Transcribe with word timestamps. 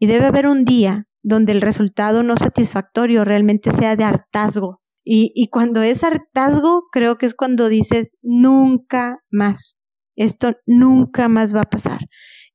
y 0.00 0.06
debe 0.06 0.26
haber 0.26 0.48
un 0.48 0.64
día 0.64 1.04
donde 1.22 1.52
el 1.52 1.60
resultado 1.60 2.22
no 2.22 2.36
satisfactorio 2.36 3.24
realmente 3.24 3.70
sea 3.70 3.94
de 3.94 4.04
hartazgo. 4.04 4.80
Y, 5.04 5.32
y 5.34 5.48
cuando 5.48 5.82
es 5.82 6.02
hartazgo, 6.02 6.84
creo 6.90 7.18
que 7.18 7.26
es 7.26 7.34
cuando 7.34 7.68
dices, 7.68 8.18
nunca 8.22 9.18
más, 9.30 9.82
esto 10.16 10.52
nunca 10.66 11.28
más 11.28 11.54
va 11.54 11.62
a 11.62 11.70
pasar. 11.70 11.98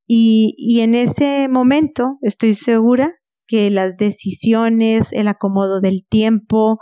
Y, 0.07 0.55
y 0.57 0.81
en 0.81 0.95
ese 0.95 1.47
momento 1.49 2.17
estoy 2.21 2.55
segura 2.55 3.13
que 3.47 3.69
las 3.69 3.97
decisiones, 3.97 5.13
el 5.13 5.27
acomodo 5.27 5.79
del 5.79 6.05
tiempo, 6.07 6.79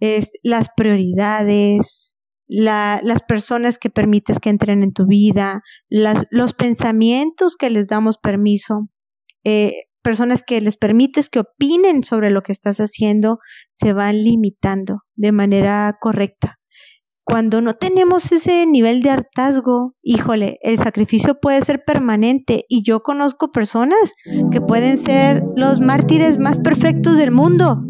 es, 0.00 0.32
las 0.44 0.68
prioridades, 0.76 2.16
la, 2.46 3.00
las 3.02 3.22
personas 3.22 3.78
que 3.78 3.90
permites 3.90 4.38
que 4.38 4.50
entren 4.50 4.84
en 4.84 4.92
tu 4.92 5.06
vida, 5.06 5.60
las, 5.88 6.26
los 6.30 6.54
pensamientos 6.54 7.56
que 7.56 7.70
les 7.70 7.88
damos 7.88 8.18
permiso, 8.18 8.88
eh, 9.44 9.72
personas 10.08 10.42
que 10.42 10.58
les 10.62 10.78
permites 10.78 11.28
que 11.28 11.40
opinen 11.40 12.02
sobre 12.02 12.30
lo 12.30 12.40
que 12.40 12.50
estás 12.50 12.80
haciendo, 12.80 13.40
se 13.68 13.92
van 13.92 14.24
limitando 14.24 15.02
de 15.16 15.32
manera 15.32 15.92
correcta. 16.00 16.58
Cuando 17.24 17.60
no 17.60 17.74
tenemos 17.74 18.32
ese 18.32 18.64
nivel 18.64 19.02
de 19.02 19.10
hartazgo, 19.10 19.96
híjole, 20.00 20.56
el 20.62 20.78
sacrificio 20.78 21.38
puede 21.38 21.60
ser 21.60 21.84
permanente 21.84 22.64
y 22.70 22.82
yo 22.84 23.00
conozco 23.00 23.50
personas 23.50 24.14
que 24.50 24.62
pueden 24.62 24.96
ser 24.96 25.42
los 25.56 25.80
mártires 25.80 26.38
más 26.38 26.58
perfectos 26.58 27.18
del 27.18 27.30
mundo, 27.30 27.82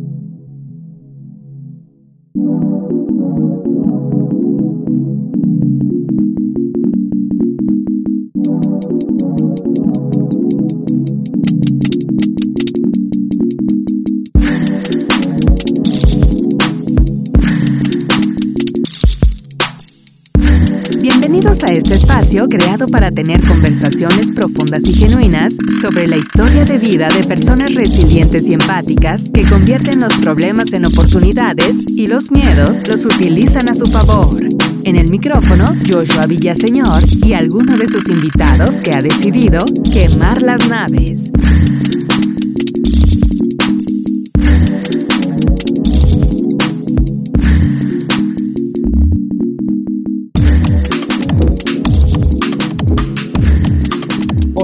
Bienvenidos 21.49 21.71
a 21.71 21.73
este 21.73 21.95
espacio 21.95 22.47
creado 22.47 22.87
para 22.87 23.11
tener 23.11 23.41
conversaciones 23.41 24.31
profundas 24.31 24.87
y 24.87 24.93
genuinas 24.93 25.57
sobre 25.81 26.07
la 26.07 26.19
historia 26.19 26.63
de 26.67 26.77
vida 26.77 27.09
de 27.09 27.27
personas 27.27 27.75
resilientes 27.75 28.51
y 28.51 28.53
empáticas 28.53 29.31
que 29.33 29.47
convierten 29.47 29.99
los 29.99 30.15
problemas 30.19 30.75
en 30.75 30.85
oportunidades 30.85 31.85
y 31.89 32.07
los 32.07 32.31
miedos 32.31 32.87
los 32.87 33.07
utilizan 33.07 33.71
a 33.71 33.75
su 33.75 33.87
favor. 33.87 34.47
En 34.85 34.97
el 34.97 35.09
micrófono, 35.11 35.65
Joshua 35.91 36.27
Villaseñor 36.27 37.05
y 37.25 37.33
alguno 37.33 37.79
de 37.79 37.89
sus 37.89 38.11
invitados 38.11 38.83
que 38.83 38.95
ha 38.95 39.01
decidido 39.01 39.65
quemar 39.91 40.43
las 40.43 40.69
naves. 40.69 41.31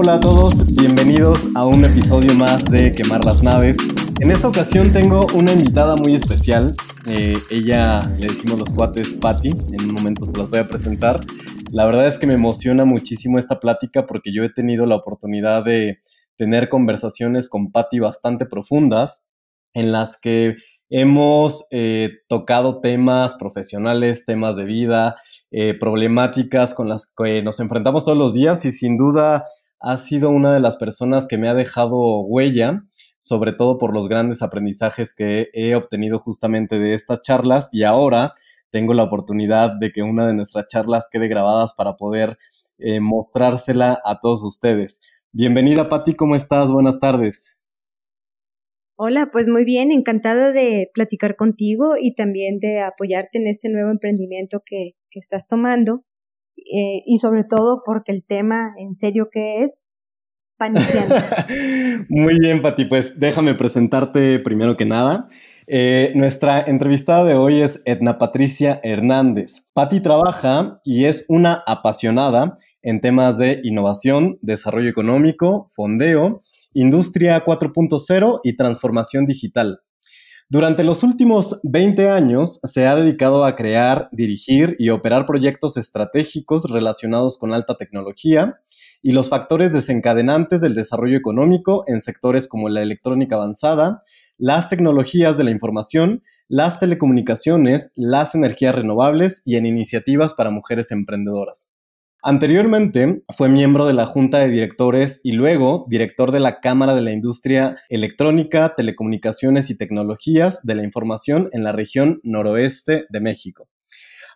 Hola 0.05 0.17
a 0.17 0.19
todos, 0.19 0.67
bienvenidos 0.67 1.45
a 1.55 1.65
un 1.65 1.83
episodio 1.83 2.35
más 2.35 2.65
de 2.65 2.91
Quemar 2.91 3.25
las 3.25 3.41
Naves. 3.41 3.77
En 4.19 4.29
esta 4.29 4.47
ocasión 4.47 4.91
tengo 4.91 5.25
una 5.33 5.51
invitada 5.51 5.95
muy 5.95 6.13
especial. 6.13 6.75
Eh, 7.07 7.39
ella 7.49 8.03
le 8.19 8.27
decimos 8.27 8.59
los 8.59 8.71
cuates 8.71 9.13
Patty, 9.13 9.49
en 9.49 9.81
un 9.81 9.93
momento 9.93 10.23
se 10.23 10.37
las 10.37 10.47
voy 10.47 10.59
a 10.59 10.63
presentar. 10.65 11.21
La 11.71 11.87
verdad 11.87 12.07
es 12.07 12.19
que 12.19 12.27
me 12.27 12.35
emociona 12.35 12.85
muchísimo 12.85 13.39
esta 13.39 13.59
plática 13.59 14.05
porque 14.05 14.31
yo 14.31 14.43
he 14.43 14.49
tenido 14.49 14.85
la 14.85 14.97
oportunidad 14.97 15.65
de 15.65 15.97
tener 16.37 16.69
conversaciones 16.69 17.49
con 17.49 17.71
Patty 17.71 17.97
bastante 17.97 18.45
profundas 18.45 19.25
en 19.73 19.91
las 19.91 20.19
que 20.21 20.55
hemos 20.91 21.65
eh, 21.71 22.11
tocado 22.27 22.79
temas 22.79 23.33
profesionales, 23.39 24.23
temas 24.27 24.55
de 24.55 24.65
vida, 24.65 25.15
eh, 25.49 25.73
problemáticas 25.73 26.75
con 26.75 26.89
las 26.89 27.11
que 27.11 27.41
nos 27.41 27.59
enfrentamos 27.59 28.05
todos 28.05 28.19
los 28.19 28.35
días 28.35 28.65
y 28.65 28.71
sin 28.71 28.97
duda 28.97 29.45
ha 29.79 29.97
sido 29.97 30.29
una 30.29 30.53
de 30.53 30.59
las 30.59 30.77
personas 30.77 31.27
que 31.27 31.37
me 31.37 31.47
ha 31.47 31.53
dejado 31.53 32.21
huella, 32.21 32.83
sobre 33.19 33.53
todo 33.53 33.77
por 33.77 33.93
los 33.93 34.07
grandes 34.07 34.41
aprendizajes 34.41 35.13
que 35.13 35.49
he 35.53 35.75
obtenido 35.75 36.19
justamente 36.19 36.79
de 36.79 36.93
estas 36.93 37.21
charlas 37.21 37.69
y 37.71 37.83
ahora 37.83 38.31
tengo 38.71 38.93
la 38.93 39.03
oportunidad 39.03 39.71
de 39.79 39.91
que 39.91 40.03
una 40.03 40.27
de 40.27 40.33
nuestras 40.33 40.67
charlas 40.67 41.09
quede 41.11 41.27
grabadas 41.27 41.73
para 41.73 41.95
poder 41.95 42.37
eh, 42.77 42.99
mostrársela 42.99 43.99
a 44.03 44.19
todos 44.19 44.43
ustedes. 44.43 45.01
Bienvenida 45.31 45.87
Patti, 45.87 46.13
¿cómo 46.15 46.35
estás? 46.35 46.71
Buenas 46.71 46.99
tardes. 46.99 47.61
Hola, 48.97 49.29
pues 49.31 49.47
muy 49.49 49.65
bien, 49.65 49.91
encantada 49.91 50.53
de 50.53 50.89
platicar 50.93 51.35
contigo 51.35 51.95
y 52.01 52.15
también 52.15 52.59
de 52.59 52.79
apoyarte 52.79 53.39
en 53.39 53.47
este 53.47 53.69
nuevo 53.69 53.91
emprendimiento 53.91 54.61
que, 54.65 54.91
que 55.09 55.19
estás 55.19 55.47
tomando. 55.47 56.05
Eh, 56.65 57.03
y 57.05 57.19
sobre 57.19 57.43
todo 57.43 57.81
porque 57.85 58.11
el 58.11 58.23
tema 58.23 58.73
en 58.77 58.95
serio 58.95 59.29
que 59.31 59.63
es 59.63 59.87
paniciando. 60.57 61.15
Muy 62.09 62.37
bien, 62.39 62.61
Pati, 62.61 62.85
pues 62.85 63.19
déjame 63.19 63.55
presentarte 63.55 64.39
primero 64.39 64.77
que 64.77 64.85
nada. 64.85 65.27
Eh, 65.67 66.11
nuestra 66.15 66.61
entrevistada 66.61 67.23
de 67.23 67.35
hoy 67.35 67.61
es 67.61 67.81
Edna 67.85 68.17
Patricia 68.17 68.79
Hernández. 68.83 69.65
Pati 69.73 69.99
trabaja 69.99 70.75
y 70.83 71.05
es 71.05 71.25
una 71.27 71.63
apasionada 71.65 72.57
en 72.81 73.01
temas 73.01 73.39
de 73.39 73.61
innovación, 73.63 74.37
desarrollo 74.41 74.89
económico, 74.89 75.65
fondeo, 75.69 76.41
industria 76.73 77.43
4.0 77.43 78.39
y 78.43 78.55
transformación 78.55 79.25
digital. 79.25 79.79
Durante 80.47 80.83
los 80.83 81.01
últimos 81.01 81.59
20 81.63 82.11
años 82.11 82.59
se 82.61 82.85
ha 82.85 82.95
dedicado 82.95 83.45
a 83.45 83.55
crear, 83.55 84.09
dirigir 84.11 84.75
y 84.77 84.89
operar 84.89 85.25
proyectos 85.25 85.75
estratégicos 85.75 86.69
relacionados 86.69 87.39
con 87.39 87.51
alta 87.51 87.77
tecnología 87.77 88.59
y 89.01 89.13
los 89.13 89.29
factores 89.29 89.73
desencadenantes 89.73 90.61
del 90.61 90.75
desarrollo 90.75 91.17
económico 91.17 91.83
en 91.87 91.99
sectores 91.99 92.47
como 92.47 92.69
la 92.69 92.83
electrónica 92.83 93.37
avanzada, 93.37 94.03
las 94.37 94.69
tecnologías 94.69 95.35
de 95.37 95.45
la 95.45 95.51
información, 95.51 96.21
las 96.47 96.79
telecomunicaciones, 96.79 97.91
las 97.95 98.35
energías 98.35 98.75
renovables 98.75 99.41
y 99.45 99.55
en 99.55 99.65
iniciativas 99.65 100.35
para 100.35 100.51
mujeres 100.51 100.91
emprendedoras. 100.91 101.74
Anteriormente 102.27 103.23
fue 103.35 103.49
miembro 103.49 103.85
de 103.85 103.93
la 103.93 104.07
Junta 104.07 104.39
de 104.39 104.49
Directores 104.49 105.21
y 105.23 105.33
luego 105.33 105.85
director 105.87 106.31
de 106.31 106.39
la 106.39 106.59
Cámara 106.59 106.95
de 106.95 107.03
la 107.03 107.11
Industria 107.11 107.75
Electrónica, 107.87 108.73
Telecomunicaciones 108.75 109.69
y 109.69 109.77
Tecnologías 109.77 110.63
de 110.63 110.73
la 110.73 110.83
Información 110.83 111.49
en 111.51 111.63
la 111.63 111.71
región 111.71 112.21
noroeste 112.23 113.05
de 113.11 113.21
México. 113.21 113.69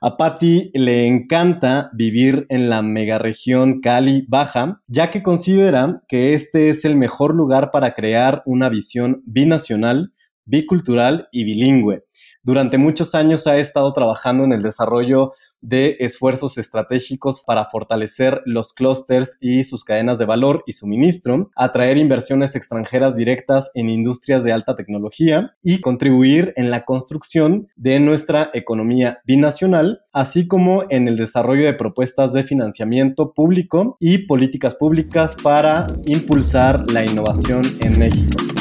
A 0.02 0.18
Patti 0.18 0.70
le 0.76 1.08
encanta 1.08 1.90
vivir 1.92 2.46
en 2.50 2.70
la 2.70 2.84
megaregión 2.84 3.82
Cali 3.82 4.24
Baja, 4.30 4.78
ya 4.86 5.10
que 5.10 5.24
considera 5.24 6.04
que 6.08 6.36
este 6.36 6.70
es 6.70 6.86
el 6.86 6.96
mejor 6.96 7.34
lugar 7.34 7.72
para 7.72 7.96
crear 7.96 8.44
una 8.46 8.70
visión 8.70 9.24
binacional, 9.26 10.14
bicultural 10.46 11.28
y 11.32 11.44
bilingüe. 11.44 12.02
Durante 12.50 12.80
muchos 12.80 13.14
años 13.14 13.46
ha 13.46 13.58
estado 13.58 13.94
trabajando 13.94 14.44
en 14.44 14.54
el 14.54 14.64
desarrollo 14.64 15.34
de 15.62 15.98
esfuerzos 16.00 16.58
estratégicos 16.58 17.44
para 17.46 17.66
fortalecer 17.66 18.42
los 18.44 18.74
clústeres 18.74 19.38
y 19.40 19.66
sus 19.66 19.84
cadenas 19.84 20.18
de 20.18 20.26
valor 20.26 20.64
y 20.66 20.72
suministro, 20.72 21.52
atraer 21.56 21.98
inversiones 21.98 22.56
extranjeras 22.56 23.16
directas 23.16 23.70
en 23.76 23.88
industrias 23.88 24.44
de 24.44 24.52
alta 24.52 24.76
tecnología 24.76 25.52
y 25.62 25.80
contribuir 25.80 26.52
en 26.56 26.72
la 26.72 26.86
construcción 26.86 27.68
de 27.76 28.00
nuestra 28.00 28.50
economía 28.56 29.20
binacional, 29.26 30.00
así 30.12 30.48
como 30.48 30.86
en 30.90 31.08
el 31.08 31.18
desarrollo 31.18 31.66
de 31.66 31.76
propuestas 31.76 32.34
de 32.34 32.42
financiamiento 32.42 33.32
público 33.36 33.96
y 34.00 34.26
políticas 34.26 34.74
públicas 34.74 35.36
para 35.36 35.86
impulsar 36.08 36.90
la 36.90 37.06
innovación 37.06 37.62
en 37.80 38.00
México. 38.00 38.59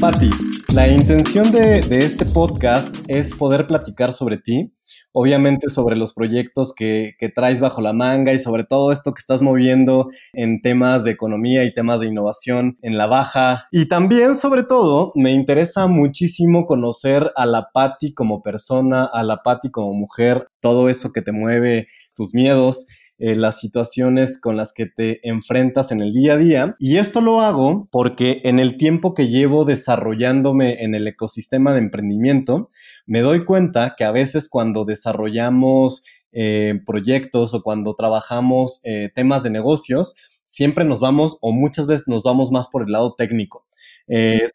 Patti, 0.00 0.28
la 0.74 0.88
intención 0.88 1.50
de, 1.52 1.78
este 1.90 2.26
podcast 2.26 2.96
es 3.08 3.34
poder 3.34 3.66
platicar 3.66 4.12
sobre 4.12 4.36
ti, 4.36 4.70
obviamente 5.12 5.70
sobre 5.70 5.96
los 5.96 6.12
proyectos 6.12 6.74
que, 6.74 7.14
traes 7.34 7.60
bajo 7.60 7.80
la 7.80 7.94
manga 7.94 8.34
y 8.34 8.38
sobre 8.38 8.64
todo 8.64 8.92
esto 8.92 9.14
que 9.14 9.20
estás 9.20 9.40
moviendo 9.40 10.08
en 10.34 10.60
temas 10.60 11.04
de 11.04 11.12
economía 11.12 11.64
y 11.64 11.72
temas 11.72 12.00
de 12.00 12.08
innovación 12.08 12.76
en 12.82 12.98
la 12.98 13.06
baja. 13.06 13.68
Y 13.72 13.88
también, 13.88 14.36
sobre 14.36 14.64
todo, 14.64 15.12
me 15.14 15.30
interesa 15.32 15.86
muchísimo 15.86 16.66
conocer 16.66 17.32
a 17.34 17.46
la 17.46 17.70
Patti 17.72 18.12
como 18.12 18.42
persona, 18.42 19.04
a 19.04 19.22
la 19.22 19.42
Patti 19.42 19.70
como 19.70 19.94
mujer, 19.94 20.48
todo 20.60 20.90
eso 20.90 21.12
que 21.12 21.22
te 21.22 21.32
mueve, 21.32 21.86
tus 22.14 22.34
miedos. 22.34 22.86
Eh, 23.18 23.34
las 23.34 23.58
situaciones 23.60 24.38
con 24.38 24.58
las 24.58 24.74
que 24.74 24.84
te 24.84 25.26
enfrentas 25.26 25.90
en 25.90 26.02
el 26.02 26.12
día 26.12 26.34
a 26.34 26.36
día. 26.36 26.76
Y 26.78 26.98
esto 26.98 27.22
lo 27.22 27.40
hago 27.40 27.88
porque 27.90 28.42
en 28.44 28.58
el 28.58 28.76
tiempo 28.76 29.14
que 29.14 29.28
llevo 29.28 29.64
desarrollándome 29.64 30.82
en 30.84 30.94
el 30.94 31.08
ecosistema 31.08 31.72
de 31.72 31.78
emprendimiento, 31.78 32.66
me 33.06 33.20
doy 33.20 33.46
cuenta 33.46 33.94
que 33.96 34.04
a 34.04 34.12
veces 34.12 34.50
cuando 34.50 34.84
desarrollamos 34.84 36.04
eh, 36.32 36.78
proyectos 36.84 37.54
o 37.54 37.62
cuando 37.62 37.94
trabajamos 37.94 38.82
eh, 38.84 39.10
temas 39.14 39.42
de 39.42 39.48
negocios, 39.50 40.16
siempre 40.44 40.84
nos 40.84 41.00
vamos 41.00 41.38
o 41.40 41.52
muchas 41.52 41.86
veces 41.86 42.08
nos 42.08 42.22
vamos 42.22 42.50
más 42.50 42.68
por 42.68 42.82
el 42.82 42.92
lado 42.92 43.14
técnico. 43.14 43.64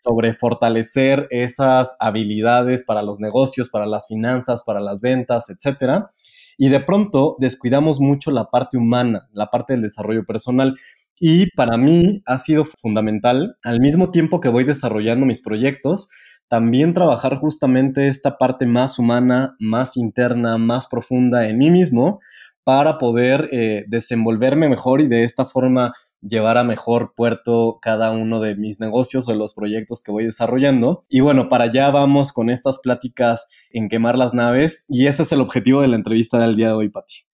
Sobre 0.01 0.33
fortalecer 0.33 1.27
esas 1.29 1.97
habilidades 1.99 2.85
para 2.85 3.01
los 3.01 3.19
negocios, 3.19 3.69
para 3.69 3.85
las 3.85 4.07
finanzas, 4.07 4.63
para 4.63 4.79
las 4.79 5.01
ventas, 5.01 5.49
etcétera. 5.49 6.11
Y 6.57 6.69
de 6.69 6.79
pronto 6.79 7.35
descuidamos 7.39 7.99
mucho 7.99 8.31
la 8.31 8.49
parte 8.49 8.77
humana, 8.77 9.29
la 9.33 9.47
parte 9.47 9.73
del 9.73 9.81
desarrollo 9.81 10.25
personal. 10.25 10.75
Y 11.19 11.51
para 11.55 11.77
mí 11.77 12.21
ha 12.25 12.37
sido 12.37 12.65
fundamental, 12.65 13.57
al 13.63 13.79
mismo 13.79 14.11
tiempo 14.11 14.39
que 14.39 14.49
voy 14.49 14.63
desarrollando 14.63 15.25
mis 15.25 15.41
proyectos, 15.41 16.09
también 16.47 16.93
trabajar 16.93 17.37
justamente 17.37 18.07
esta 18.07 18.37
parte 18.37 18.65
más 18.65 18.99
humana, 18.99 19.55
más 19.59 19.95
interna, 19.95 20.57
más 20.57 20.87
profunda 20.87 21.47
en 21.47 21.57
mí 21.57 21.69
mismo 21.69 22.19
para 22.63 22.97
poder 22.97 23.47
eh, 23.51 23.85
desenvolverme 23.87 24.67
mejor 24.67 25.01
y 25.01 25.07
de 25.07 25.23
esta 25.23 25.45
forma 25.45 25.93
llevar 26.21 26.57
a 26.57 26.63
mejor 26.63 27.13
puerto 27.15 27.79
cada 27.81 28.11
uno 28.11 28.39
de 28.39 28.55
mis 28.55 28.79
negocios 28.79 29.27
o 29.27 29.35
los 29.35 29.53
proyectos 29.53 30.03
que 30.03 30.11
voy 30.11 30.23
desarrollando. 30.23 31.03
Y 31.09 31.21
bueno, 31.21 31.49
para 31.49 31.65
allá 31.65 31.89
vamos 31.91 32.31
con 32.31 32.49
estas 32.49 32.79
pláticas 32.79 33.49
en 33.71 33.89
quemar 33.89 34.17
las 34.17 34.33
naves 34.33 34.85
y 34.89 35.07
ese 35.07 35.23
es 35.23 35.31
el 35.31 35.41
objetivo 35.41 35.81
de 35.81 35.87
la 35.87 35.95
entrevista 35.95 36.39
del 36.39 36.55
día 36.55 36.67
de 36.67 36.73
hoy, 36.73 36.89
Pati. 36.89 37.31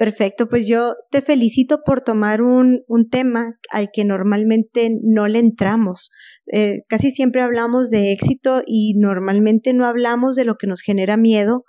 Perfecto, 0.00 0.48
pues 0.48 0.66
yo 0.66 0.94
te 1.10 1.20
felicito 1.20 1.80
por 1.84 2.00
tomar 2.00 2.40
un, 2.40 2.84
un 2.88 3.10
tema 3.10 3.58
al 3.70 3.90
que 3.92 4.06
normalmente 4.06 4.96
no 5.04 5.28
le 5.28 5.40
entramos. 5.40 6.10
Eh, 6.50 6.84
casi 6.88 7.10
siempre 7.10 7.42
hablamos 7.42 7.90
de 7.90 8.10
éxito 8.10 8.62
y 8.66 8.94
normalmente 8.96 9.74
no 9.74 9.84
hablamos 9.84 10.36
de 10.36 10.46
lo 10.46 10.56
que 10.56 10.66
nos 10.66 10.80
genera 10.80 11.18
miedo 11.18 11.66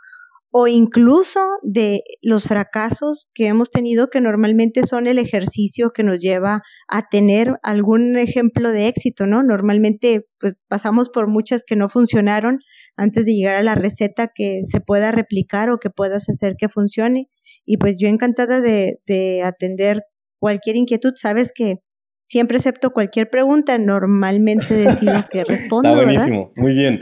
o 0.52 0.68
incluso 0.68 1.40
de 1.64 2.02
los 2.22 2.44
fracasos 2.44 3.32
que 3.34 3.48
hemos 3.48 3.72
tenido 3.72 4.10
que 4.10 4.20
normalmente 4.20 4.86
son 4.86 5.08
el 5.08 5.18
ejercicio 5.18 5.92
que 5.92 6.04
nos 6.04 6.20
lleva 6.20 6.62
a 6.90 7.08
tener 7.10 7.54
algún 7.64 8.18
ejemplo 8.18 8.70
de 8.70 8.88
éxito, 8.88 9.28
¿no? 9.28 9.44
Normalmente 9.44 10.28
pues 10.40 10.56
pasamos 10.68 11.10
por 11.10 11.28
muchas 11.28 11.64
que 11.64 11.78
no 11.78 11.88
funcionaron 11.88 12.60
antes 12.98 13.26
de 13.26 13.34
llegar 13.34 13.56
a 13.56 13.64
la 13.64 13.76
receta 13.76 14.30
que 14.34 14.62
se 14.64 14.82
pueda 14.82 15.12
replicar 15.12 15.70
o 15.70 15.78
que 15.78 15.90
puedas 15.90 16.28
hacer 16.30 16.56
que 16.58 16.68
funcione. 16.68 17.30
Y 17.66 17.78
pues 17.78 17.96
yo 17.98 18.10
encantada 18.10 18.60
de, 18.60 19.00
de 19.08 19.44
atender 19.44 20.02
cualquier 20.38 20.76
inquietud, 20.76 21.14
sabes 21.16 21.54
que 21.56 21.78
siempre 22.24 22.58
acepto 22.58 22.92
cualquier 22.92 23.30
pregunta, 23.30 23.78
normalmente 23.78 24.74
decido 24.74 25.14
que 25.32 25.46
respondo. 25.46 25.90
Está 25.90 26.04
buenísimo, 26.04 26.50
muy 26.58 26.74
bien. 26.74 27.00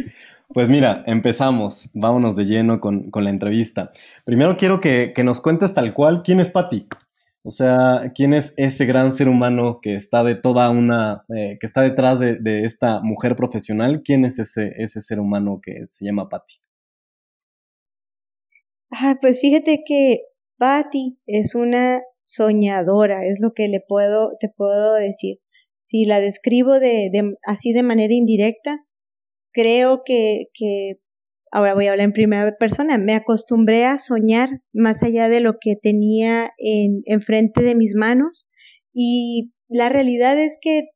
Pues 0.52 0.68
mira, 0.68 1.04
empezamos. 1.06 1.92
Vámonos 1.94 2.36
de 2.36 2.46
lleno 2.46 2.80
con, 2.80 3.12
la 3.14 3.30
entrevista. 3.30 3.92
Primero 4.26 4.58
quiero 4.58 4.80
que, 4.80 5.14
nos 5.24 5.42
cuentes 5.42 5.76
tal 5.76 5.94
cual 5.94 6.24
quién 6.24 6.40
es 6.40 6.50
Patty. 6.50 6.88
O 7.46 7.52
sea, 7.52 8.12
quién 8.16 8.34
es 8.34 8.56
ese 8.58 8.86
gran 8.86 9.12
ser 9.12 9.30
humano 9.30 9.80
que 9.80 9.96
está 9.96 10.24
de 10.24 10.36
toda 10.36 10.72
una, 10.72 11.14
eh, 11.36 11.58
que 11.60 11.68
está 11.68 11.82
detrás 11.82 12.20
de, 12.20 12.66
esta 12.66 13.00
mujer 13.02 13.36
profesional. 13.36 14.02
¿Quién 14.04 14.26
es 14.26 14.40
ese, 14.40 14.74
ese 14.78 15.02
ser 15.02 15.20
humano 15.20 15.60
que 15.62 15.86
se 15.86 16.06
llama 16.06 16.30
Patty? 16.30 16.56
Ah, 18.92 19.18
pues 19.22 19.40
fíjate 19.40 19.84
que 19.86 20.24
Patty 20.58 21.20
es 21.28 21.54
una 21.54 22.02
soñadora, 22.22 23.24
es 23.24 23.40
lo 23.40 23.54
que 23.54 23.68
le 23.68 23.82
puedo, 23.88 24.32
te 24.40 24.50
puedo 24.50 24.96
decir. 24.96 25.38
Si 25.80 26.06
la 26.06 26.20
describo 26.20 26.80
de, 26.80 27.10
de, 27.14 27.36
así 27.46 27.72
de 27.72 27.84
manera 27.84 28.14
indirecta, 28.14 28.84
creo 29.52 30.02
que, 30.06 30.46
que, 30.54 31.00
ahora 31.52 31.74
voy 31.74 31.88
a 31.88 31.92
hablar 31.92 32.06
en 32.06 32.14
primera 32.14 32.56
persona, 32.58 32.98
me 32.98 33.14
acostumbré 33.14 33.86
a 33.86 33.98
soñar 33.98 34.62
más 34.74 35.04
allá 35.04 35.30
de 35.30 35.40
lo 35.40 35.58
que 35.60 35.76
tenía 35.76 36.52
en, 36.58 37.22
frente 37.22 37.64
de 37.64 37.76
mis 37.76 37.96
manos 37.96 38.50
y 38.94 39.52
la 39.68 39.90
realidad 39.90 40.40
es 40.40 40.58
que 40.62 40.90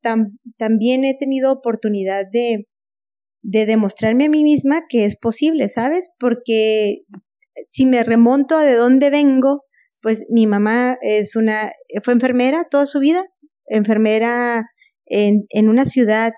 también 0.57 1.05
he 1.05 1.15
tenido 1.17 1.51
oportunidad 1.51 2.25
de, 2.31 2.67
de 3.41 3.65
demostrarme 3.65 4.25
a 4.25 4.29
mí 4.29 4.43
misma 4.43 4.83
que 4.89 5.05
es 5.05 5.15
posible, 5.15 5.69
¿sabes? 5.69 6.11
Porque 6.19 6.97
si 7.67 7.85
me 7.85 8.03
remonto 8.03 8.55
a 8.55 8.65
de 8.65 8.75
dónde 8.75 9.09
vengo, 9.09 9.63
pues 10.01 10.25
mi 10.29 10.47
mamá 10.47 10.97
es 11.01 11.35
una, 11.35 11.71
fue 12.03 12.13
enfermera 12.13 12.65
toda 12.69 12.85
su 12.85 12.99
vida, 12.99 13.25
enfermera 13.67 14.65
en, 15.05 15.45
en 15.49 15.69
una 15.69 15.85
ciudad 15.85 16.33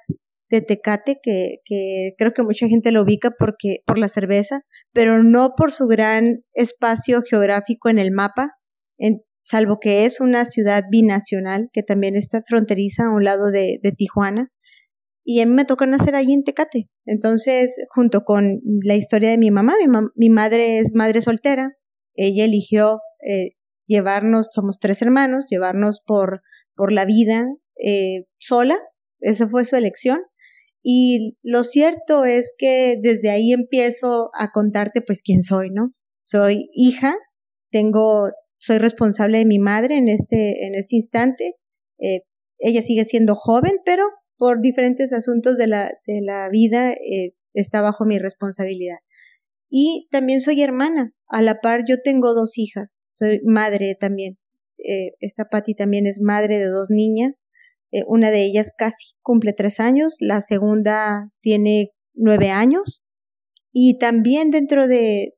de 0.49 0.61
Tecate, 0.61 1.17
que, 1.21 1.57
que, 1.65 2.13
creo 2.17 2.33
que 2.33 2.43
mucha 2.43 2.67
gente 2.67 2.91
lo 2.91 3.01
ubica 3.01 3.31
porque, 3.37 3.77
por 3.85 3.97
la 3.97 4.07
cerveza, 4.07 4.61
pero 4.93 5.23
no 5.23 5.53
por 5.57 5.71
su 5.71 5.87
gran 5.87 6.43
espacio 6.53 7.21
geográfico 7.21 7.89
en 7.89 7.99
el 7.99 8.11
mapa, 8.11 8.51
salvo 9.41 9.77
que 9.79 10.05
es 10.05 10.21
una 10.21 10.45
ciudad 10.45 10.83
binacional 10.89 11.69
que 11.71 11.83
también 11.83 12.15
está 12.15 12.41
fronteriza 12.47 13.05
a 13.05 13.13
un 13.13 13.23
lado 13.23 13.51
de, 13.51 13.79
de 13.81 13.91
Tijuana. 13.91 14.51
Y 15.23 15.41
a 15.41 15.45
mí 15.45 15.53
me 15.53 15.65
tocó 15.65 15.85
nacer 15.87 16.15
allí 16.15 16.33
en 16.33 16.43
Tecate. 16.43 16.87
Entonces, 17.05 17.83
junto 17.89 18.23
con 18.23 18.59
la 18.83 18.95
historia 18.95 19.29
de 19.29 19.37
mi 19.37 19.51
mamá, 19.51 19.73
mi, 20.15 20.29
madre 20.29 20.79
es 20.79 20.93
madre 20.93 21.21
soltera, 21.21 21.73
ella 22.13 22.45
eligió 22.45 22.99
eh, 23.27 23.49
llevarnos, 23.87 24.47
somos 24.51 24.79
tres 24.79 25.01
hermanos, 25.01 25.47
llevarnos 25.49 26.01
por, 26.05 26.41
por 26.75 26.91
la 26.91 27.05
vida 27.05 27.45
eh, 27.83 28.25
sola, 28.37 28.77
esa 29.19 29.47
fue 29.47 29.63
su 29.63 29.75
elección. 29.75 30.19
Y 30.87 31.35
lo 31.41 31.63
cierto 31.63 32.25
es 32.25 32.53
que 32.55 32.99
desde 33.01 33.31
ahí 33.31 33.53
empiezo 33.53 34.29
a 34.39 34.51
contarte 34.51 35.01
pues 35.01 35.23
quién 35.23 35.41
soy, 35.41 35.71
¿no? 35.71 35.89
Soy 36.21 36.69
hija, 36.75 37.15
tengo, 37.71 38.29
soy 38.59 38.77
responsable 38.77 39.39
de 39.39 39.45
mi 39.45 39.57
madre 39.57 39.97
en 39.97 40.07
este, 40.07 40.67
en 40.67 40.75
este 40.75 40.97
instante. 40.97 41.55
Eh, 41.97 42.19
ella 42.59 42.83
sigue 42.83 43.03
siendo 43.03 43.33
joven, 43.33 43.79
pero 43.83 44.03
por 44.37 44.61
diferentes 44.61 45.11
asuntos 45.11 45.57
de 45.57 45.65
la, 45.65 45.85
de 46.05 46.21
la 46.21 46.49
vida 46.49 46.91
eh, 46.91 47.33
está 47.55 47.81
bajo 47.81 48.05
mi 48.05 48.19
responsabilidad. 48.19 48.97
Y 49.71 50.07
también 50.11 50.39
soy 50.39 50.61
hermana. 50.61 51.15
A 51.29 51.41
la 51.41 51.61
par 51.61 51.81
yo 51.87 52.03
tengo 52.03 52.35
dos 52.35 52.59
hijas. 52.59 53.01
Soy 53.07 53.41
madre 53.43 53.95
también. 53.99 54.37
Eh, 54.87 55.15
esta 55.19 55.45
Patti 55.45 55.73
también 55.73 56.05
es 56.05 56.21
madre 56.21 56.59
de 56.59 56.67
dos 56.67 56.91
niñas. 56.91 57.47
Eh, 57.95 58.03
una 58.07 58.29
de 58.29 58.43
ellas 58.43 58.73
casi 58.77 59.15
cumple 59.21 59.53
tres 59.53 59.79
años, 59.79 60.17
la 60.19 60.41
segunda 60.41 61.31
tiene 61.39 61.91
nueve 62.13 62.49
años. 62.49 63.05
Y 63.71 63.97
también 63.99 64.51
dentro 64.51 64.89
de, 64.89 65.33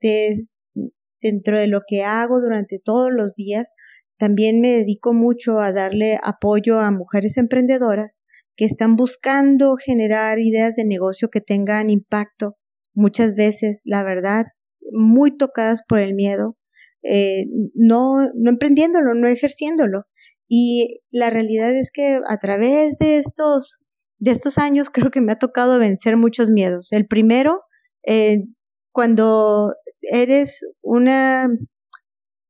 dentro 1.21 1.59
de 1.59 1.67
lo 1.67 1.81
que 1.87 2.03
hago 2.03 2.41
durante 2.41 2.79
todos 2.83 3.11
los 3.11 3.35
días, 3.35 3.75
también 4.17 4.59
me 4.59 4.69
dedico 4.69 5.13
mucho 5.13 5.59
a 5.59 5.71
darle 5.71 6.17
apoyo 6.23 6.79
a 6.79 6.89
mujeres 6.89 7.37
emprendedoras 7.37 8.23
que 8.55 8.65
están 8.65 8.95
buscando 8.95 9.75
generar 9.75 10.39
ideas 10.39 10.75
de 10.77 10.85
negocio 10.85 11.29
que 11.29 11.41
tengan 11.41 11.91
impacto, 11.91 12.57
muchas 12.95 13.35
veces, 13.35 13.83
la 13.85 14.03
verdad, 14.03 14.45
muy 14.91 15.37
tocadas 15.37 15.83
por 15.87 15.99
el 15.99 16.15
miedo, 16.15 16.57
eh, 17.03 17.45
no, 17.75 18.29
no 18.35 18.49
emprendiéndolo, 18.49 19.13
no 19.13 19.27
ejerciéndolo. 19.27 20.05
Y 20.47 21.01
la 21.11 21.29
realidad 21.29 21.75
es 21.75 21.91
que 21.91 22.19
a 22.27 22.37
través 22.37 22.97
de 22.99 23.17
estos, 23.17 23.79
de 24.17 24.31
estos 24.31 24.57
años 24.57 24.89
creo 24.93 25.11
que 25.11 25.21
me 25.21 25.31
ha 25.31 25.39
tocado 25.39 25.79
vencer 25.79 26.17
muchos 26.17 26.49
miedos. 26.49 26.91
El 26.91 27.07
primero, 27.07 27.61
eh, 28.05 28.43
cuando 28.91 29.73
eres 30.01 30.65
una, 30.81 31.49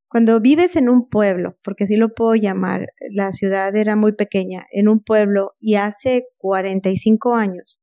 cuando 0.10 0.40
vives 0.40 0.76
en 0.76 0.90
un 0.90 1.10
pueblo, 1.10 1.58
porque 1.64 1.84
así 1.84 1.98
lo 1.98 2.14
puedo 2.14 2.36
llamar, 2.36 2.88
la 3.14 3.32
ciudad 3.32 3.76
era 3.76 3.96
muy 3.96 4.14
pequeña, 4.14 4.66
en 4.72 4.88
un 4.88 5.04
pueblo 5.04 5.56
y 5.60 5.76
hace 5.76 6.28
45 6.38 7.36
años 7.36 7.82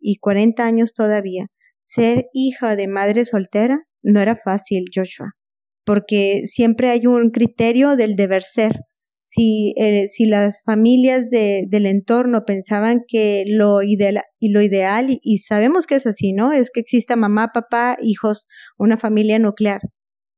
y 0.00 0.16
40 0.16 0.64
años 0.64 0.94
todavía, 0.94 1.46
ser 1.78 2.26
hija 2.32 2.76
de 2.76 2.88
madre 2.88 3.24
soltera 3.24 3.86
no 4.02 4.20
era 4.20 4.36
fácil, 4.36 4.84
Joshua, 4.94 5.32
porque 5.84 6.42
siempre 6.44 6.90
hay 6.90 7.06
un 7.06 7.30
criterio 7.30 7.96
del 7.96 8.16
deber 8.16 8.42
ser 8.42 8.80
si, 9.28 9.74
eh, 9.76 10.06
si 10.06 10.26
las 10.26 10.62
familias 10.62 11.30
de, 11.30 11.64
del 11.68 11.86
entorno 11.86 12.44
pensaban 12.46 13.00
que 13.08 13.42
lo, 13.48 13.82
ideal, 13.82 14.20
y 14.38 14.52
lo 14.52 14.62
ideal, 14.62 15.18
y, 15.20 15.38
sabemos 15.38 15.88
que 15.88 15.96
es 15.96 16.06
así, 16.06 16.32
¿no? 16.32 16.52
Es 16.52 16.70
que 16.72 16.78
exista 16.78 17.16
mamá, 17.16 17.48
papá, 17.52 17.96
hijos, 18.00 18.46
una 18.78 18.96
familia 18.96 19.40
nuclear. 19.40 19.80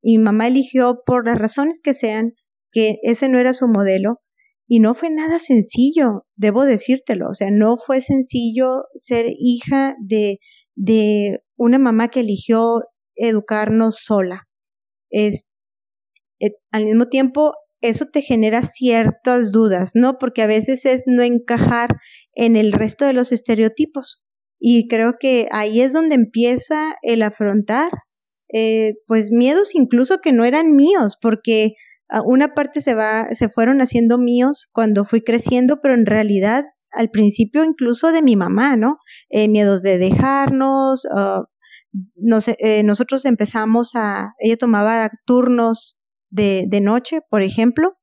Y 0.01 0.17
mamá 0.17 0.47
eligió, 0.47 1.03
por 1.05 1.27
las 1.27 1.37
razones 1.37 1.83
que 1.83 1.93
sean, 1.93 2.33
que 2.73 2.97
ese 3.03 3.29
no 3.29 3.39
era 3.39 3.53
su 3.53 3.69
modelo, 3.69 4.23
y 4.67 4.81
no 4.81 4.95
fue 4.95 5.11
nada 5.11 5.39
sencillo, 5.39 6.25
debo 6.37 6.65
decírtelo. 6.65 7.29
O 7.29 7.35
sea, 7.35 7.51
no 7.51 7.77
fue 7.77 8.01
sencillo 8.01 8.85
ser 8.97 9.27
hija 9.39 9.97
de, 10.03 10.39
de 10.77 11.41
una 11.59 11.79
mamá 11.79 12.09
que 12.09 12.21
eligió 12.21 12.81
educarnos 13.17 13.99
sola. 14.03 14.49
Es, 15.11 15.53
eh, 16.41 16.53
al 16.71 16.85
mismo 16.85 17.09
tiempo 17.09 17.53
eso 17.81 18.07
te 18.13 18.23
genera 18.23 18.63
ciertas 18.63 19.53
dudas, 19.53 19.93
¿no? 19.95 20.19
Porque 20.19 20.43
a 20.43 20.47
veces 20.47 20.85
es 20.85 21.05
no 21.07 21.23
encajar 21.23 21.91
en 22.35 22.57
el 22.57 22.73
resto 22.73 23.05
de 23.05 23.13
los 23.13 23.33
estereotipos. 23.33 24.25
Y 24.61 24.89
creo 24.89 25.15
que 25.21 25.49
ahí 25.53 25.81
es 25.81 25.93
donde 25.93 26.17
empieza 26.17 26.95
el 27.03 27.23
afrontar, 27.23 27.91
eh, 28.53 28.95
pues 29.07 29.31
miedos 29.31 29.75
incluso 29.75 30.19
que 30.23 30.33
no 30.33 30.45
eran 30.45 30.75
míos, 30.75 31.17
porque 31.21 31.75
ah, 32.09 32.23
una 32.25 32.55
parte 32.55 32.81
se 32.81 32.95
va, 32.95 33.29
se 33.35 33.49
fueron 33.49 33.81
haciendo 33.81 34.19
míos 34.19 34.69
cuando 34.73 35.05
fui 35.05 35.21
creciendo, 35.21 35.81
pero 35.81 35.95
en 35.95 36.07
realidad 36.07 36.65
al 36.91 37.11
principio 37.11 37.65
incluso 37.65 38.13
de 38.13 38.23
mi 38.23 38.35
mamá, 38.35 38.77
¿no? 38.77 38.97
Eh, 39.29 39.49
miedos 39.49 39.83
de 39.83 39.99
dejarnos, 39.99 41.05
uh, 41.05 41.45
eh, 42.59 42.83
nosotros 42.83 43.25
empezamos 43.25 43.93
a, 43.95 44.35
ella 44.39 44.57
tomaba 44.57 45.11
turnos 45.27 45.98
de, 46.31 46.67
de 46.69 46.81
noche, 46.81 47.21
por 47.31 47.43
ejemplo, 47.43 47.95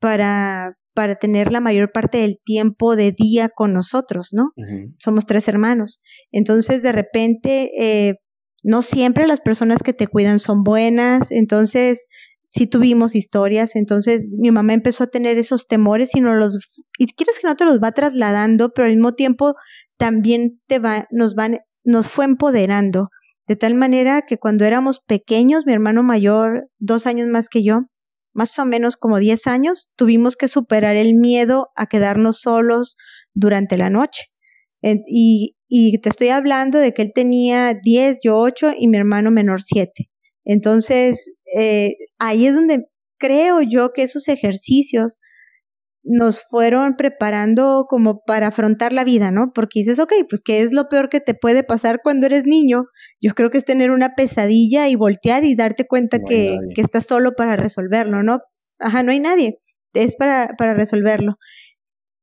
para, 0.00 0.76
para 0.94 1.16
tener 1.16 1.52
la 1.52 1.60
mayor 1.60 1.92
parte 1.92 2.18
del 2.18 2.38
tiempo 2.44 2.96
de 2.96 3.12
día 3.12 3.48
con 3.48 3.72
nosotros, 3.72 4.30
¿no? 4.32 4.52
Somos 4.98 5.26
tres 5.26 5.48
hermanos. 5.48 6.00
Entonces, 6.30 6.82
de 6.82 6.92
repente, 6.92 7.70
eh, 7.78 8.14
no 8.62 8.82
siempre 8.82 9.26
las 9.26 9.40
personas 9.40 9.82
que 9.82 9.92
te 9.92 10.06
cuidan 10.08 10.38
son 10.38 10.62
buenas, 10.62 11.30
entonces 11.30 12.06
sí 12.50 12.66
tuvimos 12.66 13.14
historias, 13.14 13.76
entonces 13.76 14.26
mi 14.40 14.50
mamá 14.50 14.72
empezó 14.72 15.04
a 15.04 15.08
tener 15.08 15.38
esos 15.38 15.66
temores 15.66 16.14
y 16.14 16.20
no 16.20 16.34
los 16.34 16.58
y 16.98 17.06
quieres 17.06 17.38
que 17.40 17.46
no 17.46 17.56
te 17.56 17.64
los 17.64 17.78
va 17.78 17.92
trasladando, 17.92 18.72
pero 18.72 18.86
al 18.86 18.94
mismo 18.94 19.12
tiempo 19.12 19.54
también 19.96 20.60
te 20.66 20.78
va 20.78 21.06
nos 21.10 21.34
van 21.34 21.58
nos 21.84 22.08
fue 22.08 22.24
empoderando 22.24 23.10
de 23.48 23.56
tal 23.56 23.74
manera 23.74 24.22
que 24.22 24.38
cuando 24.38 24.64
éramos 24.66 25.00
pequeños, 25.00 25.64
mi 25.66 25.72
hermano 25.72 26.02
mayor, 26.02 26.70
dos 26.78 27.06
años 27.06 27.28
más 27.28 27.48
que 27.48 27.64
yo, 27.64 27.86
más 28.34 28.58
o 28.58 28.66
menos 28.66 28.96
como 28.96 29.18
diez 29.18 29.46
años, 29.46 29.90
tuvimos 29.96 30.36
que 30.36 30.48
superar 30.48 30.96
el 30.96 31.14
miedo 31.14 31.68
a 31.74 31.86
quedarnos 31.86 32.40
solos 32.40 32.96
durante 33.34 33.78
la 33.78 33.88
noche. 33.88 34.26
Y, 34.82 35.56
y 35.66 35.98
te 36.00 36.10
estoy 36.10 36.28
hablando 36.28 36.78
de 36.78 36.92
que 36.92 37.02
él 37.02 37.12
tenía 37.14 37.74
diez, 37.74 38.18
yo 38.22 38.36
ocho 38.36 38.70
y 38.76 38.86
mi 38.86 38.98
hermano 38.98 39.30
menor 39.30 39.62
siete. 39.62 40.10
Entonces, 40.44 41.34
eh, 41.56 41.94
ahí 42.18 42.46
es 42.46 42.54
donde 42.54 42.84
creo 43.18 43.60
yo 43.62 43.92
que 43.92 44.02
esos 44.02 44.28
ejercicios 44.28 45.20
nos 46.02 46.40
fueron 46.40 46.96
preparando 46.96 47.84
como 47.88 48.22
para 48.24 48.48
afrontar 48.48 48.92
la 48.92 49.04
vida, 49.04 49.30
¿no? 49.30 49.52
Porque 49.54 49.80
dices, 49.80 49.98
ok, 49.98 50.12
pues 50.28 50.42
¿qué 50.42 50.62
es 50.62 50.72
lo 50.72 50.88
peor 50.88 51.08
que 51.08 51.20
te 51.20 51.34
puede 51.34 51.64
pasar 51.64 52.00
cuando 52.02 52.26
eres 52.26 52.46
niño? 52.46 52.84
Yo 53.20 53.34
creo 53.34 53.50
que 53.50 53.58
es 53.58 53.64
tener 53.64 53.90
una 53.90 54.14
pesadilla 54.14 54.88
y 54.88 54.94
voltear 54.96 55.44
y 55.44 55.54
darte 55.54 55.86
cuenta 55.86 56.18
que, 56.26 56.56
que, 56.74 56.80
estás 56.80 57.06
solo 57.06 57.32
para 57.36 57.56
resolverlo, 57.56 58.22
¿no? 58.22 58.40
Ajá, 58.78 59.02
no 59.02 59.12
hay 59.12 59.20
nadie, 59.20 59.58
es 59.92 60.16
para, 60.16 60.54
para 60.56 60.74
resolverlo. 60.74 61.36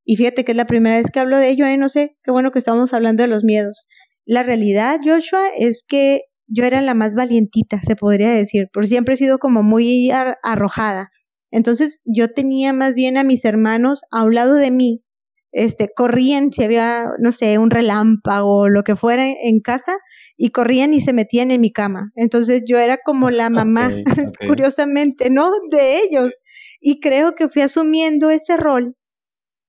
Y 0.05 0.15
fíjate 0.15 0.45
que 0.45 0.53
es 0.53 0.57
la 0.57 0.65
primera 0.65 0.97
vez 0.97 1.11
que 1.11 1.19
hablo 1.19 1.37
de 1.37 1.49
ello, 1.49 1.65
¿eh? 1.65 1.77
No 1.77 1.89
sé, 1.89 2.17
qué 2.23 2.31
bueno 2.31 2.51
que 2.51 2.59
estamos 2.59 2.93
hablando 2.93 3.23
de 3.23 3.27
los 3.27 3.43
miedos. 3.43 3.87
La 4.25 4.43
realidad, 4.43 4.99
Joshua, 5.03 5.47
es 5.57 5.83
que 5.87 6.21
yo 6.47 6.63
era 6.63 6.81
la 6.81 6.93
más 6.93 7.15
valientita, 7.15 7.81
se 7.81 7.95
podría 7.95 8.29
decir, 8.31 8.67
por 8.71 8.85
siempre 8.85 9.15
he 9.15 9.17
sido 9.17 9.39
como 9.39 9.63
muy 9.63 10.11
arrojada 10.43 11.09
entonces 11.55 12.01
yo 12.03 12.27
tenía 12.27 12.73
más 12.73 12.95
bien 12.95 13.17
a 13.17 13.23
mis 13.23 13.45
hermanos 13.45 14.01
a 14.11 14.23
un 14.23 14.35
lado 14.35 14.55
de 14.55 14.71
mí, 14.71 15.05
este, 15.53 15.87
corrían 15.95 16.51
si 16.51 16.65
había, 16.65 17.11
no 17.17 17.31
sé, 17.31 17.57
un 17.59 17.71
relámpago 17.71 18.57
o 18.57 18.67
lo 18.67 18.83
que 18.83 18.97
fuera 18.97 19.25
en 19.25 19.61
casa 19.61 19.97
y 20.35 20.49
corrían 20.49 20.93
y 20.93 20.99
se 20.99 21.13
metían 21.13 21.49
en 21.51 21.61
mi 21.61 21.71
cama. 21.71 22.11
Entonces 22.15 22.63
yo 22.67 22.77
era 22.77 22.97
como 23.05 23.29
la 23.29 23.49
mamá, 23.49 23.89
curiosamente, 24.49 25.29
¿no? 25.29 25.49
De 25.71 25.99
ellos. 25.99 26.33
Y 26.81 26.99
creo 26.99 27.35
que 27.35 27.47
fui 27.47 27.61
asumiendo 27.61 28.31
ese 28.31 28.57
rol 28.57 28.97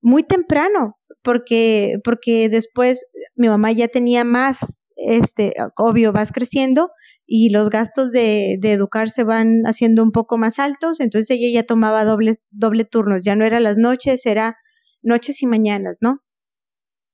muy 0.01 0.23
temprano, 0.23 0.97
porque, 1.23 1.99
porque 2.03 2.49
después 2.49 3.07
mi 3.37 3.47
mamá 3.47 3.71
ya 3.71 3.87
tenía 3.87 4.25
más 4.25 4.86
este, 4.97 5.53
obvio, 5.75 6.11
vas 6.11 6.31
creciendo 6.31 6.91
y 7.25 7.49
los 7.49 7.69
gastos 7.69 8.11
de, 8.11 8.57
de 8.59 8.73
educar 8.73 9.09
se 9.09 9.23
van 9.23 9.63
haciendo 9.65 10.03
un 10.03 10.11
poco 10.11 10.37
más 10.37 10.59
altos, 10.59 10.99
entonces 10.99 11.29
ella 11.31 11.61
ya 11.61 11.65
tomaba 11.65 12.03
doble, 12.03 12.33
doble 12.51 12.83
turnos, 12.85 13.23
ya 13.23 13.35
no 13.35 13.45
era 13.45 13.59
las 13.59 13.77
noches, 13.77 14.25
era 14.25 14.57
noches 15.01 15.41
y 15.41 15.47
mañanas, 15.47 15.97
¿no? 16.01 16.23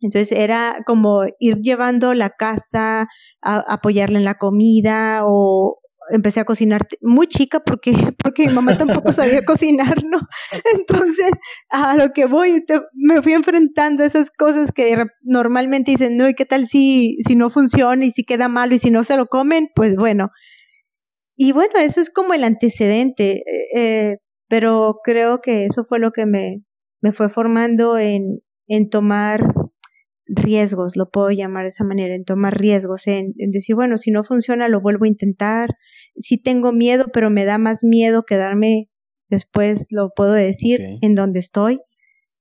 Entonces 0.03 0.33
era 0.33 0.83
como 0.85 1.21
ir 1.39 1.59
llevando 1.61 2.13
la 2.13 2.29
casa, 2.29 3.07
a, 3.41 3.79
en 3.83 4.23
la 4.25 4.33
comida 4.35 5.21
o, 5.23 5.77
empecé 6.09 6.39
a 6.39 6.45
cocinar 6.45 6.87
muy 7.01 7.27
chica 7.27 7.59
porque, 7.59 7.93
porque 8.23 8.47
mi 8.47 8.53
mamá 8.53 8.77
tampoco 8.77 9.11
sabía 9.11 9.41
cocinar, 9.45 10.03
¿no? 10.03 10.19
Entonces, 10.75 11.31
a 11.69 11.95
lo 11.95 12.11
que 12.11 12.25
voy, 12.25 12.63
me 12.93 13.21
fui 13.21 13.33
enfrentando 13.33 14.03
a 14.03 14.05
esas 14.05 14.31
cosas 14.31 14.71
que 14.71 14.97
normalmente 15.21 15.91
dicen, 15.91 16.17
no, 16.17 16.27
¿y 16.27 16.33
qué 16.33 16.45
tal 16.45 16.67
si, 16.67 17.17
si 17.25 17.35
no 17.35 17.49
funciona 17.49 18.05
y 18.05 18.11
si 18.11 18.23
queda 18.23 18.47
malo 18.47 18.75
y 18.75 18.79
si 18.79 18.91
no 18.91 19.03
se 19.03 19.17
lo 19.17 19.27
comen? 19.27 19.69
Pues 19.75 19.95
bueno. 19.95 20.29
Y 21.35 21.51
bueno, 21.51 21.73
eso 21.79 21.99
es 21.99 22.09
como 22.09 22.33
el 22.33 22.43
antecedente, 22.43 23.37
eh, 23.37 23.77
eh, 23.77 24.17
pero 24.47 24.99
creo 25.03 25.41
que 25.41 25.65
eso 25.65 25.83
fue 25.83 25.99
lo 25.99 26.11
que 26.11 26.25
me, 26.25 26.63
me 27.01 27.11
fue 27.11 27.27
formando 27.27 27.97
en, 27.97 28.41
en 28.67 28.89
tomar 28.89 29.52
riesgos, 30.35 30.95
lo 30.95 31.09
puedo 31.09 31.31
llamar 31.31 31.63
de 31.63 31.69
esa 31.69 31.83
manera, 31.83 32.15
en 32.15 32.25
tomar 32.25 32.57
riesgos, 32.57 33.07
en, 33.07 33.33
decir, 33.51 33.75
bueno, 33.75 33.97
si 33.97 34.11
no 34.11 34.23
funciona, 34.23 34.67
lo 34.67 34.81
vuelvo 34.81 35.05
a 35.05 35.09
intentar. 35.09 35.69
Si 36.15 36.41
tengo 36.41 36.71
miedo, 36.71 37.05
pero 37.13 37.29
me 37.29 37.45
da 37.45 37.57
más 37.57 37.83
miedo 37.83 38.23
quedarme 38.23 38.89
después, 39.29 39.87
lo 39.89 40.11
puedo 40.15 40.33
decir, 40.33 40.81
en 41.01 41.15
donde 41.15 41.39
estoy. 41.39 41.79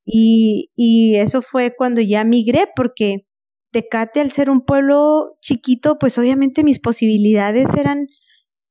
Y, 0.05 0.71
y 0.75 1.17
eso 1.17 1.43
fue 1.43 1.75
cuando 1.77 2.01
ya 2.01 2.25
migré, 2.25 2.67
porque 2.75 3.27
Tecate, 3.73 4.21
al 4.21 4.31
ser 4.31 4.51
un 4.51 4.61
pueblo 4.61 5.39
chiquito, 5.41 5.99
pues 5.99 6.19
obviamente 6.19 6.63
mis 6.63 6.79
posibilidades 6.79 7.75
eran 7.75 8.07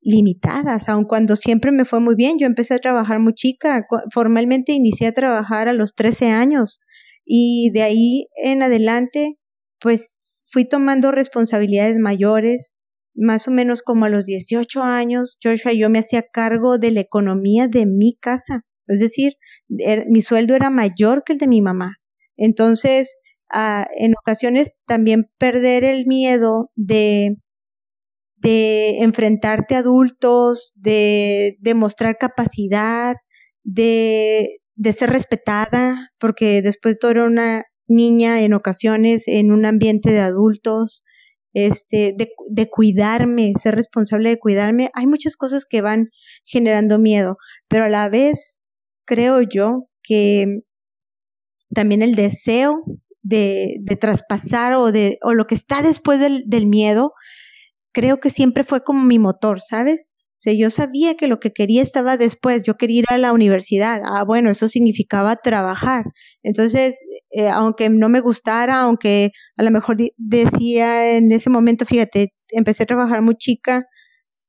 limitadas, 0.02 0.90
aun 0.90 1.06
cuando 1.06 1.36
siempre 1.36 1.72
me 1.72 1.86
fue 1.86 2.00
muy 2.00 2.16
bien. 2.16 2.38
Yo 2.40 2.46
empecé 2.46 2.76
a 2.76 2.80
trabajar 2.80 3.20
muy 3.20 3.34
chica, 3.34 3.86
formalmente 4.14 4.74
inicié 4.74 5.08
a 5.08 5.12
trabajar 5.14 5.68
a 5.68 5.74
los 5.74 5.96
13 5.96 6.30
años 6.30 6.82
y 7.26 7.72
de 7.74 7.82
ahí 7.84 8.28
en 8.44 8.64
adelante, 8.64 9.38
pues 9.80 10.44
fui 10.52 10.66
tomando 10.66 11.12
responsabilidades 11.12 11.98
mayores, 11.98 12.82
más 13.16 13.48
o 13.48 13.52
menos 13.52 13.84
como 13.84 14.06
a 14.06 14.10
los 14.10 14.26
18 14.26 14.84
años, 14.84 15.38
Joshua, 15.44 15.74
yo 15.74 15.90
me 15.90 16.00
hacía 16.00 16.24
cargo 16.32 16.78
de 16.78 16.92
la 16.92 17.02
economía 17.02 17.68
de 17.68 17.86
mi 17.86 18.14
casa. 18.20 18.66
Es 18.88 19.00
decir, 19.00 19.34
er, 19.80 20.06
mi 20.10 20.22
sueldo 20.22 20.56
era 20.56 20.70
mayor 20.70 21.24
que 21.26 21.34
el 21.34 21.40
de 21.40 21.48
mi 21.48 21.62
mamá. 21.62 21.98
Entonces, 22.38 23.18
ah, 23.52 23.88
en 23.98 24.14
ocasiones 24.20 24.74
también 24.86 25.30
perder 25.38 25.84
el 25.84 26.06
miedo 26.06 26.72
de, 26.76 27.36
de 28.38 29.00
enfrentarte 29.00 29.76
a 29.76 29.80
adultos, 29.80 30.74
de 30.76 31.58
demostrar 31.60 32.18
capacidad, 32.18 33.16
de 33.64 34.50
de 34.82 34.94
ser 34.94 35.12
respetada, 35.12 36.12
porque 36.18 36.64
después 36.64 36.98
todo 36.98 37.12
era 37.12 37.26
una 37.26 37.66
niña 37.88 38.42
en 38.42 38.56
ocasiones 38.56 39.28
en 39.28 39.52
un 39.52 39.64
ambiente 39.66 40.10
de 40.10 40.22
adultos, 40.22 41.04
este, 41.54 42.16
de, 42.18 42.32
de, 42.50 42.68
cuidarme, 42.68 43.54
ser 43.62 43.76
responsable 43.76 44.30
de 44.30 44.40
cuidarme. 44.40 44.90
Hay 44.96 45.06
muchas 45.06 45.38
cosas 45.38 45.68
que 45.70 45.82
van 45.82 46.08
generando 46.46 46.98
miedo, 46.98 47.38
pero 47.68 47.84
a 47.84 47.90
la 47.90 48.10
vez 48.10 48.64
creo 49.06 49.44
yo 49.44 49.88
que 50.02 50.62
también 51.76 52.02
el 52.02 52.16
deseo 52.16 52.82
de, 53.22 53.76
de 53.82 53.96
traspasar 53.98 54.74
o 54.74 54.92
de, 54.92 55.20
o 55.22 55.36
lo 55.36 55.46
que 55.46 55.54
está 55.54 55.84
después 55.84 56.20
del, 56.20 56.46
del 56.48 56.66
miedo, 56.66 57.14
creo 57.94 58.20
que 58.20 58.32
siempre 58.32 58.64
fue 58.64 58.84
como 58.84 59.06
mi 59.06 59.20
motor, 59.20 59.62
¿sabes? 59.62 60.21
Sea, 60.42 60.54
yo 60.54 60.72
sabía 60.72 61.14
que 61.14 61.28
lo 61.28 61.40
que 61.40 61.52
quería 61.52 61.84
estaba 61.84 62.18
después, 62.18 62.64
yo 62.64 62.76
quería 62.76 63.02
ir 63.02 63.06
a 63.10 63.20
la 63.20 63.32
universidad. 63.32 64.02
Ah, 64.04 64.24
bueno, 64.24 64.50
eso 64.50 64.68
significaba 64.68 65.36
trabajar. 65.36 66.06
Entonces, 66.42 67.06
eh, 67.30 67.48
aunque 67.50 67.90
no 67.90 68.10
me 68.10 68.22
gustara, 68.22 68.82
aunque 68.82 69.34
a 69.56 69.62
lo 69.62 69.70
mejor 69.70 69.98
decía 70.18 71.16
en 71.16 71.32
ese 71.32 71.52
momento, 71.52 71.86
fíjate, 71.86 72.34
empecé 72.50 72.84
a 72.84 72.88
trabajar 72.88 73.22
muy 73.22 73.36
chica 73.36 73.86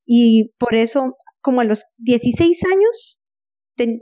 y 0.07 0.51
por 0.59 0.75
eso, 0.75 1.15
como 1.43 1.61
a 1.61 1.65
los 1.65 1.85
16 1.99 2.65
años, 2.65 3.21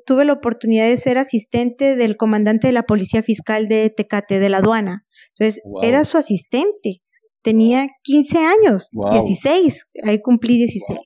tuve 0.06 0.24
la 0.24 0.34
oportunidad 0.34 0.86
de 0.86 0.96
ser 0.96 1.18
asistente 1.18 1.96
del 1.96 2.16
comandante 2.16 2.68
de 2.68 2.72
la 2.72 2.84
Policía 2.84 3.24
Fiscal 3.24 3.66
de 3.66 3.90
Tecate, 3.90 4.38
de 4.38 4.48
la 4.48 4.58
aduana. 4.58 5.02
Entonces, 5.34 5.60
era 5.82 6.04
su 6.04 6.18
asistente. 6.18 7.02
Tenía 7.42 7.88
15 8.04 8.38
años, 8.38 8.90
16, 8.92 9.90
ahí 10.04 10.20
cumplí 10.20 10.56
16. 10.56 11.00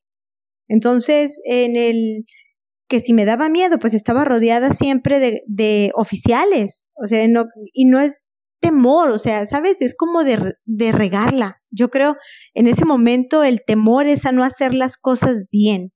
Entonces, 0.68 1.40
en 1.44 1.76
el 1.76 2.25
que 2.88 3.00
si 3.00 3.12
me 3.12 3.25
daba 3.25 3.49
miedo, 3.49 3.78
pues 3.78 3.94
estaba 3.94 4.25
rodeada 4.25 4.73
siempre 4.73 5.18
de, 5.18 5.40
de 5.47 5.90
oficiales, 5.94 6.92
o 7.02 7.06
sea, 7.06 7.26
no, 7.28 7.44
y 7.73 7.87
no 7.87 7.99
es 8.00 8.28
temor, 8.61 9.11
o 9.11 9.18
sea, 9.18 9.44
¿sabes? 9.47 9.83
Es 9.83 9.94
como 9.94 10.25
de, 10.25 10.54
de 10.64 10.92
regarla. 10.92 11.61
Yo 11.71 11.90
creo, 11.90 12.16
en 12.54 12.66
ese 12.66 12.85
momento 12.85 13.44
el 13.44 13.61
temor 13.66 14.06
es 14.06 14.25
a 14.26 14.33
no 14.33 14.42
hacer 14.44 14.73
las 14.73 14.97
cosas 14.97 15.44
bien. 15.50 15.92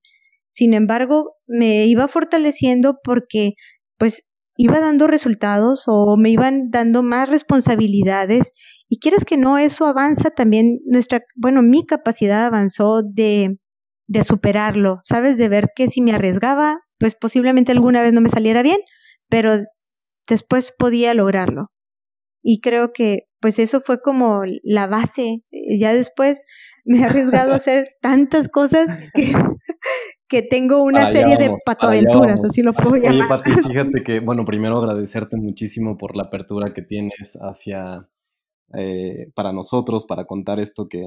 Sin 0.47 0.73
embargo, 0.73 1.35
me 1.47 1.85
iba 1.87 2.07
fortaleciendo 2.07 2.99
porque 3.03 3.53
pues 3.97 4.27
iba 4.55 4.79
dando 4.79 5.07
resultados 5.07 5.85
o 5.87 6.17
me 6.17 6.29
iban 6.29 6.69
dando 6.69 7.01
más 7.01 7.29
responsabilidades 7.29 8.51
y 8.89 8.99
quieres 8.99 9.25
que 9.25 9.37
no, 9.37 9.57
eso 9.57 9.85
avanza 9.85 10.31
también 10.31 10.79
nuestra, 10.85 11.21
bueno, 11.35 11.61
mi 11.61 11.85
capacidad 11.85 12.45
avanzó 12.45 13.01
de, 13.03 13.57
de 14.09 14.23
superarlo, 14.23 14.99
¿sabes? 15.03 15.37
De 15.37 15.47
ver 15.47 15.69
que 15.75 15.87
si 15.87 16.01
me 16.01 16.11
arriesgaba, 16.11 16.79
pues 16.97 17.15
posiblemente 17.15 17.71
alguna 17.71 18.01
vez 18.01 18.11
no 18.11 18.21
me 18.21 18.29
saliera 18.29 18.63
bien, 18.63 18.79
pero 19.29 19.51
después 20.27 20.73
podía 20.77 21.13
lograrlo. 21.13 21.67
Y 22.41 22.59
creo 22.59 22.91
que 22.91 23.27
pues 23.39 23.59
eso 23.59 23.81
fue 23.81 24.01
como 24.01 24.41
la 24.63 24.87
base. 24.87 25.43
Ya 25.79 25.93
después 25.93 26.43
me 26.85 26.99
he 26.99 27.03
arriesgado 27.05 27.53
a 27.53 27.55
hacer 27.57 27.89
tantas 28.01 28.47
cosas 28.47 28.87
que, 29.13 29.31
que 30.27 30.41
tengo 30.41 30.83
una 30.83 31.11
serie 31.11 31.37
de 31.37 31.55
patoaventuras, 31.63 32.43
así 32.43 32.63
lo 32.63 32.73
puedo 32.73 32.95
llamar. 32.95 33.13
Oye, 33.13 33.27
Pati, 33.27 33.51
fíjate 33.69 34.03
que, 34.03 34.21
bueno, 34.21 34.43
primero 34.43 34.79
agradecerte 34.79 35.37
muchísimo 35.37 35.97
por 35.97 36.17
la 36.17 36.23
apertura 36.23 36.73
que 36.73 36.81
tienes 36.81 37.37
hacia, 37.41 38.09
eh, 38.75 39.31
para 39.35 39.53
nosotros, 39.53 40.05
para 40.05 40.25
contar 40.25 40.59
esto 40.59 40.87
que, 40.89 41.03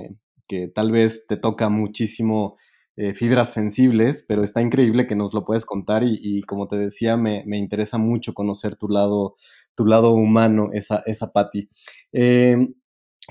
que 0.46 0.68
tal 0.68 0.92
vez 0.92 1.26
te 1.26 1.36
toca 1.36 1.68
muchísimo 1.68 2.56
eh, 2.96 3.14
fibras 3.14 3.52
sensibles, 3.52 4.24
pero 4.28 4.42
está 4.42 4.60
increíble 4.60 5.06
que 5.06 5.14
nos 5.14 5.32
lo 5.32 5.44
puedes 5.44 5.64
contar 5.64 6.02
y, 6.04 6.42
como 6.42 6.68
te 6.68 6.76
decía, 6.76 7.16
me, 7.16 7.42
me, 7.46 7.56
interesa 7.56 7.96
mucho 7.96 8.34
conocer 8.34 8.76
tu 8.76 8.88
lado, 8.88 9.34
tu 9.74 9.86
lado 9.86 10.12
humano, 10.12 10.68
esa, 10.74 11.02
esa 11.06 11.32
Patti. 11.32 11.68
Em, 12.12 12.74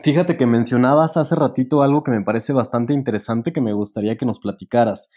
fíjate 0.02 0.36
que 0.36 0.48
mencionabas 0.48 1.16
hace 1.16 1.36
ratito 1.36 1.84
algo 1.84 2.04
que 2.04 2.10
me 2.12 2.24
parece 2.24 2.54
bastante 2.54 2.94
interesante 2.94 3.54
que 3.54 3.62
me 3.62 3.74
gustaría 3.74 4.18
que 4.18 4.26
nos 4.26 4.40
platicaras. 4.40 5.10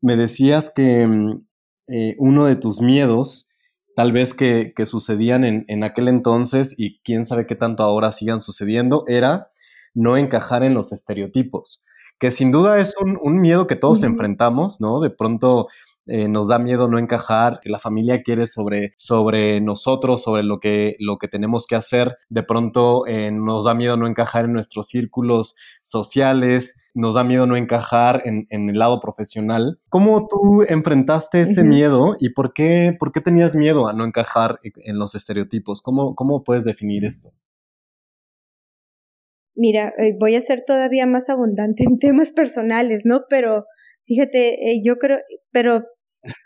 Me 0.00 0.16
decías 0.16 0.72
que 0.74 1.06
mm, 1.06 1.46
eh, 1.88 2.16
uno 2.18 2.46
de 2.46 2.56
tus 2.56 2.80
miedos, 2.80 3.50
tal 3.94 4.10
vez 4.10 4.34
que, 4.34 4.72
que 4.74 4.84
sucedían 4.84 5.44
en, 5.44 5.64
en 5.68 5.84
aquel 5.84 6.08
entonces 6.08 6.74
y 6.76 7.00
quién 7.02 7.24
sabe 7.24 7.46
qué 7.46 7.54
tanto 7.54 7.84
ahora 7.84 8.10
sigan 8.10 8.40
sucediendo, 8.40 9.04
era 9.06 9.48
no 9.94 10.16
encajar 10.16 10.64
en 10.64 10.74
los 10.74 10.92
estereotipos 10.92 11.84
que 12.18 12.30
sin 12.30 12.50
duda 12.50 12.78
es 12.78 12.94
un, 13.00 13.40
miedo 13.40 13.66
que 13.66 13.76
todos 13.76 14.02
enfrentamos, 14.04 14.80
¿no? 14.80 15.00
De 15.00 15.10
pronto 15.10 15.66
eh, 16.06 16.26
nos 16.28 16.48
da 16.48 16.58
miedo 16.58 16.88
no 16.88 16.98
encajar, 16.98 17.60
que 17.60 17.70
la 17.70 17.78
familia 17.78 18.22
quiere 18.22 18.46
sobre, 18.46 18.90
sobre 18.96 19.60
nosotros, 19.60 20.22
sobre 20.22 20.42
lo 20.42 20.58
que, 20.58 20.96
lo 20.98 21.18
que 21.18 21.28
tenemos 21.28 21.66
que 21.66 21.76
hacer. 21.76 22.16
De 22.28 22.42
pronto 22.42 23.06
eh, 23.06 23.30
nos 23.30 23.64
da 23.64 23.74
miedo 23.74 23.96
no 23.96 24.06
encajar 24.06 24.46
en 24.46 24.52
nuestros 24.52 24.88
círculos 24.88 25.56
sociales, 25.82 26.88
nos 26.94 27.14
da 27.14 27.24
miedo 27.24 27.46
no 27.46 27.56
encajar 27.56 28.22
en, 28.24 28.46
el 28.50 28.78
lado 28.78 28.98
profesional. 29.00 29.78
¿Cómo 29.90 30.26
tú 30.28 30.64
enfrentaste 30.68 31.42
ese 31.42 31.62
miedo 31.62 32.16
y 32.18 32.30
por 32.30 32.52
qué, 32.52 32.96
por 32.98 33.12
qué 33.12 33.20
tenías 33.20 33.54
miedo 33.54 33.88
a 33.88 33.92
no 33.92 34.04
encajar 34.04 34.58
en 34.62 34.98
los 34.98 35.14
estereotipos? 35.14 35.82
¿Cómo, 35.82 36.14
cómo 36.16 36.42
puedes 36.42 36.64
definir 36.64 37.04
esto? 37.04 37.32
Mira, 39.54 39.92
eh, 39.98 40.14
voy 40.18 40.34
a 40.34 40.40
ser 40.40 40.62
todavía 40.66 41.06
más 41.06 41.28
abundante 41.28 41.84
en 41.84 41.98
temas 41.98 42.32
personales, 42.32 43.02
¿no? 43.04 43.24
Pero 43.28 43.66
fíjate, 44.04 44.70
eh, 44.70 44.80
yo 44.84 44.96
creo, 44.96 45.18
pero 45.50 45.84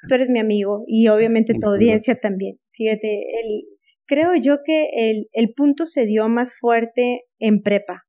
tú 0.08 0.14
eres 0.14 0.28
mi 0.28 0.38
amigo 0.38 0.84
y 0.86 1.08
obviamente 1.08 1.54
tu 1.58 1.68
audiencia 1.68 2.16
también. 2.16 2.56
Fíjate, 2.72 3.20
el, 3.40 3.64
creo 4.06 4.34
yo 4.34 4.58
que 4.64 4.88
el, 4.96 5.28
el 5.32 5.52
punto 5.54 5.86
se 5.86 6.04
dio 6.04 6.28
más 6.28 6.58
fuerte 6.58 7.22
en 7.38 7.62
prepa, 7.62 8.02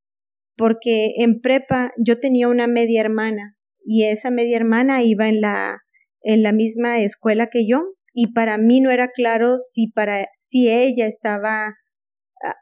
porque 0.55 1.13
en 1.17 1.41
prepa 1.41 1.91
yo 2.03 2.19
tenía 2.19 2.47
una 2.47 2.67
media 2.67 3.01
hermana 3.01 3.55
y 3.85 4.05
esa 4.05 4.31
media 4.31 4.57
hermana 4.57 5.03
iba 5.03 5.29
en 5.29 5.41
la, 5.41 5.77
en 6.21 6.43
la 6.43 6.51
misma 6.51 6.99
escuela 6.99 7.47
que 7.47 7.67
yo 7.67 7.93
y 8.13 8.33
para 8.33 8.57
mí 8.57 8.81
no 8.81 8.89
era 8.89 9.09
claro 9.09 9.59
si 9.59 9.91
para, 9.91 10.25
si 10.39 10.69
ella 10.69 11.05
estaba 11.05 11.75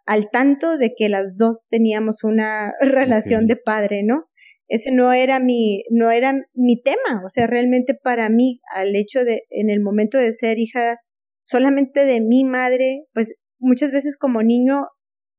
al 0.06 0.30
tanto 0.32 0.78
de 0.78 0.94
que 0.96 1.10
las 1.10 1.38
dos 1.38 1.64
teníamos 1.70 2.24
una 2.24 2.74
relación 2.82 3.48
de 3.48 3.58
padre, 3.58 4.04
¿no? 4.04 4.26
Ese 4.68 4.92
no 4.92 5.14
era 5.14 5.40
mi, 5.40 5.84
no 5.92 6.10
era 6.10 6.34
mi 6.54 6.82
tema, 6.82 7.22
o 7.24 7.30
sea, 7.30 7.46
realmente 7.46 7.94
para 7.94 8.30
mí, 8.30 8.62
al 8.74 8.96
hecho 8.96 9.24
de, 9.24 9.44
en 9.52 9.70
el 9.70 9.82
momento 9.82 10.18
de 10.18 10.32
ser 10.32 10.58
hija 10.58 10.98
solamente 11.42 12.06
de 12.06 12.20
mi 12.22 12.44
madre, 12.44 13.06
pues 13.14 13.36
muchas 13.60 13.92
veces 13.92 14.18
como 14.18 14.42
niño 14.42 14.88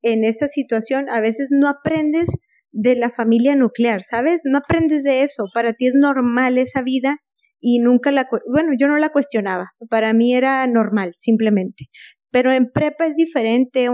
en 0.03 0.23
esta 0.23 0.47
situación, 0.47 1.07
a 1.11 1.21
veces 1.21 1.49
no 1.51 1.69
aprendes 1.69 2.39
de 2.71 2.95
la 2.95 3.11
familia 3.11 3.57
nuclear, 3.57 4.03
¿sabes? 4.03 4.43
No 4.45 4.59
aprendes 4.59 5.03
de 5.03 5.23
eso, 5.23 5.47
para 5.53 5.73
ti 5.73 5.89
es 5.89 5.95
normal 5.95 6.59
esa 6.59 6.83
vida 6.83 7.17
y 7.59 7.81
nunca 7.81 8.13
la, 8.13 8.29
bueno, 8.49 8.73
yo 8.79 8.87
no 8.87 8.99
la 8.99 9.09
cuestionaba, 9.09 9.73
para 9.91 10.13
mí 10.13 10.35
era 10.35 10.65
normal, 10.69 11.15
simplemente 11.19 11.87
pero 12.31 12.53
en 12.53 12.71
prepa 12.73 13.07
es 13.07 13.17
diferente 13.17 13.89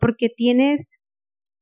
porque 0.00 0.28
tienes, 0.28 0.90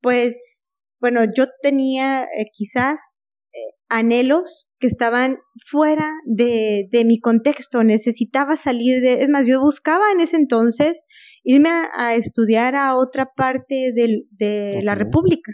pues, 0.01 0.73
bueno, 0.99 1.21
yo 1.35 1.45
tenía 1.61 2.23
eh, 2.23 2.45
quizás 2.53 3.15
eh, 3.53 3.57
anhelos 3.89 4.71
que 4.79 4.87
estaban 4.87 5.37
fuera 5.65 6.13
de, 6.25 6.87
de, 6.91 7.05
mi 7.05 7.19
contexto, 7.19 7.83
necesitaba 7.83 8.55
salir 8.55 9.01
de, 9.01 9.21
es 9.21 9.29
más, 9.29 9.47
yo 9.47 9.61
buscaba 9.61 10.11
en 10.11 10.19
ese 10.19 10.37
entonces 10.37 11.05
irme 11.43 11.69
a, 11.97 12.15
estudiar 12.15 12.75
a 12.75 12.95
otra 12.95 13.25
parte 13.25 13.91
de, 13.95 14.23
de 14.31 14.83
la 14.83 14.95
República. 14.95 15.53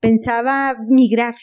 Pensaba 0.00 0.76
migrar, 0.88 1.34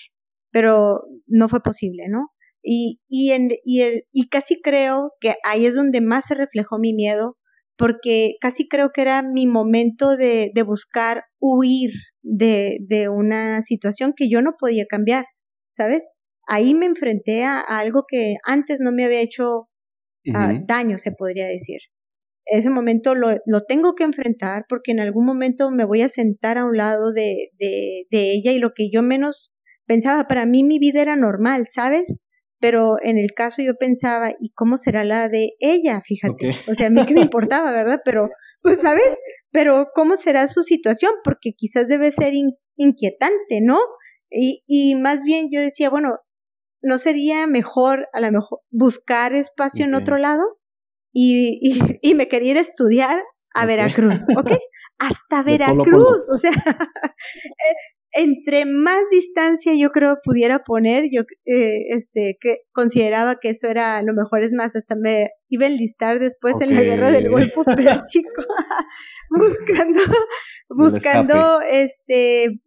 pero 0.51 1.03
no 1.27 1.47
fue 1.47 1.61
posible, 1.61 2.03
¿no? 2.09 2.27
Y, 2.63 3.01
y, 3.07 3.31
en, 3.31 3.49
y, 3.63 3.81
el, 3.81 4.03
y 4.11 4.29
casi 4.29 4.61
creo 4.61 5.13
que 5.19 5.35
ahí 5.43 5.65
es 5.65 5.75
donde 5.75 6.01
más 6.01 6.25
se 6.25 6.35
reflejó 6.35 6.77
mi 6.77 6.93
miedo, 6.93 7.37
porque 7.77 8.33
casi 8.39 8.67
creo 8.67 8.91
que 8.93 9.01
era 9.01 9.23
mi 9.23 9.47
momento 9.47 10.15
de, 10.15 10.51
de 10.53 10.63
buscar 10.63 11.23
huir 11.39 11.91
de, 12.21 12.77
de, 12.87 13.09
una 13.09 13.61
situación 13.61 14.13
que 14.15 14.29
yo 14.29 14.41
no 14.41 14.55
podía 14.57 14.85
cambiar, 14.85 15.25
¿sabes? 15.71 16.11
Ahí 16.47 16.73
me 16.73 16.85
enfrenté 16.85 17.43
a, 17.43 17.59
algo 17.59 18.03
que 18.07 18.35
antes 18.45 18.79
no 18.81 18.91
me 18.91 19.05
había 19.05 19.21
hecho 19.21 19.69
ah, 20.35 20.53
daño, 20.67 20.97
se 20.97 21.11
podría 21.11 21.47
decir. 21.47 21.79
Ese 22.45 22.69
momento 22.69 23.15
lo, 23.15 23.29
lo, 23.45 23.61
tengo 23.61 23.95
que 23.95 24.03
enfrentar 24.03 24.65
porque 24.67 24.91
en 24.91 24.99
algún 24.99 25.25
momento 25.25 25.71
me 25.71 25.85
voy 25.85 26.01
a 26.01 26.09
sentar 26.09 26.57
a 26.57 26.65
un 26.65 26.75
lado 26.77 27.13
de, 27.13 27.49
de, 27.57 28.05
de 28.09 28.33
ella 28.33 28.51
y 28.51 28.59
lo 28.59 28.71
que 28.75 28.89
yo 28.91 29.01
menos 29.01 29.53
pensaba, 29.85 30.27
para 30.27 30.45
mí 30.45 30.63
mi 30.63 30.79
vida 30.79 31.01
era 31.01 31.15
normal, 31.15 31.65
¿sabes? 31.67 32.23
Pero 32.61 32.95
en 33.01 33.17
el 33.17 33.33
caso 33.35 33.61
yo 33.63 33.75
pensaba, 33.75 34.31
¿y 34.39 34.51
cómo 34.53 34.77
será 34.77 35.03
la 35.03 35.27
de 35.27 35.49
ella? 35.59 36.01
Fíjate, 36.05 36.51
o 36.69 36.73
sea, 36.73 36.87
a 36.87 36.89
mí 36.91 37.05
que 37.05 37.15
me 37.15 37.21
importaba, 37.21 37.71
¿verdad? 37.71 38.01
Pero, 38.05 38.29
pues, 38.61 38.79
¿sabes? 38.79 39.17
Pero, 39.51 39.87
¿cómo 39.95 40.15
será 40.15 40.47
su 40.47 40.61
situación? 40.61 41.11
Porque 41.23 41.53
quizás 41.57 41.87
debe 41.87 42.11
ser 42.11 42.33
inquietante, 42.77 43.61
¿no? 43.61 43.79
Y, 44.29 44.63
y 44.67 44.95
más 44.95 45.23
bien 45.23 45.49
yo 45.51 45.59
decía, 45.59 45.89
bueno, 45.89 46.19
¿no 46.81 46.99
sería 46.99 47.47
mejor 47.47 48.07
a 48.13 48.21
lo 48.21 48.31
mejor 48.31 48.59
buscar 48.69 49.33
espacio 49.33 49.85
en 49.85 49.95
otro 49.95 50.17
lado? 50.17 50.43
Y, 51.11 51.57
y, 51.61 51.99
y, 52.01 52.13
me 52.13 52.27
quería 52.27 52.51
ir 52.51 52.57
a 52.57 52.61
estudiar 52.61 53.21
a 53.53 53.65
Veracruz, 53.65 54.25
¿ok? 54.37 54.51
Hasta 54.99 55.43
Veracruz, 55.43 56.29
o 56.31 56.37
sea, 56.37 56.51
eh, 56.55 57.75
entre 58.13 58.65
más 58.65 59.01
distancia 59.09 59.73
yo 59.73 59.91
creo 59.91 60.17
pudiera 60.23 60.63
poner, 60.63 61.05
yo 61.11 61.21
eh, 61.45 61.87
este 61.89 62.37
que 62.39 62.59
consideraba 62.73 63.37
que 63.39 63.49
eso 63.49 63.67
era 63.67 64.01
lo 64.01 64.13
mejor, 64.13 64.43
es 64.43 64.53
más, 64.53 64.75
hasta 64.75 64.95
me 64.95 65.29
iba 65.49 65.65
a 65.65 65.69
enlistar 65.69 66.19
después 66.19 66.59
en 66.61 66.73
la 66.73 66.81
guerra 66.81 67.11
del 67.11 67.29
Golfo 67.29 67.63
Pérsico, 67.75 68.29
buscando, 69.29 69.99
buscando 70.69 71.61
este 71.61 72.61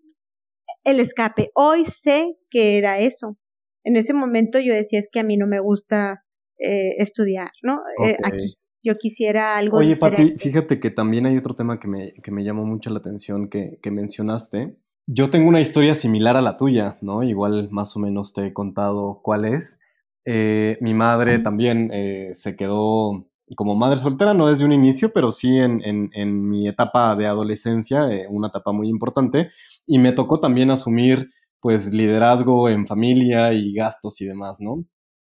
el 0.84 1.00
escape. 1.00 1.50
Hoy 1.54 1.84
sé 1.84 2.36
que 2.50 2.78
era 2.78 2.98
eso. 2.98 3.38
En 3.84 3.96
ese 3.96 4.14
momento 4.14 4.58
yo 4.60 4.72
decía 4.72 4.98
es 4.98 5.08
que 5.12 5.20
a 5.20 5.24
mí 5.24 5.36
no 5.36 5.46
me 5.46 5.60
gusta 5.60 6.24
eh, 6.58 6.96
estudiar, 6.98 7.50
¿no? 7.62 7.80
Eh, 8.04 8.16
aquí. 8.24 8.54
Yo 8.86 8.92
quisiera 9.00 9.56
algo 9.56 9.78
Oye, 9.78 9.96
Pati, 9.96 10.36
fíjate 10.38 10.78
que 10.78 10.90
también 10.90 11.24
hay 11.24 11.38
otro 11.38 11.54
tema 11.54 11.80
que 11.80 11.88
me, 11.88 12.12
que 12.22 12.30
me 12.30 12.44
llamó 12.44 12.66
mucho 12.66 12.90
la 12.90 12.98
atención 12.98 13.48
que, 13.48 13.78
que 13.80 13.90
mencionaste, 13.90 14.76
yo 15.06 15.30
tengo 15.30 15.48
una 15.48 15.60
historia 15.60 15.94
similar 15.94 16.36
a 16.36 16.42
la 16.42 16.56
tuya, 16.56 16.98
¿no? 17.00 17.22
Igual 17.22 17.68
más 17.70 17.96
o 17.96 18.00
menos 18.00 18.32
te 18.32 18.46
he 18.46 18.52
contado 18.52 19.20
cuál 19.22 19.44
es. 19.44 19.80
Eh, 20.24 20.78
mi 20.80 20.94
madre 20.94 21.38
también 21.38 21.90
eh, 21.92 22.30
se 22.32 22.56
quedó 22.56 23.26
como 23.56 23.74
madre 23.74 23.98
soltera, 23.98 24.32
no 24.32 24.48
desde 24.48 24.64
un 24.64 24.72
inicio, 24.72 25.12
pero 25.12 25.30
sí 25.30 25.58
en, 25.58 25.80
en, 25.84 26.44
mi 26.44 26.66
etapa 26.66 27.14
de 27.14 27.26
adolescencia, 27.26 28.10
eh, 28.10 28.26
una 28.30 28.48
etapa 28.48 28.72
muy 28.72 28.88
importante, 28.88 29.50
y 29.86 29.98
me 29.98 30.12
tocó 30.12 30.40
también 30.40 30.70
asumir 30.70 31.30
pues 31.60 31.92
liderazgo 31.92 32.68
en 32.68 32.86
familia 32.86 33.52
y 33.52 33.74
gastos 33.74 34.20
y 34.22 34.26
demás, 34.26 34.58
¿no? 34.60 34.84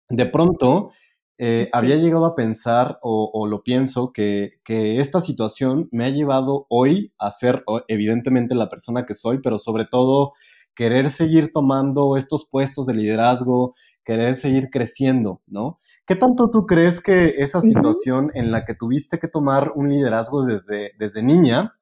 De 0.08 0.26
pronto, 0.26 0.90
eh, 1.38 1.68
había 1.72 1.96
llegado 1.96 2.26
a 2.26 2.34
pensar, 2.34 2.98
o, 3.02 3.46
lo 3.46 3.62
pienso, 3.62 4.12
que, 4.12 4.50
esta 4.66 5.20
situación 5.20 5.88
me 5.90 6.04
ha 6.04 6.10
llevado 6.10 6.66
hoy 6.68 7.12
a 7.18 7.30
ser 7.30 7.64
evidentemente 7.88 8.54
la 8.54 8.68
persona 8.68 9.04
que 9.04 9.14
soy, 9.14 9.40
pero 9.40 9.58
sobre 9.58 9.84
todo 9.84 10.32
querer 10.74 11.10
seguir 11.10 11.52
tomando 11.52 12.16
estos 12.16 12.48
puestos 12.48 12.86
de 12.86 12.94
liderazgo, 12.94 13.72
querer 14.04 14.34
seguir 14.34 14.70
creciendo, 14.70 15.40
¿no? 15.46 15.78
¿Qué 16.04 16.16
tanto 16.16 16.50
tú 16.50 16.66
crees 16.66 17.00
que 17.00 17.34
esa 17.38 17.60
situación 17.60 18.30
en 18.34 18.50
la 18.50 18.64
que 18.64 18.74
tuviste 18.74 19.18
que 19.18 19.28
tomar 19.28 19.72
un 19.76 19.88
liderazgo 19.88 20.44
desde, 20.44 20.92
desde 20.98 21.22
niña, 21.22 21.74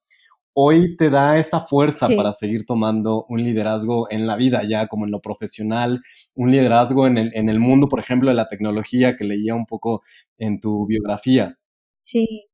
hoy 0.55 0.97
te 0.97 1.11
da 1.11 1.39
esa 1.39 1.61
fuerza 1.61 2.09
para 2.17 2.33
seguir 2.33 2.67
tomando 2.67 3.25
un 3.29 3.43
liderazgo 3.43 4.11
en 4.11 4.27
la 4.27 4.37
vida, 4.37 4.63
ya 4.69 4.87
como 4.87 5.05
en 5.05 5.11
lo 5.11 5.21
profesional, 5.21 6.01
un 6.35 6.51
liderazgo 6.51 7.07
en 7.07 7.19
el, 7.19 7.31
en 7.35 7.49
el 7.49 7.59
mundo, 7.59 7.89
por 7.89 8.01
ejemplo, 8.01 8.29
de 8.29 8.37
la 8.37 8.49
tecnología 8.49 9.17
que 9.17 9.25
leía 9.25 9.55
un 9.55 9.67
poco 9.67 10.03
en 10.39 10.61
tu 10.61 10.87
biografía. 10.87 11.59
Sí. 11.99 12.49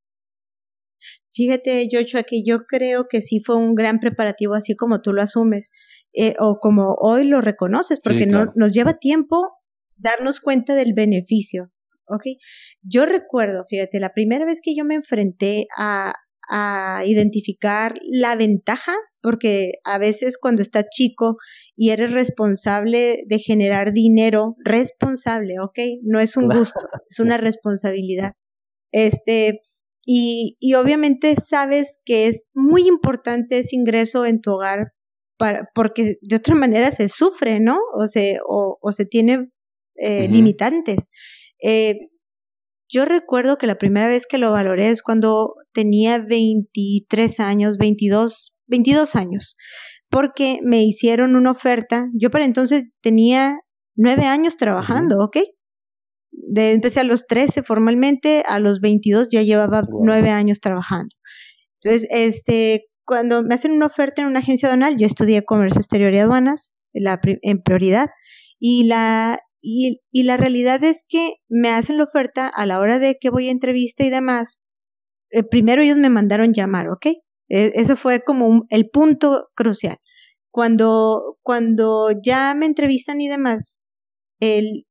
Fíjate, 1.30 1.86
Joshua, 1.90 2.24
que 2.24 2.42
yo 2.44 2.66
creo 2.66 3.06
que 3.08 3.20
sí 3.20 3.40
fue 3.40 3.56
un 3.56 3.74
gran 3.74 4.00
preparativo, 4.00 4.54
así 4.54 4.74
como 4.74 5.00
tú 5.00 5.12
lo 5.12 5.22
asumes, 5.22 5.70
eh, 6.12 6.34
o 6.40 6.58
como 6.60 6.96
hoy 7.00 7.24
lo 7.26 7.40
reconoces, 7.40 8.00
porque 8.02 8.26
no, 8.26 8.46
nos 8.56 8.74
lleva 8.74 8.94
tiempo 8.94 9.52
darnos 9.96 10.40
cuenta 10.40 10.74
del 10.74 10.94
beneficio. 10.94 11.70
¿ok? 12.08 12.24
Yo 12.82 13.06
recuerdo, 13.06 13.64
fíjate, 13.68 14.00
la 14.00 14.12
primera 14.12 14.44
vez 14.44 14.60
que 14.62 14.74
yo 14.74 14.84
me 14.84 14.94
enfrenté 14.94 15.66
a, 15.76 16.12
a 16.50 17.02
identificar 17.06 17.94
la 18.10 18.36
ventaja, 18.36 18.94
porque 19.20 19.72
a 19.84 19.98
veces 19.98 20.38
cuando 20.40 20.62
estás 20.62 20.86
chico 20.90 21.36
y 21.76 21.90
eres 21.90 22.12
responsable 22.12 23.24
de 23.26 23.38
generar 23.38 23.92
dinero, 23.92 24.56
responsable, 24.64 25.54
¿ok? 25.60 25.78
No 26.02 26.20
es 26.20 26.36
un 26.36 26.48
gusto, 26.48 26.86
es 27.08 27.18
una 27.18 27.36
responsabilidad. 27.36 28.32
Este, 28.92 29.60
y, 30.04 30.56
y 30.60 30.74
obviamente 30.74 31.34
sabes 31.36 31.98
que 32.04 32.28
es 32.28 32.46
muy 32.54 32.86
importante 32.86 33.58
ese 33.58 33.76
ingreso 33.76 34.24
en 34.24 34.40
tu 34.40 34.52
hogar 34.52 34.92
para, 35.36 35.68
porque 35.74 36.14
de 36.22 36.36
otra 36.36 36.54
manera 36.54 36.90
se 36.90 37.08
sufre, 37.08 37.60
¿no? 37.60 37.78
O 37.94 38.06
se, 38.06 38.38
o, 38.48 38.78
o 38.80 38.92
se 38.92 39.04
tiene 39.04 39.50
eh, 39.96 40.28
limitantes. 40.28 41.10
Eh, 41.62 41.96
yo 42.88 43.04
recuerdo 43.04 43.58
que 43.58 43.66
la 43.66 43.76
primera 43.76 44.08
vez 44.08 44.26
que 44.26 44.38
lo 44.38 44.50
valoré 44.50 44.90
es 44.90 45.02
cuando 45.02 45.54
tenía 45.72 46.18
23 46.18 47.40
años, 47.40 47.76
22, 47.78 48.56
22 48.66 49.16
años, 49.16 49.56
porque 50.08 50.58
me 50.62 50.82
hicieron 50.82 51.36
una 51.36 51.50
oferta. 51.50 52.08
Yo 52.14 52.30
para 52.30 52.44
entonces 52.44 52.88
tenía 53.02 53.58
nueve 53.94 54.24
años 54.24 54.56
trabajando, 54.56 55.18
¿ok? 55.22 55.38
De, 56.30 56.72
empecé 56.72 57.00
a 57.00 57.04
los 57.04 57.26
13 57.26 57.62
formalmente, 57.62 58.42
a 58.46 58.58
los 58.58 58.80
22 58.80 59.28
ya 59.30 59.42
llevaba 59.42 59.82
nueve 60.02 60.30
años 60.30 60.60
trabajando. 60.60 61.14
Entonces, 61.82 62.08
este, 62.10 62.86
cuando 63.04 63.42
me 63.42 63.54
hacen 63.54 63.72
una 63.72 63.86
oferta 63.86 64.22
en 64.22 64.28
una 64.28 64.40
agencia 64.40 64.68
aduanal, 64.68 64.96
yo 64.96 65.06
estudié 65.06 65.44
comercio 65.44 65.80
exterior 65.80 66.12
y 66.14 66.18
aduanas 66.18 66.80
la, 66.92 67.20
en 67.42 67.62
prioridad 67.62 68.08
y 68.58 68.84
la, 68.84 69.38
y, 69.60 70.00
y, 70.12 70.22
la 70.22 70.36
realidad 70.36 70.82
es 70.84 71.04
que 71.08 71.34
me 71.48 71.70
hacen 71.70 71.98
la 71.98 72.04
oferta 72.04 72.48
a 72.48 72.66
la 72.66 72.80
hora 72.80 72.98
de 72.98 73.18
que 73.20 73.30
voy 73.30 73.48
a 73.48 73.52
entrevista 73.52 74.04
y 74.04 74.10
demás. 74.10 74.62
Eh, 75.30 75.42
primero 75.42 75.82
ellos 75.82 75.96
me 75.96 76.10
mandaron 76.10 76.52
llamar, 76.52 76.88
¿ok? 76.88 77.06
E, 77.48 77.72
eso 77.74 77.96
fue 77.96 78.22
como 78.24 78.66
el 78.70 78.88
punto 78.90 79.48
crucial. 79.54 79.98
Cuando, 80.50 81.38
cuando 81.42 82.10
ya 82.22 82.54
me 82.54 82.66
entrevistan 82.66 83.20
y 83.20 83.28
demás, 83.28 83.94
el, 84.40 84.86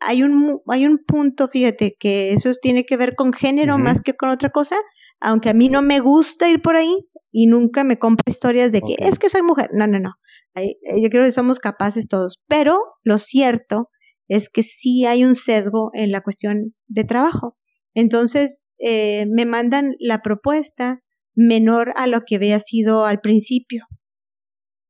hay, 0.00 0.22
un, 0.22 0.60
hay 0.68 0.86
un 0.86 0.98
punto, 0.98 1.48
fíjate, 1.48 1.96
que 1.98 2.32
eso 2.32 2.50
tiene 2.60 2.84
que 2.84 2.96
ver 2.96 3.14
con 3.14 3.32
género 3.32 3.78
más 3.78 4.00
que 4.00 4.14
con 4.14 4.30
otra 4.30 4.50
cosa, 4.50 4.76
aunque 5.20 5.50
a 5.50 5.54
mí 5.54 5.68
no 5.68 5.82
me 5.82 6.00
gusta 6.00 6.48
ir 6.48 6.60
por 6.60 6.76
ahí 6.76 7.08
y 7.32 7.46
nunca 7.46 7.84
me 7.84 7.98
compro 7.98 8.24
historias 8.26 8.72
de 8.72 8.80
que 8.80 8.96
es 8.98 9.18
que 9.18 9.28
soy 9.28 9.42
mujer. 9.42 9.68
No, 9.72 9.86
no, 9.86 9.98
no. 9.98 10.14
Yo 10.54 11.10
creo 11.10 11.24
que 11.24 11.32
somos 11.32 11.58
capaces 11.58 12.08
todos. 12.08 12.42
Pero 12.48 12.80
lo 13.02 13.18
cierto 13.18 13.90
es 14.28 14.48
que 14.48 14.62
sí 14.62 15.04
hay 15.04 15.24
un 15.24 15.34
sesgo 15.34 15.90
en 15.94 16.10
la 16.10 16.20
cuestión 16.20 16.74
de 16.86 17.04
trabajo. 17.04 17.56
Entonces, 17.94 18.68
eh, 18.78 19.26
me 19.30 19.46
mandan 19.46 19.94
la 19.98 20.20
propuesta 20.20 21.02
menor 21.34 21.92
a 21.96 22.06
lo 22.06 22.22
que 22.26 22.36
había 22.36 22.60
sido 22.60 23.04
al 23.04 23.20
principio. 23.20 23.84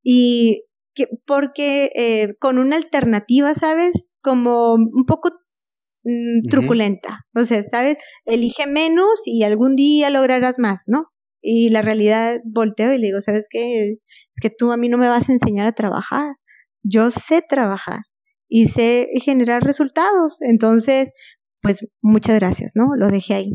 Y 0.03 0.65
que, 0.95 1.05
porque 1.27 1.91
eh, 1.95 2.35
con 2.41 2.59
una 2.59 2.77
alternativa, 2.77 3.55
¿sabes? 3.55 4.17
Como 4.23 4.75
un 4.75 5.05
poco 5.07 5.31
mm, 6.05 6.49
truculenta. 6.49 7.27
O 7.35 7.43
sea, 7.43 7.63
¿sabes? 7.63 7.99
Elige 8.25 8.67
menos 8.67 9.23
y 9.27 9.43
algún 9.43 9.77
día 9.77 10.11
lograrás 10.11 10.59
más, 10.59 10.85
¿no? 10.87 11.13
Y 11.43 11.69
la 11.71 11.83
realidad 11.83 12.41
volteo 12.45 12.93
y 12.93 12.99
le 12.99 13.09
digo, 13.09 13.21
¿sabes 13.21 13.47
qué? 13.51 13.91
Es 13.93 14.41
que 14.41 14.51
tú 14.51 14.73
a 14.73 14.77
mí 14.77 14.89
no 14.89 14.99
me 14.99 15.09
vas 15.09 15.29
a 15.29 15.33
enseñar 15.33 15.67
a 15.67 15.73
trabajar. 15.73 16.37
Yo 16.83 17.11
sé 17.11 17.43
trabajar 17.47 18.01
y 18.49 18.67
sé 18.67 19.09
generar 19.21 19.63
resultados. 19.63 20.39
Entonces, 20.41 21.13
pues 21.61 21.87
muchas 22.03 22.37
gracias, 22.37 22.73
¿no? 22.75 22.95
Lo 22.97 23.09
dejé 23.09 23.35
ahí. 23.35 23.51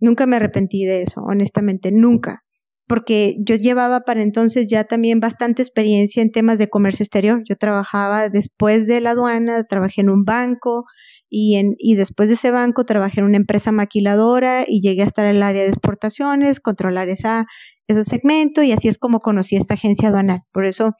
Nunca 0.00 0.26
me 0.26 0.36
arrepentí 0.36 0.84
de 0.84 1.02
eso, 1.02 1.22
honestamente, 1.22 1.90
nunca. 1.92 2.42
Porque 2.88 3.36
yo 3.44 3.56
llevaba 3.56 4.00
para 4.00 4.22
entonces 4.22 4.68
ya 4.68 4.84
también 4.84 5.18
bastante 5.18 5.60
experiencia 5.60 6.22
en 6.22 6.30
temas 6.30 6.58
de 6.58 6.68
comercio 6.68 7.02
exterior. 7.02 7.42
Yo 7.48 7.56
trabajaba 7.56 8.28
después 8.28 8.86
de 8.86 9.00
la 9.00 9.10
aduana, 9.10 9.64
trabajé 9.64 10.02
en 10.02 10.10
un 10.10 10.24
banco 10.24 10.84
y, 11.28 11.56
en, 11.56 11.74
y 11.78 11.96
después 11.96 12.28
de 12.28 12.34
ese 12.34 12.52
banco 12.52 12.84
trabajé 12.84 13.20
en 13.20 13.26
una 13.26 13.38
empresa 13.38 13.72
maquiladora 13.72 14.64
y 14.66 14.80
llegué 14.80 15.02
a 15.02 15.06
estar 15.06 15.26
en 15.26 15.36
el 15.36 15.42
área 15.42 15.62
de 15.62 15.68
exportaciones, 15.68 16.60
controlar 16.60 17.08
esa, 17.08 17.46
ese 17.88 18.04
segmento 18.04 18.62
y 18.62 18.70
así 18.70 18.86
es 18.86 18.98
como 18.98 19.18
conocí 19.18 19.56
esta 19.56 19.74
agencia 19.74 20.10
aduanal. 20.10 20.42
Por 20.52 20.64
eso 20.64 20.92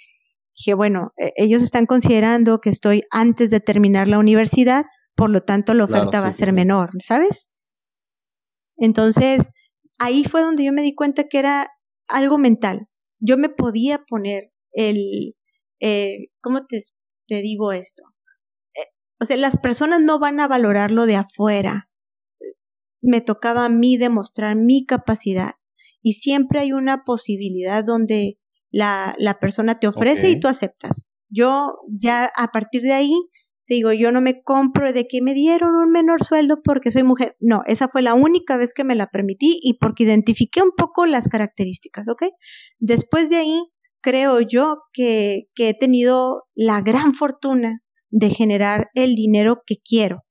Dije, 0.56 0.74
bueno, 0.74 1.12
e, 1.18 1.32
ellos 1.36 1.62
están 1.62 1.86
considerando 1.86 2.60
que 2.60 2.70
estoy 2.70 3.02
antes 3.10 3.50
de 3.50 3.60
terminar 3.60 4.08
la 4.08 4.18
universidad, 4.18 4.86
por 5.14 5.30
lo 5.30 5.42
tanto 5.42 5.74
la 5.74 5.84
oferta 5.84 6.20
va 6.20 6.28
a 6.28 6.32
ser 6.32 6.52
menor, 6.52 6.90
¿sabes? 7.00 7.50
Entonces, 8.76 9.52
ahí 9.98 10.24
fue 10.24 10.42
donde 10.42 10.64
yo 10.64 10.72
me 10.72 10.82
di 10.82 10.94
cuenta 10.94 11.24
que 11.24 11.38
era 11.38 11.68
algo 12.08 12.38
mental. 12.38 12.88
Yo 13.20 13.38
me 13.38 13.48
podía 13.48 14.04
poner 14.06 14.52
el, 14.72 15.34
eh, 15.80 16.28
¿cómo 16.42 16.66
te, 16.66 16.78
te 17.26 17.36
digo 17.36 17.72
esto? 17.72 18.02
Eh, 18.74 18.92
o 19.20 19.24
sea, 19.24 19.36
las 19.36 19.58
personas 19.58 20.00
no 20.00 20.18
van 20.18 20.40
a 20.40 20.48
valorarlo 20.48 21.06
de 21.06 21.16
afuera. 21.16 21.90
Me 23.00 23.20
tocaba 23.20 23.66
a 23.66 23.70
mí 23.70 23.96
demostrar 23.96 24.56
mi 24.56 24.84
capacidad. 24.84 25.54
Y 26.02 26.12
siempre 26.12 26.60
hay 26.60 26.72
una 26.72 27.04
posibilidad 27.04 27.82
donde 27.84 28.38
la, 28.76 29.14
la 29.18 29.38
persona 29.38 29.78
te 29.78 29.88
ofrece 29.88 30.28
y 30.28 30.38
tú 30.38 30.48
aceptas. 30.48 31.14
Yo 31.28 31.78
ya 31.88 32.30
a 32.36 32.48
partir 32.48 32.82
de 32.82 32.92
ahí 32.92 33.12
digo, 33.68 33.92
yo 33.92 34.12
no 34.12 34.20
me 34.20 34.42
compro 34.42 34.92
de 34.92 35.08
que 35.08 35.22
me 35.22 35.34
dieron 35.34 35.74
un 35.74 35.90
menor 35.90 36.22
sueldo 36.22 36.60
porque 36.62 36.90
soy 36.90 37.02
mujer. 37.02 37.34
No, 37.40 37.62
esa 37.66 37.88
fue 37.88 38.02
la 38.02 38.14
única 38.14 38.56
vez 38.56 38.74
que 38.74 38.84
me 38.84 38.94
la 38.94 39.08
permití 39.08 39.58
y 39.62 39.78
porque 39.78 40.04
identifiqué 40.04 40.62
un 40.62 40.72
poco 40.76 41.06
las 41.06 41.28
características, 41.28 42.08
¿ok? 42.08 42.24
Después 42.78 43.30
de 43.30 43.36
ahí, 43.36 43.62
creo 44.02 44.40
yo 44.40 44.82
que, 44.92 45.48
que 45.54 45.70
he 45.70 45.74
tenido 45.74 46.44
la 46.54 46.80
gran 46.80 47.14
fortuna 47.14 47.82
de 48.10 48.30
generar 48.30 48.90
el 48.94 49.14
dinero 49.14 49.62
que 49.66 49.76
quiero 49.82 50.26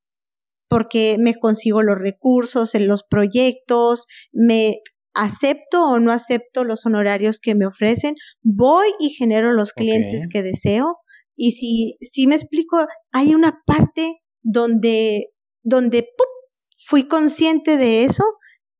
porque 0.68 1.18
me 1.20 1.36
consigo 1.36 1.84
los 1.84 1.98
recursos 1.98 2.76
en 2.76 2.88
los 2.88 3.04
proyectos, 3.04 4.08
me 4.34 4.82
acepto 5.16 5.84
o 5.86 6.00
no 6.00 6.12
acepto 6.12 6.64
los 6.64 6.86
honorarios 6.86 7.40
que 7.40 7.56
me 7.56 7.66
ofrecen, 7.66 8.16
voy 8.44 8.88
y 9.00 9.10
genero 9.10 9.54
los 9.54 9.74
clientes 9.74 10.28
que 10.32 10.44
deseo. 10.44 10.98
Y 11.36 11.52
si, 11.52 11.98
si 12.02 12.28
me 12.28 12.36
explico, 12.36 12.86
hay 13.12 13.34
una 13.34 13.62
parte 13.66 14.22
donde, 14.42 15.32
donde 15.64 16.08
fui 16.86 17.08
consciente 17.08 17.78
de 17.78 18.04
eso 18.04 18.24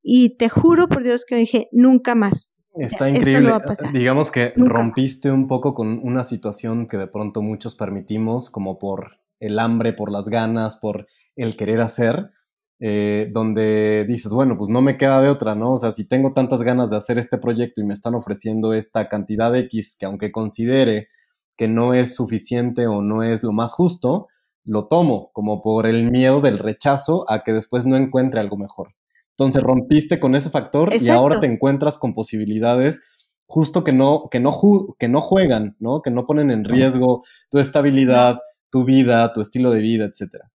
y 0.02 0.38
te 0.38 0.50
juro 0.50 0.88
por 0.88 1.04
Dios 1.04 1.26
que 1.26 1.36
dije, 1.36 1.68
nunca 1.72 2.16
más. 2.16 2.64
Está 2.76 3.10
increíble. 3.10 3.52
Digamos 3.94 4.32
que 4.32 4.54
rompiste 4.56 5.32
un 5.32 5.48
poco 5.48 5.74
con 5.74 6.00
una 6.04 6.24
situación 6.24 6.88
que 6.88 6.98
de 6.98 7.08
pronto 7.08 7.42
muchos 7.42 7.74
permitimos, 7.76 8.50
como 8.50 8.78
por 8.78 9.20
el 9.40 9.60
hambre, 9.60 9.94
por 9.94 10.12
las 10.12 10.30
ganas, 10.30 10.78
por 10.78 11.08
el 11.36 11.56
querer 11.56 11.82
hacer, 11.82 12.32
eh, 12.80 13.30
donde 13.32 14.06
dices, 14.06 14.34
bueno, 14.34 14.58
pues 14.58 14.70
no 14.70 14.82
me 14.82 14.98
queda 14.98 15.22
de 15.22 15.30
otra, 15.30 15.56
¿no? 15.56 15.74
O 15.74 15.78
sea, 15.78 15.92
si 15.92 16.08
tengo 16.08 16.34
tantas 16.34 16.62
ganas 16.62 16.90
de 16.90 16.98
hacer 16.98 17.18
este 17.18 17.38
proyecto 17.38 17.82
y 17.82 17.86
me 17.86 17.94
están 17.94 18.16
ofreciendo 18.16 18.74
esta 18.74 19.08
cantidad 19.08 19.56
X 19.56 19.96
que 19.98 20.06
aunque 20.06 20.32
considere 20.32 21.08
que 21.56 21.70
no 21.70 21.94
es 21.94 22.16
suficiente 22.16 22.88
o 22.88 23.02
no 23.02 23.24
es 23.24 23.44
lo 23.44 23.54
más 23.54 23.72
justo, 23.72 24.28
lo 24.66 24.88
tomo 24.88 25.32
como 25.32 25.62
por 25.62 25.88
el 25.88 26.12
miedo 26.12 26.42
del 26.42 26.60
rechazo 26.60 27.26
a 27.30 27.44
que 27.44 27.54
después 27.54 27.86
no 27.86 27.96
encuentre 27.96 28.42
algo 28.42 28.58
mejor. 28.58 28.90
Entonces 29.30 29.64
rompiste 29.64 30.20
con 30.20 30.36
ese 30.36 30.50
factor 30.50 30.94
y 30.94 31.10
ahora 31.10 31.40
te 31.40 31.48
encuentras 31.48 31.98
con 31.98 32.14
posibilidades 32.14 33.04
justo 33.48 33.84
que 33.84 33.94
no, 33.94 34.28
que 34.30 34.40
no, 34.40 34.52
que 34.98 35.08
no 35.08 35.22
juegan, 35.22 35.78
¿no? 35.80 36.02
Que 36.02 36.12
no 36.12 36.26
ponen 36.26 36.52
en 36.52 36.66
riesgo 36.66 37.24
tu 37.50 37.60
estabilidad, 37.60 38.38
tu 38.70 38.86
vida, 38.86 39.32
tu 39.32 39.40
estilo 39.40 39.72
de 39.72 39.80
vida, 39.80 40.06
etcétera 40.06 40.52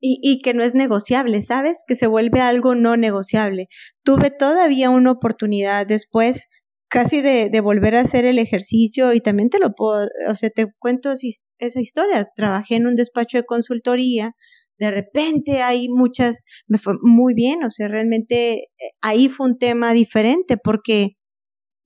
y, 0.00 0.20
y 0.22 0.40
que 0.40 0.54
no 0.54 0.62
es 0.62 0.74
negociable, 0.74 1.42
¿sabes? 1.42 1.84
Que 1.86 1.94
se 1.94 2.06
vuelve 2.06 2.40
algo 2.40 2.74
no 2.74 2.96
negociable. 2.96 3.68
Tuve 4.02 4.30
todavía 4.30 4.90
una 4.90 5.12
oportunidad 5.12 5.86
después 5.86 6.48
casi 6.88 7.20
de, 7.20 7.50
de, 7.50 7.60
volver 7.60 7.96
a 7.96 8.00
hacer 8.00 8.24
el 8.24 8.38
ejercicio 8.38 9.12
y 9.12 9.20
también 9.20 9.50
te 9.50 9.58
lo 9.58 9.74
puedo, 9.74 10.08
o 10.28 10.34
sea, 10.34 10.50
te 10.50 10.66
cuento 10.78 11.12
esa 11.12 11.80
historia. 11.80 12.26
Trabajé 12.34 12.76
en 12.76 12.86
un 12.86 12.94
despacho 12.94 13.36
de 13.36 13.44
consultoría, 13.44 14.34
de 14.78 14.90
repente 14.90 15.60
hay 15.62 15.88
muchas, 15.88 16.44
me 16.66 16.78
fue 16.78 16.94
muy 17.02 17.34
bien, 17.34 17.64
o 17.64 17.70
sea, 17.70 17.88
realmente 17.88 18.54
eh, 18.54 18.68
ahí 19.00 19.28
fue 19.28 19.48
un 19.48 19.58
tema 19.58 19.92
diferente 19.92 20.56
porque 20.56 21.14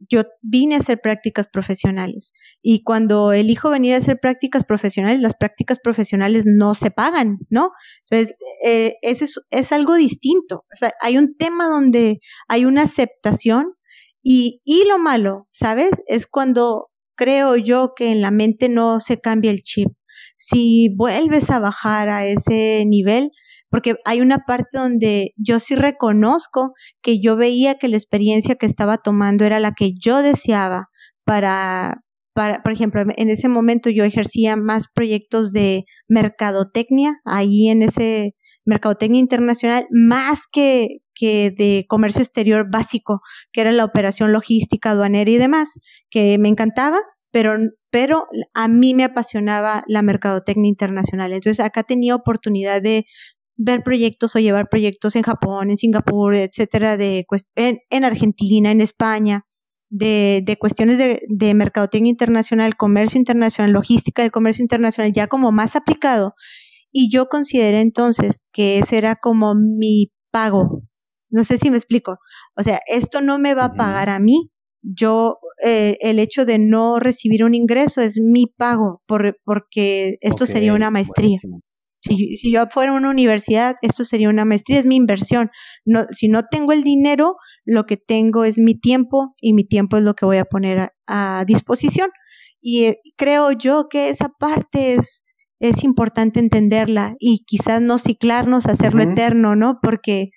yo 0.08 0.22
vine 0.40 0.74
a 0.74 0.78
hacer 0.78 1.00
prácticas 1.00 1.48
profesionales 1.48 2.34
y 2.62 2.82
cuando 2.82 3.32
elijo 3.32 3.70
venir 3.70 3.94
a 3.94 3.98
hacer 3.98 4.18
prácticas 4.20 4.64
profesionales, 4.64 5.20
las 5.20 5.34
prácticas 5.34 5.78
profesionales 5.78 6.44
no 6.46 6.74
se 6.74 6.90
pagan, 6.90 7.38
¿no? 7.50 7.70
Entonces, 8.00 8.36
eh, 8.64 8.94
ese 9.02 9.26
es, 9.50 9.72
algo 9.72 9.94
distinto. 9.94 10.64
Hay 11.00 11.18
un 11.18 11.36
tema 11.36 11.66
donde 11.66 12.20
hay 12.48 12.64
una 12.64 12.82
aceptación 12.82 13.74
y, 14.22 14.60
y 14.64 14.84
lo 14.86 14.98
malo, 14.98 15.48
¿sabes? 15.50 16.02
Es 16.06 16.26
cuando 16.26 16.90
creo 17.14 17.56
yo 17.56 17.92
que 17.94 18.10
en 18.10 18.20
la 18.20 18.30
mente 18.30 18.68
no 18.68 19.00
se 19.00 19.20
cambia 19.20 19.50
el 19.50 19.62
chip. 19.62 19.88
Si 20.36 20.88
vuelves 20.96 21.50
a 21.50 21.58
bajar 21.58 22.08
a 22.08 22.26
ese 22.26 22.84
nivel, 22.86 23.30
porque 23.72 23.96
hay 24.04 24.20
una 24.20 24.40
parte 24.46 24.76
donde 24.76 25.32
yo 25.36 25.58
sí 25.58 25.74
reconozco 25.74 26.74
que 27.00 27.20
yo 27.20 27.36
veía 27.36 27.76
que 27.76 27.88
la 27.88 27.96
experiencia 27.96 28.54
que 28.56 28.66
estaba 28.66 28.98
tomando 28.98 29.46
era 29.46 29.60
la 29.60 29.72
que 29.72 29.92
yo 29.98 30.20
deseaba 30.20 30.90
para, 31.24 32.02
para, 32.34 32.62
por 32.62 32.72
ejemplo, 32.74 33.00
en 33.00 33.30
ese 33.30 33.48
momento 33.48 33.88
yo 33.88 34.04
ejercía 34.04 34.56
más 34.56 34.88
proyectos 34.94 35.52
de 35.52 35.84
mercadotecnia, 36.06 37.22
ahí 37.24 37.68
en 37.68 37.82
ese 37.82 38.34
mercadotecnia 38.66 39.20
internacional, 39.20 39.86
más 39.90 40.42
que, 40.52 40.98
que 41.14 41.50
de 41.56 41.86
comercio 41.88 42.20
exterior 42.20 42.66
básico, 42.70 43.22
que 43.52 43.62
era 43.62 43.72
la 43.72 43.86
operación 43.86 44.32
logística, 44.32 44.90
aduanera 44.90 45.30
y 45.30 45.38
demás, 45.38 45.80
que 46.10 46.36
me 46.36 46.50
encantaba, 46.50 46.98
pero, 47.30 47.56
pero 47.90 48.26
a 48.52 48.68
mí 48.68 48.92
me 48.92 49.04
apasionaba 49.04 49.82
la 49.86 50.02
mercadotecnia 50.02 50.68
internacional. 50.68 51.32
Entonces 51.32 51.64
acá 51.64 51.84
tenía 51.84 52.14
oportunidad 52.14 52.82
de 52.82 53.06
ver 53.56 53.82
proyectos 53.82 54.34
o 54.36 54.38
llevar 54.38 54.68
proyectos 54.68 55.16
en 55.16 55.22
Japón, 55.22 55.70
en 55.70 55.76
Singapur, 55.76 56.34
etcétera, 56.34 56.96
de, 56.96 57.26
en, 57.54 57.78
en 57.90 58.04
Argentina, 58.04 58.70
en 58.70 58.80
España, 58.80 59.44
de, 59.90 60.42
de 60.44 60.56
cuestiones 60.56 60.98
de, 60.98 61.20
de 61.28 61.54
mercadotecnia 61.54 62.10
internacional, 62.10 62.76
comercio 62.76 63.18
internacional, 63.18 63.72
logística 63.72 64.22
del 64.22 64.32
comercio 64.32 64.62
internacional, 64.62 65.12
ya 65.12 65.26
como 65.26 65.52
más 65.52 65.76
aplicado. 65.76 66.34
Y 66.90 67.10
yo 67.10 67.26
consideré 67.26 67.80
entonces 67.80 68.40
que 68.52 68.78
ese 68.78 68.98
era 68.98 69.16
como 69.16 69.54
mi 69.54 70.12
pago. 70.30 70.82
No 71.30 71.44
sé 71.44 71.56
si 71.56 71.70
me 71.70 71.76
explico. 71.76 72.18
O 72.56 72.62
sea, 72.62 72.80
esto 72.86 73.20
no 73.20 73.38
me 73.38 73.54
va 73.54 73.66
a 73.66 73.74
pagar 73.74 74.10
a 74.10 74.18
mí. 74.18 74.50
Yo, 74.82 75.38
eh, 75.64 75.96
el 76.00 76.18
hecho 76.18 76.44
de 76.44 76.58
no 76.58 76.98
recibir 76.98 77.44
un 77.44 77.54
ingreso 77.54 78.00
es 78.00 78.18
mi 78.18 78.46
pago, 78.46 79.02
por, 79.06 79.38
porque 79.44 80.16
esto 80.20 80.44
sería 80.46 80.74
una 80.74 80.90
maestría. 80.90 81.38
Si, 82.02 82.36
si, 82.36 82.50
yo 82.50 82.66
fuera 82.70 82.92
a 82.92 82.96
una 82.96 83.10
universidad, 83.10 83.76
esto 83.80 84.04
sería 84.04 84.28
una 84.28 84.44
maestría, 84.44 84.80
es 84.80 84.86
mi 84.86 84.96
inversión. 84.96 85.50
No, 85.84 86.04
si 86.10 86.28
no 86.28 86.42
tengo 86.50 86.72
el 86.72 86.82
dinero, 86.82 87.36
lo 87.64 87.84
que 87.84 87.96
tengo 87.96 88.44
es 88.44 88.58
mi 88.58 88.74
tiempo 88.74 89.34
y 89.40 89.52
mi 89.52 89.64
tiempo 89.64 89.96
es 89.96 90.02
lo 90.02 90.14
que 90.14 90.26
voy 90.26 90.38
a 90.38 90.44
poner 90.44 90.90
a, 91.06 91.44
disposición. 91.46 92.10
Y 92.60 92.84
eh, 92.86 92.96
creo 93.16 93.52
yo 93.52 93.88
que 93.88 94.08
esa 94.08 94.30
parte 94.38 94.94
es, 94.94 95.24
es 95.60 95.84
importante 95.84 96.40
entenderla 96.40 97.14
y 97.20 97.44
quizás 97.46 97.80
no 97.80 97.98
ciclarnos, 97.98 98.66
hacerlo 98.66 99.02
eterno, 99.02 99.54
¿no? 99.54 99.78
Porque, 99.80 100.30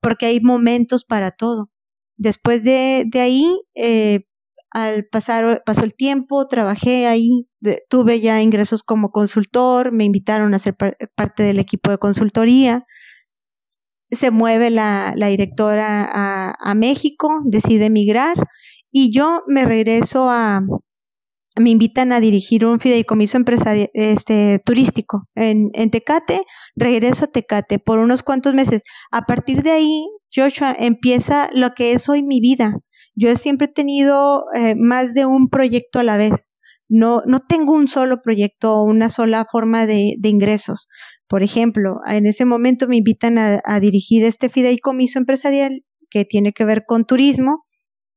porque 0.00 0.26
hay 0.26 0.40
momentos 0.40 1.04
para 1.04 1.30
todo. 1.30 1.70
Después 2.16 2.64
de, 2.64 3.04
de 3.06 3.20
ahí, 3.20 3.56
eh, 3.76 4.26
al 4.70 5.06
pasar, 5.06 5.62
pasó 5.64 5.84
el 5.84 5.94
tiempo, 5.94 6.48
trabajé 6.48 7.06
ahí, 7.06 7.46
tuve 7.88 8.20
ya 8.20 8.40
ingresos 8.40 8.82
como 8.82 9.10
consultor, 9.10 9.92
me 9.92 10.04
invitaron 10.04 10.54
a 10.54 10.58
ser 10.58 10.76
parte 11.14 11.42
del 11.42 11.58
equipo 11.58 11.90
de 11.90 11.98
consultoría. 11.98 12.84
Se 14.10 14.30
mueve 14.30 14.70
la, 14.70 15.14
directora 15.16 16.08
a, 16.10 16.74
México, 16.74 17.28
decide 17.44 17.86
emigrar 17.86 18.36
y 18.90 19.12
yo 19.12 19.42
me 19.48 19.64
regreso 19.64 20.28
a, 20.30 20.62
me 21.56 21.70
invitan 21.70 22.12
a 22.12 22.20
dirigir 22.20 22.64
un 22.64 22.80
fideicomiso 22.80 23.38
este, 23.94 24.60
turístico 24.64 25.28
en, 25.34 25.70
en 25.74 25.90
Tecate, 25.90 26.42
regreso 26.76 27.24
a 27.24 27.28
Tecate 27.28 27.78
por 27.78 27.98
unos 27.98 28.22
cuantos 28.22 28.54
meses. 28.54 28.84
A 29.10 29.22
partir 29.22 29.62
de 29.62 29.72
ahí, 29.72 30.06
Joshua, 30.34 30.74
empieza 30.78 31.48
lo 31.52 31.74
que 31.74 31.92
es 31.92 32.08
hoy 32.08 32.22
mi 32.22 32.40
vida. 32.40 32.74
Yo 33.14 33.34
siempre 33.36 33.68
he 33.68 33.72
tenido 33.72 34.44
eh, 34.54 34.74
más 34.76 35.14
de 35.14 35.26
un 35.26 35.48
proyecto 35.48 36.00
a 36.00 36.04
la 36.04 36.16
vez. 36.16 36.53
No, 36.96 37.22
no 37.26 37.40
tengo 37.40 37.74
un 37.74 37.88
solo 37.88 38.22
proyecto 38.22 38.72
o 38.74 38.84
una 38.84 39.08
sola 39.08 39.44
forma 39.50 39.84
de, 39.84 40.14
de, 40.18 40.28
ingresos. 40.28 40.86
Por 41.26 41.42
ejemplo, 41.42 41.96
en 42.06 42.24
ese 42.24 42.44
momento 42.44 42.86
me 42.86 42.96
invitan 42.96 43.36
a, 43.36 43.60
a 43.64 43.80
dirigir 43.80 44.22
este 44.22 44.48
fideicomiso 44.48 45.18
empresarial 45.18 45.84
que 46.08 46.24
tiene 46.24 46.52
que 46.52 46.64
ver 46.64 46.84
con 46.86 47.04
turismo 47.04 47.64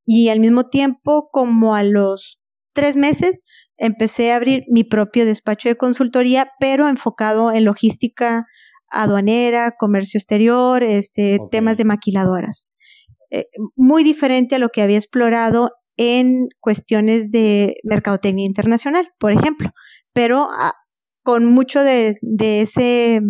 y 0.06 0.30
al 0.30 0.40
mismo 0.40 0.70
tiempo, 0.70 1.30
como 1.32 1.74
a 1.74 1.82
los 1.82 2.40
tres 2.74 2.96
meses, 2.96 3.42
empecé 3.78 4.32
a 4.32 4.36
abrir 4.36 4.62
mi 4.70 4.84
propio 4.84 5.26
despacho 5.26 5.70
de 5.70 5.76
consultoría, 5.76 6.52
pero 6.60 6.88
enfocado 6.88 7.52
en 7.52 7.66
logística 7.66 8.46
aduanera, 8.90 9.74
comercio 9.78 10.20
exterior, 10.20 10.84
este, 10.84 11.38
okay. 11.40 11.48
temas 11.50 11.78
de 11.78 11.86
maquiladoras. 11.86 12.70
Eh, 13.32 13.48
muy 13.76 14.04
diferente 14.04 14.56
a 14.56 14.60
lo 14.60 14.70
que 14.70 14.84
había 14.84 14.98
explorado 14.98 15.72
en 15.98 16.48
cuestiones 16.60 17.32
de 17.32 17.76
mercadotecnia 17.84 18.46
internacional, 18.46 19.10
por 19.20 19.32
ejemplo, 19.32 19.70
pero 20.14 20.44
a, 20.44 20.70
ah, 20.70 20.74
con 21.24 21.46
mucho 21.46 21.84
de, 21.84 22.18
de 22.22 22.62
ese 22.62 23.22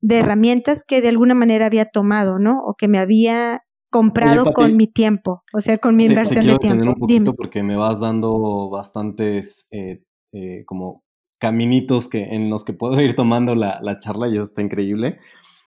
de 0.00 0.18
herramientas 0.18 0.84
que 0.84 1.00
de 1.00 1.08
alguna 1.08 1.34
manera 1.34 1.66
había 1.66 1.86
tomado, 1.86 2.38
¿no? 2.38 2.60
O 2.64 2.74
que 2.74 2.86
me 2.86 2.98
había 2.98 3.62
comprado 3.90 4.42
Oye, 4.42 4.52
Pati, 4.52 4.54
con 4.54 4.76
mi 4.76 4.86
tiempo, 4.86 5.42
o 5.52 5.60
sea, 5.60 5.76
con 5.78 5.96
mi 5.96 6.06
te, 6.06 6.12
inversión 6.12 6.44
te 6.44 6.52
de 6.52 6.58
tiempo. 6.58 6.90
un 6.90 6.94
poquito 6.94 7.24
Dime. 7.24 7.36
porque 7.36 7.62
me 7.62 7.76
vas 7.76 8.00
dando 8.00 8.70
bastantes 8.70 9.66
eh, 9.72 10.04
eh, 10.32 10.62
como 10.66 11.02
caminitos 11.40 12.08
que, 12.08 12.22
en 12.22 12.50
los 12.50 12.64
que 12.64 12.72
puedo 12.72 13.00
ir 13.00 13.14
tomando 13.16 13.54
la, 13.54 13.80
la 13.82 13.98
charla 13.98 14.28
y 14.28 14.34
eso 14.34 14.42
está 14.42 14.62
increíble. 14.62 15.16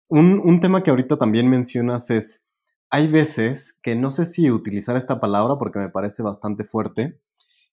Un, 0.08 0.40
un 0.44 0.60
tema 0.60 0.84
que 0.84 0.92
ahorita 0.92 1.18
también 1.18 1.50
mencionas 1.50 2.10
es 2.10 2.50
hay 2.90 3.08
veces 3.08 3.80
que 3.82 3.96
no 3.96 4.12
sé 4.12 4.26
si 4.26 4.52
utilizar 4.52 4.96
esta 4.98 5.20
palabra 5.20 5.58
porque 5.58 5.80
me 5.80 5.90
parece 5.90 6.24
bastante 6.24 6.64
fuerte, 6.64 7.20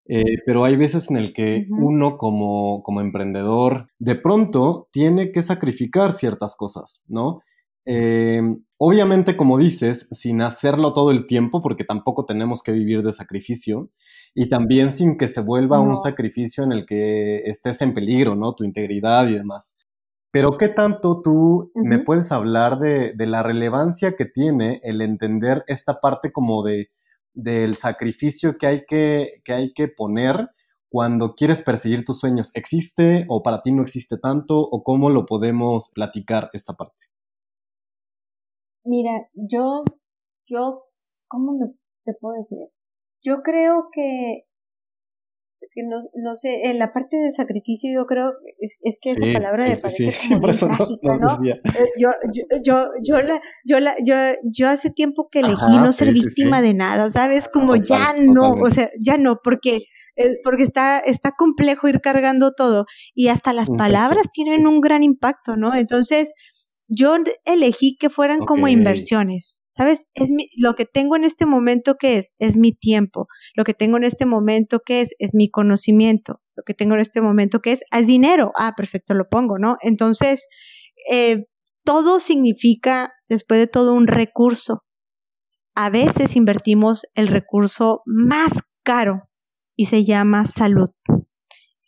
eh, 0.07 0.39
pero 0.45 0.65
hay 0.65 0.77
veces 0.77 1.11
en 1.11 1.17
el 1.17 1.33
que 1.33 1.67
uh 1.69 1.77
-huh. 1.77 1.87
uno 1.87 2.19
como, 2.19 2.83
como 2.83 3.01
emprendedor 3.01 3.89
de 3.99 4.17
pronto 4.17 4.89
tiene 4.91 5.31
que 5.31 5.43
sacrificar 5.43 6.13
ciertas 6.13 6.57
cosas, 6.57 7.05
¿no? 7.07 7.41
Eh, 7.85 8.41
obviamente, 8.79 9.37
como 9.37 9.59
dices, 9.59 10.09
sin 10.13 10.41
hacerlo 10.43 10.93
todo 10.93 11.11
el 11.11 11.27
tiempo, 11.27 11.61
porque 11.61 11.85
tampoco 11.85 12.25
tenemos 12.25 12.63
que 12.63 12.73
vivir 12.73 13.03
de 13.03 13.13
sacrificio, 13.13 13.91
y 14.35 14.49
también 14.49 14.93
sin 14.93 15.17
que 15.19 15.29
se 15.29 15.43
vuelva 15.43 15.79
no. 15.79 15.91
un 15.91 15.97
sacrificio 15.97 16.65
en 16.65 16.73
el 16.73 16.87
que 16.87 17.39
estés 17.45 17.83
en 17.83 17.93
peligro, 17.93 18.35
¿no? 18.37 18.55
Tu 18.55 18.65
integridad 18.65 19.29
y 19.29 19.35
demás. 19.35 19.79
Pero 20.33 20.57
¿qué 20.59 20.69
tanto 20.69 21.21
tú 21.23 21.31
uh 21.31 21.71
-huh. 21.75 21.89
me 21.89 21.99
puedes 22.01 22.33
hablar 22.33 22.79
de, 22.79 23.13
de, 23.13 23.27
la 23.27 23.43
relevancia 23.43 24.15
que 24.17 24.25
tiene 24.25 24.81
el 24.83 25.01
entender 25.03 25.63
esta 25.69 26.01
parte 26.01 26.33
como 26.33 26.65
de 26.65 26.89
del 27.35 27.77
sacrificio 27.77 28.59
que 28.59 28.67
hay 28.67 28.85
que, 28.87 29.41
que 29.45 29.53
hay 29.53 29.73
que 29.73 29.89
poner 29.89 30.51
cuando 30.89 31.35
quieres 31.35 31.63
perseguir 31.63 32.05
tus 32.05 32.19
sueños? 32.21 32.55
¿Existe 32.55 33.25
o 33.29 33.43
para 33.43 33.63
ti 33.63 33.73
no 33.73 33.83
existe 33.83 34.19
tanto? 34.19 34.61
¿O 34.61 34.83
cómo 34.83 35.09
lo 35.11 35.25
podemos 35.25 35.91
platicar 35.95 36.51
esta 36.53 36.75
parte? 36.75 37.07
Mira, 38.85 39.29
yo, 39.33 39.85
yo, 40.47 40.85
¿cómo 41.29 41.53
me, 41.59 41.73
te 42.05 42.15
puedo 42.21 42.37
decir? 42.37 42.59
Yo 43.23 43.43
creo 43.43 43.89
que 43.93 44.47
es 45.63 45.73
que 45.75 45.83
no, 45.85 45.99
no 46.15 46.35
sé, 46.35 46.63
en 46.65 46.79
la 46.79 46.93
parte 46.93 47.17
de 47.17 47.31
sacrificio 47.31 47.91
yo 47.95 48.05
creo, 48.07 48.33
es, 48.59 48.79
es 48.83 48.99
que 49.01 49.15
sí, 49.15 49.23
esa 49.23 49.39
palabra 49.39 49.63
sí, 49.63 49.71
me 49.71 49.77
parece 49.77 50.11
sí, 50.11 50.35
como 50.35 50.53
sí, 50.53 50.67
trágica, 50.67 51.17
¿no? 51.17 51.29
no, 51.29 51.45
eh, 51.45 51.61
yo, 51.99 52.11
yo, 52.33 52.45
yo, 52.65 52.89
yo, 53.03 53.21
la, 53.23 53.41
yo, 53.65 53.81
la, 53.81 53.95
yo, 54.05 54.15
yo 54.43 54.69
hace 54.69 54.91
tiempo 54.91 55.29
que 55.31 55.41
elegí 55.41 55.55
Ajá, 55.55 55.81
no 55.81 55.93
ser 55.93 56.13
víctima 56.13 56.61
de 56.61 56.75
nada, 56.75 57.09
¿sabes? 57.11 57.49
Como 57.49 57.75
Total, 57.77 57.85
ya 57.85 58.13
no, 58.25 58.55
totalmente. 58.55 58.65
o 58.65 58.71
sea, 58.71 58.91
ya 59.01 59.17
no, 59.17 59.41
porque, 59.43 59.85
eh, 60.17 60.39
porque 60.43 60.65
está, 60.65 60.99
está 60.99 61.33
complejo 61.33 61.89
ir 61.89 62.01
cargando 62.01 62.53
todo 62.53 62.87
y 63.15 63.29
hasta 63.29 63.53
las 63.53 63.71
palabras 63.71 64.31
tienen 64.33 64.67
un 64.67 64.81
gran 64.81 65.05
impacto, 65.05 65.57
¿no? 65.57 65.75
Entonces, 65.75 66.35
yo 66.95 67.17
elegí 67.45 67.97
que 67.97 68.11
fueran 68.11 68.43
okay. 68.43 68.47
como 68.47 68.69
inversiones, 68.69 69.65
¿sabes? 69.71 70.09
Es 70.15 70.31
mi, 70.31 70.49
lo 70.57 70.75
que 70.75 70.85
tengo 70.85 71.17
en 71.17 71.25
este 71.25 71.47
momento 71.47 71.97
que 71.97 72.19
es, 72.19 72.33
es 72.39 72.57
mi 72.57 72.73
tiempo, 72.73 73.29
lo 73.55 73.65
que 73.65 73.73
tengo 73.73 73.97
en 73.97 74.05
este 74.05 74.27
momento 74.27 74.81
que 74.85 75.01
es, 75.01 75.15
es 75.19 75.35
mi 75.35 75.51
conocimiento, 75.51 76.43
lo 76.55 76.63
que 76.65 76.75
tengo 76.75 76.95
en 76.95 77.01
este 77.01 77.23
momento 77.23 77.61
que 77.61 77.73
es, 77.73 77.85
es 77.91 78.07
dinero, 78.07 78.53
ah, 78.59 78.75
perfecto, 78.77 79.15
lo 79.15 79.29
pongo, 79.29 79.59
¿no? 79.59 79.77
Entonces, 79.81 80.49
eh, 81.11 81.47
todo 81.85 82.21
significa, 82.21 83.13
después 83.29 83.59
de 83.59 83.67
todo, 83.67 83.95
un 83.95 84.07
recurso. 84.07 84.85
a 85.75 85.89
veces 85.89 86.37
invertimos 86.37 87.07
el 87.15 87.29
recurso 87.29 88.03
más 88.05 88.61
caro 88.85 89.31
y 89.75 89.87
se 89.87 90.05
llama 90.05 90.45
salud. 90.45 90.91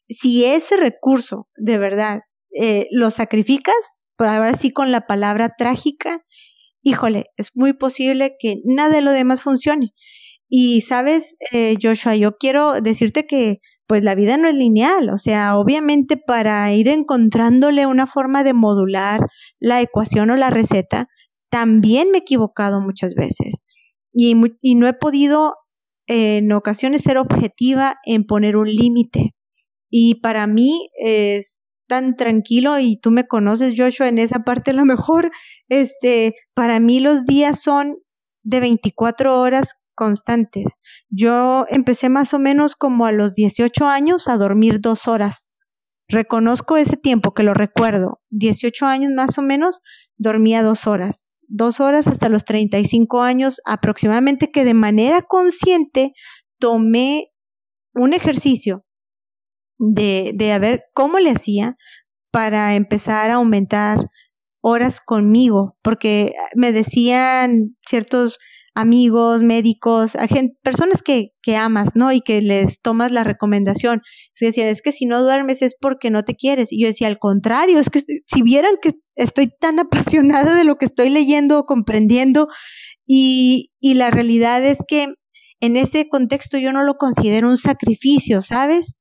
Si 0.09 0.47
ese 0.47 0.79
recurso 0.79 1.49
de 1.57 1.77
verdad 1.77 2.21
eh, 2.55 2.87
lo 2.91 3.11
sacrificas, 3.11 4.07
por 4.17 4.29
ahora 4.29 4.55
sí 4.55 4.71
con 4.71 4.93
la 4.93 5.07
palabra 5.07 5.51
trágica, 5.57 6.25
híjole, 6.83 7.25
es 7.37 7.51
muy 7.55 7.73
posible 7.73 8.37
que 8.39 8.57
nada 8.65 8.95
de 8.95 9.03
lo 9.03 9.11
demás 9.11 9.43
funcione. 9.43 9.93
Y 10.49 10.83
sabes, 10.83 11.37
eh, 11.53 11.77
Joshua, 11.83 12.17
yo 12.17 12.37
quiero 12.37 12.81
decirte 12.81 13.27
que 13.27 13.59
pues 13.87 14.03
la 14.03 14.15
vida 14.15 14.37
no 14.37 14.49
es 14.49 14.55
lineal, 14.55 15.11
o 15.11 15.19
sea, 15.19 15.59
obviamente 15.59 16.17
para 16.17 16.73
ir 16.73 16.89
encontrándole 16.89 17.87
una 17.87 18.07
forma 18.07 18.43
de 18.43 18.55
modular 18.55 19.21
la 19.61 19.83
ecuación 19.83 20.31
o 20.31 20.37
la 20.37 20.49
receta, 20.49 21.07
también 21.51 22.11
me 22.11 22.19
he 22.19 22.21
equivocado 22.21 22.81
muchas 22.81 23.15
veces 23.15 23.65
y, 24.15 24.35
no 24.75 24.89
he 24.89 24.95
podido 24.95 25.55
en 26.07 26.53
ocasiones 26.53 27.03
ser 27.03 27.19
objetiva 27.19 27.97
en 28.05 28.25
poner 28.25 28.57
un 28.57 28.69
límite. 28.69 29.35
Y 29.91 30.17
para 30.17 30.47
mí 30.47 30.89
es 30.99 31.65
tan 31.87 32.17
tranquilo 32.17 32.79
y 32.79 32.97
tú 32.97 33.11
me 33.11 33.27
conoces, 33.27 33.75
Joshua, 33.77 34.09
en 34.09 34.19
esa 34.19 34.41
parte 34.41 34.73
lo 34.73 34.85
mejor, 34.85 35.31
este, 35.69 36.35
para 36.55 36.81
mí 36.81 37.01
los 37.01 37.25
días 37.25 37.61
son 37.61 37.99
de 38.43 38.61
24 38.61 39.41
horas 39.41 39.75
constantes. 39.95 40.79
Yo 41.09 41.67
empecé 41.69 42.09
más 42.09 42.35
o 42.35 42.39
menos 42.39 42.75
como 42.77 43.07
a 43.07 43.13
los 43.13 43.35
18 43.35 43.87
años 43.87 44.29
a 44.29 44.37
dormir 44.37 44.81
dos 44.81 45.09
horas. 45.09 45.55
Reconozco 46.09 46.77
ese 46.77 46.97
tiempo 46.97 47.33
que 47.33 47.43
lo 47.43 47.55
recuerdo. 47.55 48.21
18 48.31 48.87
años 48.87 49.13
más 49.15 49.39
o 49.39 49.43
menos 49.43 49.81
dormía 50.17 50.63
dos 50.63 50.87
horas. 50.87 51.35
Dos 51.47 51.81
horas 51.81 52.09
hasta 52.09 52.29
los 52.29 52.45
35 52.45 53.23
años 53.23 53.61
aproximadamente 53.65 54.51
que 54.51 54.65
de 54.65 54.75
manera 54.75 55.23
consciente 55.23 56.13
tomé 56.59 57.29
un 57.95 58.13
ejercicio 58.13 58.85
de, 59.93 60.33
de 60.35 60.53
a 60.53 60.59
ver 60.59 60.85
cómo 60.93 61.19
le 61.19 61.31
hacía 61.31 61.77
para 62.31 62.75
empezar 62.75 63.31
a 63.31 63.35
aumentar 63.35 64.11
horas 64.61 65.01
conmigo, 65.01 65.77
porque 65.83 66.33
me 66.57 66.73
decían 66.73 67.77
ciertos 67.87 68.39
amigos, 68.75 69.43
médicos, 69.43 70.17
personas 70.63 71.03
que, 71.03 71.29
que, 71.43 71.57
amas, 71.57 71.95
¿no? 71.95 72.13
Y 72.13 72.21
que 72.21 72.43
les 72.43 72.81
tomas 72.83 73.13
la 73.13 73.23
recomendación. 73.23 74.03
Se 74.33 74.47
decían, 74.47 74.67
es 74.67 74.83
que 74.83 74.91
si 74.91 75.07
no 75.07 75.23
duermes 75.23 75.63
es 75.63 75.77
porque 75.81 76.11
no 76.11 76.25
te 76.25 76.35
quieres. 76.35 76.73
Y 76.73 76.83
yo 76.83 76.89
decía, 76.89 77.07
al 77.07 77.19
contrario, 77.19 77.79
es 77.79 77.89
que 77.89 78.01
si 78.01 78.43
vieran 78.43 78.75
que 78.83 78.93
estoy 79.15 79.49
tan 79.61 79.79
apasionada 79.81 80.57
de 80.57 80.65
lo 80.65 80.77
que 80.77 80.87
estoy 80.87 81.11
leyendo 81.11 81.61
o 81.61 81.67
comprendiendo, 81.67 82.49
y, 83.07 83.71
y 83.81 83.95
la 83.95 84.11
realidad 84.11 84.65
es 84.65 84.79
que 84.87 85.15
en 85.61 85.77
ese 85.77 86.09
contexto 86.09 86.59
yo 86.59 86.73
no 86.73 86.83
lo 86.83 86.95
considero 86.95 87.49
un 87.49 87.57
sacrificio, 87.57 88.41
¿sabes? 88.41 88.99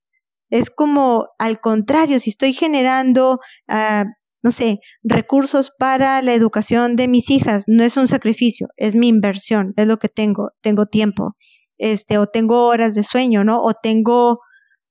Es 0.54 0.70
como 0.70 1.30
al 1.40 1.60
contrario, 1.60 2.20
si 2.20 2.30
estoy 2.30 2.54
generando 2.54 3.40
uh, 3.70 4.06
no 4.44 4.52
sé, 4.52 4.80
recursos 5.04 5.72
para 5.80 6.22
la 6.22 6.34
educación 6.34 6.96
de 6.98 7.08
mis 7.08 7.30
hijas, 7.30 7.64
no 7.68 7.84
es 7.84 7.96
un 7.96 8.10
sacrificio, 8.10 8.68
es 8.76 8.94
mi 8.94 9.08
inversión, 9.08 9.74
es 9.78 9.88
lo 9.88 9.98
que 9.98 10.10
tengo, 10.10 10.52
tengo 10.62 10.86
tiempo, 10.86 11.34
este, 11.78 12.18
o 12.18 12.28
tengo 12.28 12.68
horas 12.68 12.94
de 12.94 13.04
sueño, 13.04 13.46
¿no? 13.46 13.60
O 13.60 13.72
tengo 13.74 14.40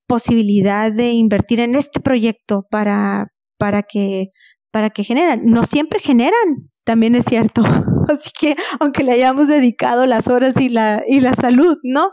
posibilidad 0.09 0.91
de 0.91 1.13
invertir 1.13 1.61
en 1.61 1.77
este 1.77 2.01
proyecto 2.01 2.67
para, 2.71 3.29
para 3.59 3.83
que, 3.83 4.29
para 4.71 4.89
que 4.89 5.05
generan. 5.05 5.41
No 5.45 5.65
siempre 5.65 6.01
generan, 6.01 6.71
también 6.85 7.15
es 7.15 7.27
cierto. 7.27 7.63
Así 8.09 8.31
que, 8.39 8.57
aunque 8.81 9.05
le 9.05 9.13
hayamos 9.13 9.49
dedicado 9.49 10.07
las 10.07 10.29
horas 10.29 10.59
y 10.59 10.71
la, 10.71 11.05
y 11.07 11.21
la 11.21 11.35
salud, 11.35 11.77
¿no? 11.83 12.11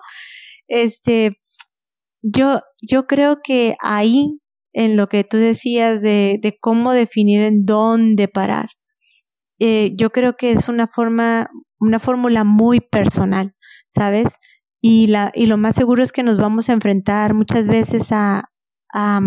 Este, 0.68 1.32
yo, 2.22 2.62
yo 2.82 3.08
creo 3.08 3.40
que 3.44 3.76
ahí 3.82 4.40
en 4.74 4.98
lo 4.98 5.08
que 5.08 5.24
tú 5.24 5.38
decías 5.38 6.02
de, 6.02 6.40
de 6.42 6.58
cómo 6.60 6.94
definir 6.94 7.42
en 7.42 7.66
dónde 7.66 8.28
parar. 8.28 8.70
Eh, 9.60 9.94
yo 9.98 10.12
creo 10.12 10.36
que 10.38 10.52
es 10.52 10.70
una 10.70 10.88
forma, 10.88 11.50
una 11.80 12.00
fórmula 12.00 12.44
muy 12.44 12.80
personal, 12.80 13.56
¿sabes? 13.88 14.38
Y, 14.82 15.08
la, 15.08 15.32
y 15.36 15.48
lo 15.48 15.58
más 15.58 15.76
seguro 15.76 16.04
es 16.04 16.12
que 16.12 16.24
nos 16.24 16.38
vamos 16.38 16.70
a 16.70 16.74
enfrentar 16.74 17.34
muchas 17.34 17.68
veces 17.68 18.12
a, 18.12 18.46
a, 18.94 19.20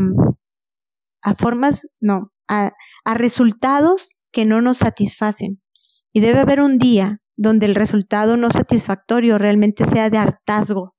a 1.22 1.34
formas, 1.34 1.88
no, 2.00 2.32
a, 2.48 2.72
a 3.04 3.14
resultados 3.14 4.22
que 4.32 4.46
no 4.46 4.62
nos 4.62 4.78
satisfacen. 4.78 5.60
Y 6.12 6.20
debe 6.20 6.40
haber 6.40 6.60
un 6.60 6.78
día 6.78 7.18
donde 7.36 7.66
el 7.66 7.74
resultado 7.74 8.36
no 8.36 8.50
satisfactorio 8.50 9.38
realmente 9.38 9.84
sea 9.84 10.10
de 10.10 10.18
hartazgo, 10.18 10.91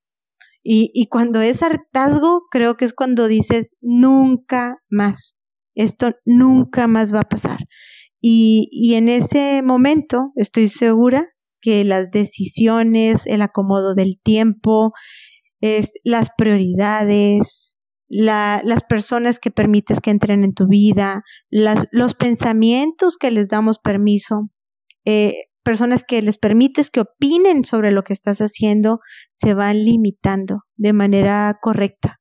y, 0.63 0.91
y 0.93 1.07
cuando 1.07 1.41
es 1.41 1.61
hartazgo, 1.61 2.43
creo 2.49 2.77
que 2.77 2.85
es 2.85 2.93
cuando 2.93 3.27
dices, 3.27 3.77
nunca 3.81 4.77
más, 4.89 5.41
esto 5.75 6.11
nunca 6.25 6.87
más 6.87 7.13
va 7.13 7.21
a 7.21 7.29
pasar. 7.29 7.59
Y, 8.21 8.69
y 8.71 8.93
en 8.93 9.09
ese 9.09 9.61
momento 9.61 10.31
estoy 10.35 10.69
segura 10.69 11.27
que 11.61 11.83
las 11.83 12.11
decisiones, 12.11 13.27
el 13.27 13.41
acomodo 13.41 13.93
del 13.93 14.19
tiempo, 14.21 14.93
es, 15.59 15.93
las 16.05 16.29
prioridades, 16.37 17.77
la, 18.07 18.61
las 18.63 18.83
personas 18.83 19.39
que 19.39 19.51
permites 19.51 19.99
que 19.99 20.11
entren 20.11 20.43
en 20.43 20.53
tu 20.53 20.67
vida, 20.67 21.23
las, 21.49 21.87
los 21.91 22.13
pensamientos 22.13 23.17
que 23.17 23.31
les 23.31 23.49
damos 23.49 23.79
permiso, 23.79 24.49
eh, 25.05 25.33
personas 25.63 26.03
que 26.03 26.21
les 26.21 26.37
permites 26.37 26.89
que 26.89 27.01
opinen 27.01 27.65
sobre 27.65 27.91
lo 27.91 28.03
que 28.03 28.13
estás 28.13 28.39
haciendo 28.39 28.99
se 29.31 29.53
van 29.53 29.83
limitando 29.83 30.61
de 30.75 30.93
manera 30.93 31.53
correcta. 31.61 32.19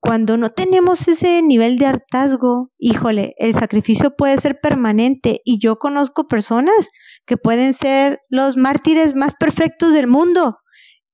Cuando 0.00 0.36
no 0.36 0.50
tenemos 0.50 1.08
ese 1.08 1.42
nivel 1.42 1.76
de 1.76 1.86
hartazgo, 1.86 2.70
híjole, 2.78 3.34
el 3.38 3.52
sacrificio 3.52 4.14
puede 4.16 4.36
ser 4.38 4.60
permanente 4.60 5.40
y 5.44 5.58
yo 5.58 5.76
conozco 5.76 6.28
personas 6.28 6.90
que 7.26 7.36
pueden 7.36 7.74
ser 7.74 8.20
los 8.28 8.56
mártires 8.56 9.16
más 9.16 9.34
perfectos 9.38 9.92
del 9.92 10.06
mundo, 10.06 10.58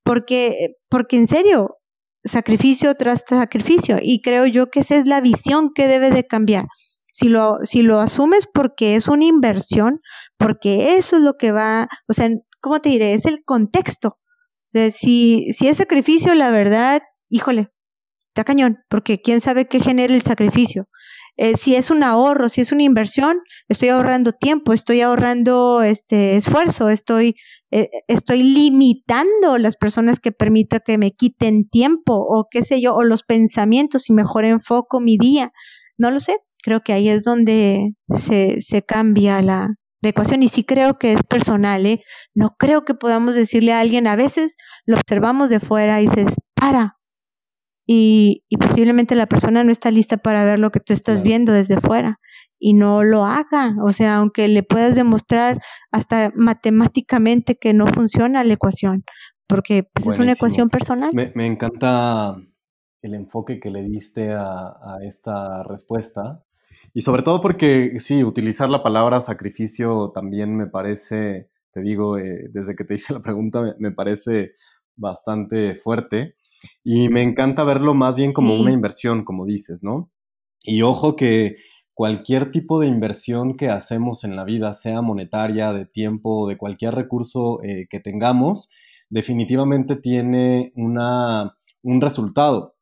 porque, 0.03 0.75
porque 0.87 1.17
en 1.17 1.25
serio, 1.25 1.77
sacrificio 2.23 2.93
tras 2.93 3.23
sacrificio 3.27 3.97
y 4.01 4.21
creo 4.21 4.45
yo 4.45 4.67
que 4.67 4.81
esa 4.81 4.95
es 4.97 5.05
la 5.05 5.19
visión 5.19 5.71
que 5.73 5.87
debe 5.87 6.11
de 6.11 6.25
cambiar. 6.25 6.65
Si 7.15 7.29
lo, 7.29 7.59
si 7.63 7.81
lo 7.81 8.01
asumes 8.01 8.45
porque 8.45 8.97
es 8.97 9.07
una 9.07 9.23
inversión, 9.23 10.01
porque 10.37 10.97
eso 10.97 11.15
es 11.15 11.21
lo 11.21 11.37
que 11.37 11.53
va, 11.53 11.87
o 12.09 12.13
sea, 12.13 12.27
¿cómo 12.59 12.81
te 12.81 12.89
diré? 12.89 13.13
Es 13.13 13.25
el 13.25 13.41
contexto. 13.45 14.09
O 14.09 14.67
sea, 14.67 14.91
si, 14.91 15.49
si 15.53 15.69
es 15.69 15.77
sacrificio, 15.77 16.33
la 16.33 16.51
verdad, 16.51 17.01
híjole, 17.29 17.69
está 18.17 18.43
cañón, 18.43 18.79
porque 18.89 19.21
quién 19.21 19.39
sabe 19.39 19.69
qué 19.69 19.79
genera 19.79 20.13
el 20.13 20.21
sacrificio. 20.21 20.89
Eh, 21.37 21.55
si 21.55 21.75
es 21.75 21.89
un 21.89 22.03
ahorro, 22.03 22.49
si 22.49 22.59
es 22.59 22.73
una 22.73 22.83
inversión, 22.83 23.39
estoy 23.69 23.87
ahorrando 23.87 24.33
tiempo, 24.33 24.73
estoy 24.73 24.99
ahorrando 24.99 25.83
este 25.83 26.35
esfuerzo, 26.35 26.89
estoy, 26.89 27.35
eh, 27.71 27.87
estoy 28.09 28.43
limitando 28.43 29.57
las 29.57 29.77
personas 29.77 30.19
que 30.19 30.33
permita 30.33 30.81
que 30.81 30.97
me 30.97 31.11
quiten 31.11 31.69
tiempo 31.69 32.13
o 32.13 32.47
qué 32.51 32.61
sé 32.61 32.81
yo, 32.81 32.93
o 32.93 33.05
los 33.05 33.23
pensamientos 33.23 34.09
y 34.09 34.13
mejor 34.13 34.43
enfoco 34.43 34.99
mi 34.99 35.17
día. 35.17 35.53
No 35.97 36.11
lo 36.11 36.19
sé, 36.19 36.39
creo 36.65 36.81
que 36.81 36.93
ahí 36.93 37.09
es 37.09 37.23
donde 37.23 37.93
se, 38.09 38.59
se 38.59 38.81
cambia 38.81 39.39
la, 39.43 39.75
la 40.01 40.09
ecuación 40.09 40.41
y 40.41 40.47
sí 40.47 40.63
creo 40.63 40.97
que 40.97 41.13
es 41.13 41.21
personal, 41.29 41.85
¿eh? 41.85 42.01
No 42.33 42.55
creo 42.57 42.83
que 42.85 42.95
podamos 42.95 43.35
decirle 43.35 43.71
a 43.71 43.79
alguien, 43.79 44.07
a 44.07 44.15
veces 44.15 44.55
lo 44.87 44.97
observamos 44.97 45.51
de 45.51 45.59
fuera 45.59 46.01
y 46.01 46.07
dices, 46.07 46.33
para. 46.55 46.97
Y, 47.87 48.43
y 48.49 48.57
posiblemente 48.57 49.13
la 49.13 49.27
persona 49.27 49.63
no 49.63 49.71
está 49.71 49.91
lista 49.91 50.17
para 50.17 50.43
ver 50.43 50.57
lo 50.57 50.71
que 50.71 50.79
tú 50.79 50.91
estás 50.91 51.21
viendo 51.21 51.53
desde 51.53 51.79
fuera 51.79 52.19
y 52.57 52.73
no 52.73 53.03
lo 53.03 53.25
haga. 53.25 53.75
O 53.83 53.91
sea, 53.91 54.15
aunque 54.15 54.47
le 54.47 54.63
puedas 54.63 54.95
demostrar 54.95 55.61
hasta 55.91 56.31
matemáticamente 56.35 57.57
que 57.59 57.73
no 57.73 57.85
funciona 57.85 58.43
la 58.43 58.55
ecuación, 58.55 59.03
porque 59.47 59.83
pues, 59.93 60.07
es 60.07 60.19
una 60.19 60.31
ecuación 60.31 60.69
personal. 60.69 61.11
Me, 61.13 61.31
me 61.35 61.45
encanta 61.45 62.35
el 63.05 63.13
enfoque 63.13 63.59
que 63.59 63.69
le 63.69 63.83
diste 63.83 64.31
a, 64.33 64.41
a, 64.41 64.97
esta 65.03 65.63
respuesta. 65.63 66.43
Y 66.97 67.01
sobre 67.01 67.23
todo 67.23 67.41
porque, 67.41 67.99
sí, 67.99 68.23
utilizar 68.23 68.69
la 68.69 68.81
palabra 68.81 69.19
sacrificio 69.19 70.13
también 70.15 70.55
me 70.55 70.67
parece, 70.67 71.49
te 71.71 71.81
digo, 71.81 72.17
eh, 72.17 72.49
desde 72.53 72.73
que 72.73 72.85
te 72.85 72.93
hice 72.93 73.13
la 73.13 73.21
pregunta, 73.21 73.61
me, 73.61 73.73
me, 73.79 73.91
parece 73.91 74.53
bastante 74.95 75.75
fuerte. 75.75 76.37
Y 76.85 77.09
me 77.09 77.21
encanta 77.21 77.65
verlo 77.65 77.93
más 77.95 78.15
bien 78.15 78.31
como 78.31 78.55
sí. 78.55 78.61
una 78.61 78.71
inversión, 78.71 79.25
como 79.25 79.45
dices, 79.45 79.83
¿no? 79.83 80.09
Y 80.63 80.83
ojo 80.83 81.17
que 81.17 81.55
cualquier 81.93 82.49
tipo 82.49 82.79
de 82.79 82.87
inversión 82.87 83.57
que 83.57 83.67
hacemos 83.67 84.23
en 84.23 84.37
la 84.37 84.45
vida, 84.45 84.71
sea 84.73 85.01
monetaria, 85.01 85.73
de 85.73 85.85
tiempo, 85.85 86.47
de 86.47 86.57
cualquier 86.57 86.95
recurso 86.95 87.61
eh, 87.61 87.87
que 87.89 87.99
tengamos, 87.99 88.71
definitivamente 89.09 89.97
tiene 89.97 90.71
una, 90.77 91.57
un 91.83 91.99
resultado. 91.99 92.74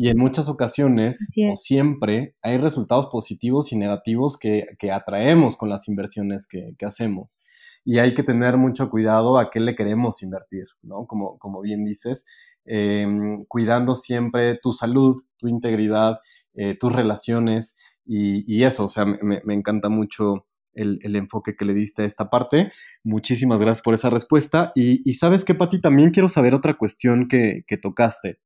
Y 0.00 0.10
en 0.10 0.16
muchas 0.16 0.48
ocasiones, 0.48 1.34
o 1.50 1.56
siempre, 1.56 2.36
hay 2.40 2.58
resultados 2.58 3.08
positivos 3.08 3.72
y 3.72 3.76
negativos 3.76 4.38
que, 4.38 4.64
que 4.78 4.92
atraemos 4.92 5.56
con 5.56 5.68
las 5.68 5.88
inversiones 5.88 6.46
que, 6.46 6.76
que, 6.78 6.86
hacemos. 6.86 7.40
y 7.84 7.98
hay 7.98 8.14
que 8.14 8.22
tener 8.22 8.58
mucho 8.58 8.90
cuidado 8.90 9.38
a 9.38 9.50
qué 9.50 9.58
le 9.58 9.74
queremos 9.74 10.22
invertir, 10.22 10.66
¿no? 10.82 11.08
Como, 11.08 11.36
como 11.40 11.60
bien 11.60 11.82
dices, 11.82 12.28
em, 12.64 13.38
cuidando 13.48 13.96
siempre 13.96 14.54
tu 14.62 14.72
salud, 14.72 15.16
tu 15.36 15.48
integridad, 15.48 16.20
eh, 16.54 16.76
tus 16.78 16.94
relaciones 16.94 17.76
y, 18.04 18.62
eso, 18.62 18.84
o 18.84 18.88
sea, 18.88 19.04
me, 19.04 19.42
encanta 19.52 19.88
mucho 19.88 20.46
el, 20.74 21.16
enfoque 21.16 21.56
que 21.56 21.64
le 21.64 21.74
diste 21.74 22.02
a 22.02 22.06
esta 22.06 22.30
parte. 22.30 22.70
Muchísimas 23.02 23.60
gracias 23.60 23.82
por 23.82 23.94
esa 23.94 24.10
respuesta. 24.10 24.70
Y, 24.76 25.14
sabes 25.14 25.44
qué, 25.44 25.56
Pati, 25.56 25.80
también 25.80 26.10
quiero 26.10 26.28
saber 26.28 26.54
otra 26.54 26.78
cuestión 26.78 27.26
que, 27.26 27.64
que 27.66 27.78
tocaste. 27.78 28.38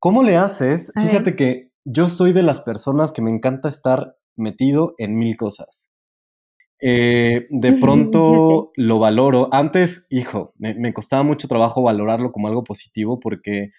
¿Cómo 0.00 0.22
le 0.22 0.38
haces? 0.38 0.92
Fíjate 0.98 1.36
que 1.36 1.72
yo 1.84 2.08
soy 2.08 2.32
de 2.32 2.42
las 2.42 2.62
personas 2.62 3.12
que 3.12 3.20
me 3.20 3.30
encanta 3.30 3.68
estar 3.68 4.16
metido 4.34 4.94
en 4.96 5.16
mil 5.16 5.36
cosas. 5.36 5.92
Eh, 6.80 7.46
de 7.50 7.72
pronto 7.74 8.72
lo 8.76 8.98
valoro. 8.98 9.52
Antes, 9.52 10.06
hijo, 10.08 10.54
me, 10.56 10.92
costaba 10.94 11.22
mucho 11.22 11.48
trabajo 11.48 11.82
valorarlo 11.82 12.32
como 12.32 12.48
algo 12.48 12.64
positivo 12.64 13.20
porque 13.20 13.72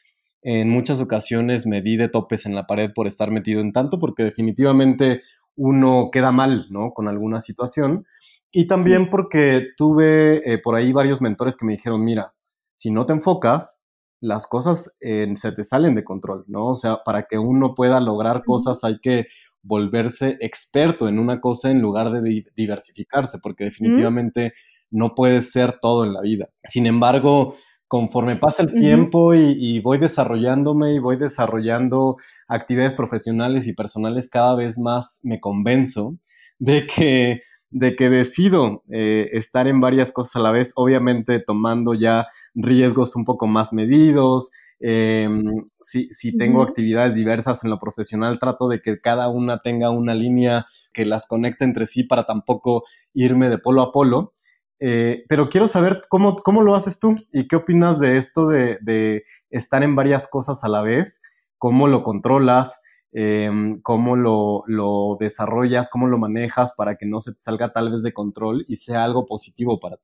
en 0.43 0.69
muchas 0.69 1.01
ocasiones 1.01 1.65
me 1.65 1.81
di 1.81 1.97
de 1.97 2.07
topes 2.07 2.45
en 2.45 2.53
la 2.53 2.67
pared 2.67 2.91
por 2.93 3.07
estar 3.07 3.31
metido 3.31 3.59
en 3.59 3.73
tanto, 3.73 3.97
porque 3.97 4.23
definitivamente 4.23 5.21
uno 5.55 6.09
queda 6.11 6.31
mal, 6.31 6.67
¿no? 6.69 6.91
Con 6.91 7.07
alguna 7.07 7.39
situación. 7.41 8.05
Y 8.51 8.67
también 8.67 9.09
porque 9.09 9.69
tuve 9.75 10.41
eh, 10.45 10.59
por 10.59 10.75
ahí 10.75 10.91
varios 10.91 11.19
mentores 11.19 11.55
que 11.55 11.65
me 11.65 11.71
dijeron, 11.71 12.03
mira, 12.05 12.35
si 12.73 12.91
no 12.91 13.07
te 13.07 13.13
enfocas, 13.13 13.80
las 14.21 14.47
cosas 14.47 14.97
eh, 15.01 15.27
se 15.35 15.51
te 15.51 15.63
salen 15.63 15.95
de 15.95 16.03
control, 16.03 16.45
¿no? 16.47 16.67
O 16.67 16.75
sea, 16.75 17.03
para 17.03 17.23
que 17.23 17.37
uno 17.37 17.73
pueda 17.73 17.99
lograr 17.99 18.43
cosas 18.45 18.83
hay 18.83 18.99
que 18.99 19.25
volverse 19.63 20.37
experto 20.39 21.07
en 21.07 21.19
una 21.19 21.39
cosa 21.39 21.69
en 21.69 21.81
lugar 21.81 22.11
de 22.11 22.43
diversificarse, 22.55 23.39
porque 23.41 23.65
definitivamente 23.65 24.53
no 24.89 25.13
puede 25.15 25.41
ser 25.41 25.79
todo 25.79 26.05
en 26.05 26.13
la 26.13 26.21
vida. 26.21 26.47
Sin 26.63 26.85
embargo, 26.85 27.53
conforme 27.87 28.37
pasa 28.37 28.63
el 28.63 28.73
tiempo 28.73 29.33
y, 29.33 29.79
voy 29.81 29.97
desarrollándome 29.97 30.93
y 30.93 30.99
voy 30.99 31.17
desarrollando 31.17 32.15
actividades 32.47 32.93
profesionales 32.93 33.67
y 33.67 33.73
personales, 33.73 34.29
cada 34.29 34.55
vez 34.55 34.79
más 34.79 35.19
me 35.23 35.39
convenzo 35.39 36.11
de 36.57 36.87
que, 36.87 37.41
de 37.71 37.95
que 37.95 38.09
decido 38.09 38.83
eh, 38.91 39.29
estar 39.31 39.67
en 39.67 39.79
varias 39.81 40.11
cosas 40.11 40.35
a 40.35 40.39
la 40.39 40.51
vez, 40.51 40.73
obviamente 40.75 41.39
tomando 41.39 41.93
ya 41.93 42.27
riesgos 42.53 43.15
un 43.15 43.25
poco 43.25 43.47
más 43.47 43.73
medidos, 43.73 44.51
Em, 44.83 45.43
si, 45.79 46.07
si, 46.09 46.35
tengo 46.35 46.63
actividades 46.63 47.13
diversas 47.13 47.63
en 47.63 47.69
lo 47.69 47.77
profesional, 47.77 48.39
trato 48.39 48.67
de 48.67 48.81
que 48.81 48.99
cada 48.99 49.29
una 49.29 49.59
tenga 49.61 49.91
una 49.91 50.15
línea 50.15 50.65
que 50.91 51.05
las 51.05 51.27
conecte 51.27 51.65
entre 51.65 51.85
sí 51.85 52.03
para 52.03 52.23
tampoco 52.23 52.81
irme 53.13 53.49
de 53.49 53.59
polo 53.59 53.83
a 53.83 53.91
polo. 53.91 54.33
Eh, 54.79 55.23
pero 55.29 55.49
quiero 55.49 55.67
saber 55.67 55.99
cómo, 56.09 56.35
cómo 56.35 56.63
lo 56.63 56.73
haces 56.73 56.99
tú 56.99 57.13
y 57.31 57.47
qué 57.47 57.57
opinas 57.57 57.99
de 57.99 58.17
esto 58.17 58.47
de, 58.47 58.79
de 58.81 59.23
estar 59.51 59.83
en 59.83 59.95
varias 59.95 60.27
cosas 60.27 60.63
a 60.63 60.69
la 60.69 60.81
vez, 60.81 61.21
cómo 61.59 61.87
lo 61.87 62.01
controlas, 62.01 62.81
em, 63.11 63.81
cómo 63.81 64.15
lo, 64.15 64.63
lo, 64.67 65.17
desarrollas, 65.19 65.89
cómo 65.89 66.07
lo 66.07 66.17
manejas 66.17 66.73
para 66.75 66.95
que 66.95 67.05
no 67.05 67.19
se 67.19 67.31
te 67.31 67.39
salga 67.39 67.71
tal 67.71 67.91
vez 67.91 68.03
de 68.03 68.13
control 68.13 68.65
y 68.67 68.75
sea 68.75 69.03
algo 69.03 69.25
positivo 69.25 69.77
para 69.81 69.97
ti. 69.97 70.03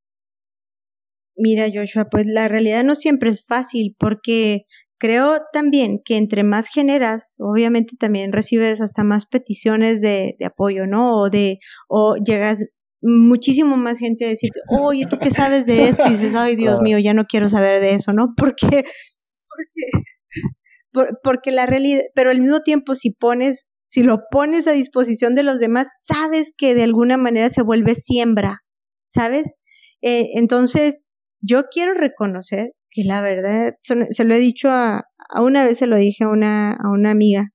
Mira, 1.35 1.67
Joshua, 1.71 2.07
pues 2.09 2.25
la 2.25 2.47
realidad 2.47 2.83
no 2.83 2.95
siempre 2.95 3.29
es 3.29 3.45
fácil 3.45 3.95
porque 3.99 4.65
creo 4.97 5.33
también 5.53 5.99
que 6.03 6.17
entre 6.17 6.43
más 6.43 6.69
generas, 6.69 7.35
obviamente 7.39 7.95
también 7.97 8.31
recibes 8.31 8.81
hasta 8.81 9.03
más 9.03 9.27
peticiones 9.27 10.01
de, 10.01 10.35
de 10.39 10.45
apoyo, 10.45 10.87
¿no? 10.87 11.15
O 11.15 11.29
de, 11.29 11.59
o 11.87 12.15
llegas 12.15 12.65
muchísimo 13.01 13.77
más 13.77 13.99
gente 13.99 14.25
a 14.25 14.29
decirte, 14.29 14.59
oye, 14.69 15.05
¿tú 15.05 15.17
qué 15.19 15.29
sabes 15.29 15.65
de 15.65 15.89
esto? 15.89 16.07
Y 16.07 16.11
dices, 16.11 16.35
ay, 16.35 16.55
Dios 16.55 16.79
mío, 16.81 16.97
ya 16.99 17.13
no 17.13 17.25
quiero 17.25 17.47
saber 17.49 17.79
de 17.79 17.93
eso, 17.93 18.13
¿no? 18.13 18.33
Porque, 18.37 18.83
porque, 19.49 20.06
porque 21.23 21.51
la 21.51 21.65
realidad, 21.65 22.01
pero 22.15 22.29
al 22.29 22.41
mismo 22.41 22.61
tiempo 22.61 22.95
si 22.95 23.11
pones, 23.11 23.67
si 23.85 24.03
lo 24.03 24.19
pones 24.31 24.67
a 24.67 24.71
disposición 24.71 25.35
de 25.35 25.43
los 25.43 25.59
demás, 25.59 25.89
sabes 26.05 26.53
que 26.55 26.75
de 26.75 26.83
alguna 26.83 27.17
manera 27.17 27.49
se 27.49 27.61
vuelve 27.61 27.95
siembra, 27.95 28.59
¿sabes? 29.03 29.57
Eh, 30.01 30.29
entonces, 30.35 31.03
yo 31.41 31.63
quiero 31.71 31.93
reconocer 31.93 32.71
que 32.89 33.03
la 33.03 33.21
verdad, 33.21 33.73
se 33.81 34.23
lo 34.23 34.33
he 34.33 34.39
dicho 34.39 34.69
a, 34.69 35.03
a 35.29 35.41
una 35.41 35.65
vez 35.65 35.77
se 35.77 35.87
lo 35.87 35.97
dije 35.97 36.23
a 36.23 36.29
una, 36.29 36.71
a 36.71 36.91
una 36.91 37.11
amiga. 37.11 37.49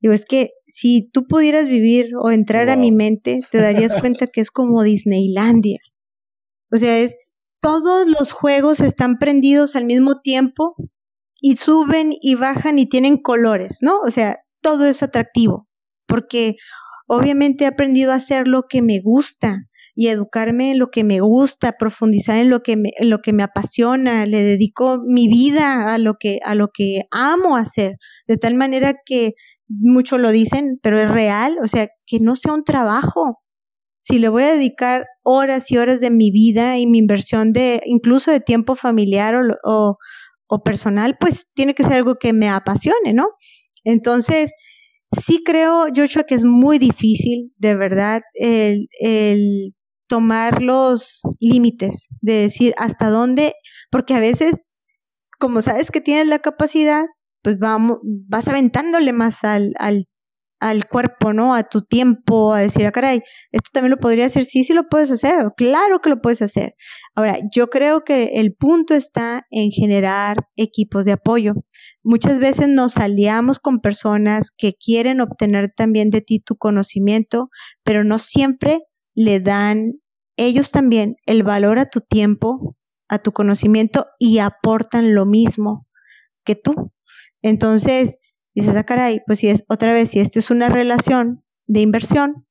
Digo, 0.00 0.14
es 0.14 0.24
que 0.24 0.50
si 0.66 1.08
tú 1.10 1.26
pudieras 1.26 1.68
vivir 1.68 2.10
o 2.22 2.30
entrar 2.30 2.68
a 2.68 2.76
mi 2.76 2.92
mente, 2.92 3.40
te 3.50 3.58
darías 3.58 3.94
cuenta 3.94 4.26
que 4.26 4.40
es 4.40 4.50
como 4.50 4.82
Disneylandia. 4.82 5.78
O 6.70 6.76
sea, 6.76 6.98
es 6.98 7.30
todos 7.60 8.08
los 8.08 8.32
juegos 8.32 8.80
están 8.80 9.16
prendidos 9.18 9.74
al 9.74 9.86
mismo 9.86 10.20
tiempo 10.20 10.74
y 11.40 11.56
suben 11.56 12.12
y 12.20 12.34
bajan 12.34 12.78
y 12.78 12.86
tienen 12.86 13.16
colores, 13.16 13.78
¿no? 13.82 14.00
O 14.00 14.10
sea, 14.10 14.38
todo 14.62 14.86
es 14.86 15.02
atractivo 15.02 15.66
porque 16.06 16.56
obviamente 17.06 17.64
he 17.64 17.66
aprendido 17.66 18.12
a 18.12 18.16
hacer 18.16 18.48
lo 18.48 18.64
que 18.68 18.82
me 18.82 19.00
gusta 19.00 19.66
y 19.94 20.08
educarme 20.08 20.72
en 20.72 20.78
lo 20.78 20.90
que 20.90 21.04
me 21.04 21.20
gusta, 21.20 21.72
profundizar 21.78 22.36
en 22.38 22.50
lo 22.50 22.62
que 22.62 22.76
me, 22.76 22.90
en 22.98 23.08
lo 23.08 23.20
que 23.20 23.32
me 23.32 23.42
apasiona, 23.42 24.26
le 24.26 24.42
dedico 24.42 25.00
mi 25.06 25.26
vida 25.26 25.94
a 25.94 25.98
lo 25.98 26.14
que, 26.20 26.38
a 26.44 26.54
lo 26.54 26.68
que 26.72 27.02
amo 27.10 27.56
hacer, 27.56 27.96
de 28.26 28.36
tal 28.36 28.54
manera 28.54 28.94
que 29.06 29.32
muchos 29.68 30.20
lo 30.20 30.30
dicen, 30.30 30.78
pero 30.82 31.00
es 31.00 31.10
real, 31.10 31.56
o 31.62 31.66
sea, 31.66 31.88
que 32.06 32.20
no 32.20 32.36
sea 32.36 32.52
un 32.52 32.62
trabajo. 32.62 33.40
Si 33.98 34.18
le 34.18 34.28
voy 34.28 34.42
a 34.42 34.52
dedicar 34.52 35.06
horas 35.22 35.70
y 35.72 35.78
horas 35.78 36.00
de 36.00 36.10
mi 36.10 36.30
vida 36.30 36.76
y 36.78 36.86
mi 36.86 36.98
inversión 36.98 37.52
de, 37.54 37.80
incluso 37.86 38.30
de 38.30 38.40
tiempo 38.40 38.74
familiar 38.74 39.34
o, 39.34 39.56
o, 39.64 39.98
o 40.48 40.62
personal, 40.62 41.16
pues 41.18 41.46
tiene 41.54 41.74
que 41.74 41.82
ser 41.82 41.94
algo 41.94 42.16
que 42.16 42.32
me 42.32 42.48
apasione, 42.48 43.12
¿no? 43.12 43.28
Entonces, 43.84 44.54
sí 45.10 45.42
creo, 45.44 45.86
Joshua, 45.94 46.24
que 46.24 46.34
es 46.34 46.44
muy 46.44 46.78
difícil, 46.78 47.52
de 47.56 47.74
verdad, 47.74 48.22
el, 48.34 48.88
el 49.00 49.68
tomar 50.08 50.62
los 50.62 51.22
límites, 51.40 52.08
de 52.20 52.34
decir 52.34 52.74
hasta 52.78 53.08
dónde, 53.10 53.54
porque 53.90 54.14
a 54.14 54.20
veces, 54.20 54.70
como 55.38 55.62
sabes 55.62 55.90
que 55.90 56.00
tienes 56.00 56.26
la 56.26 56.38
capacidad, 56.38 57.04
pues 57.42 57.58
vamos, 57.58 57.98
vas 58.02 58.48
aventándole 58.48 59.12
más 59.12 59.44
al, 59.44 59.72
al, 59.78 60.06
al 60.60 60.86
cuerpo, 60.86 61.32
¿no? 61.32 61.54
A 61.54 61.64
tu 61.64 61.80
tiempo, 61.82 62.52
a 62.54 62.60
decir, 62.60 62.86
ah, 62.86 62.92
caray, 62.92 63.20
esto 63.52 63.70
también 63.72 63.90
lo 63.90 63.98
podría 63.98 64.26
hacer, 64.26 64.44
sí, 64.44 64.64
sí 64.64 64.72
lo 64.72 64.88
puedes 64.88 65.10
hacer, 65.10 65.34
claro 65.56 66.00
que 66.00 66.10
lo 66.10 66.20
puedes 66.20 66.42
hacer. 66.42 66.74
Ahora, 67.14 67.36
yo 67.54 67.68
creo 67.68 68.04
que 68.04 68.40
el 68.40 68.54
punto 68.54 68.94
está 68.94 69.42
en 69.50 69.70
generar 69.70 70.38
equipos 70.56 71.04
de 71.04 71.12
apoyo. 71.12 71.54
Muchas 72.02 72.38
veces 72.38 72.68
nos 72.68 72.96
aliamos 72.96 73.58
con 73.58 73.80
personas 73.80 74.50
que 74.56 74.72
quieren 74.72 75.20
obtener 75.20 75.68
también 75.76 76.10
de 76.10 76.20
ti 76.20 76.40
tu 76.40 76.56
conocimiento, 76.56 77.48
pero 77.82 78.04
no 78.04 78.18
siempre 78.18 78.80
le 79.14 79.40
dan 79.40 79.94
ellos 80.36 80.70
también 80.70 81.16
el 81.26 81.42
valor 81.42 81.78
a 81.78 81.86
tu 81.86 82.00
tiempo, 82.00 82.76
a 83.08 83.18
tu 83.18 83.32
conocimiento 83.32 84.06
y 84.18 84.38
aportan 84.38 85.14
lo 85.14 85.26
mismo 85.26 85.86
que 86.44 86.54
tú. 86.54 86.92
Entonces, 87.42 88.35
dices, 88.56 88.74
ah, 88.74 88.84
caray, 88.84 89.20
pues 89.26 89.40
si 89.40 89.48
es 89.48 89.64
otra 89.68 89.92
vez, 89.92 90.10
si 90.10 90.18
esta 90.18 90.38
es 90.38 90.50
una 90.50 90.70
relación 90.70 91.44
de 91.66 91.80
inversión, 91.80 92.46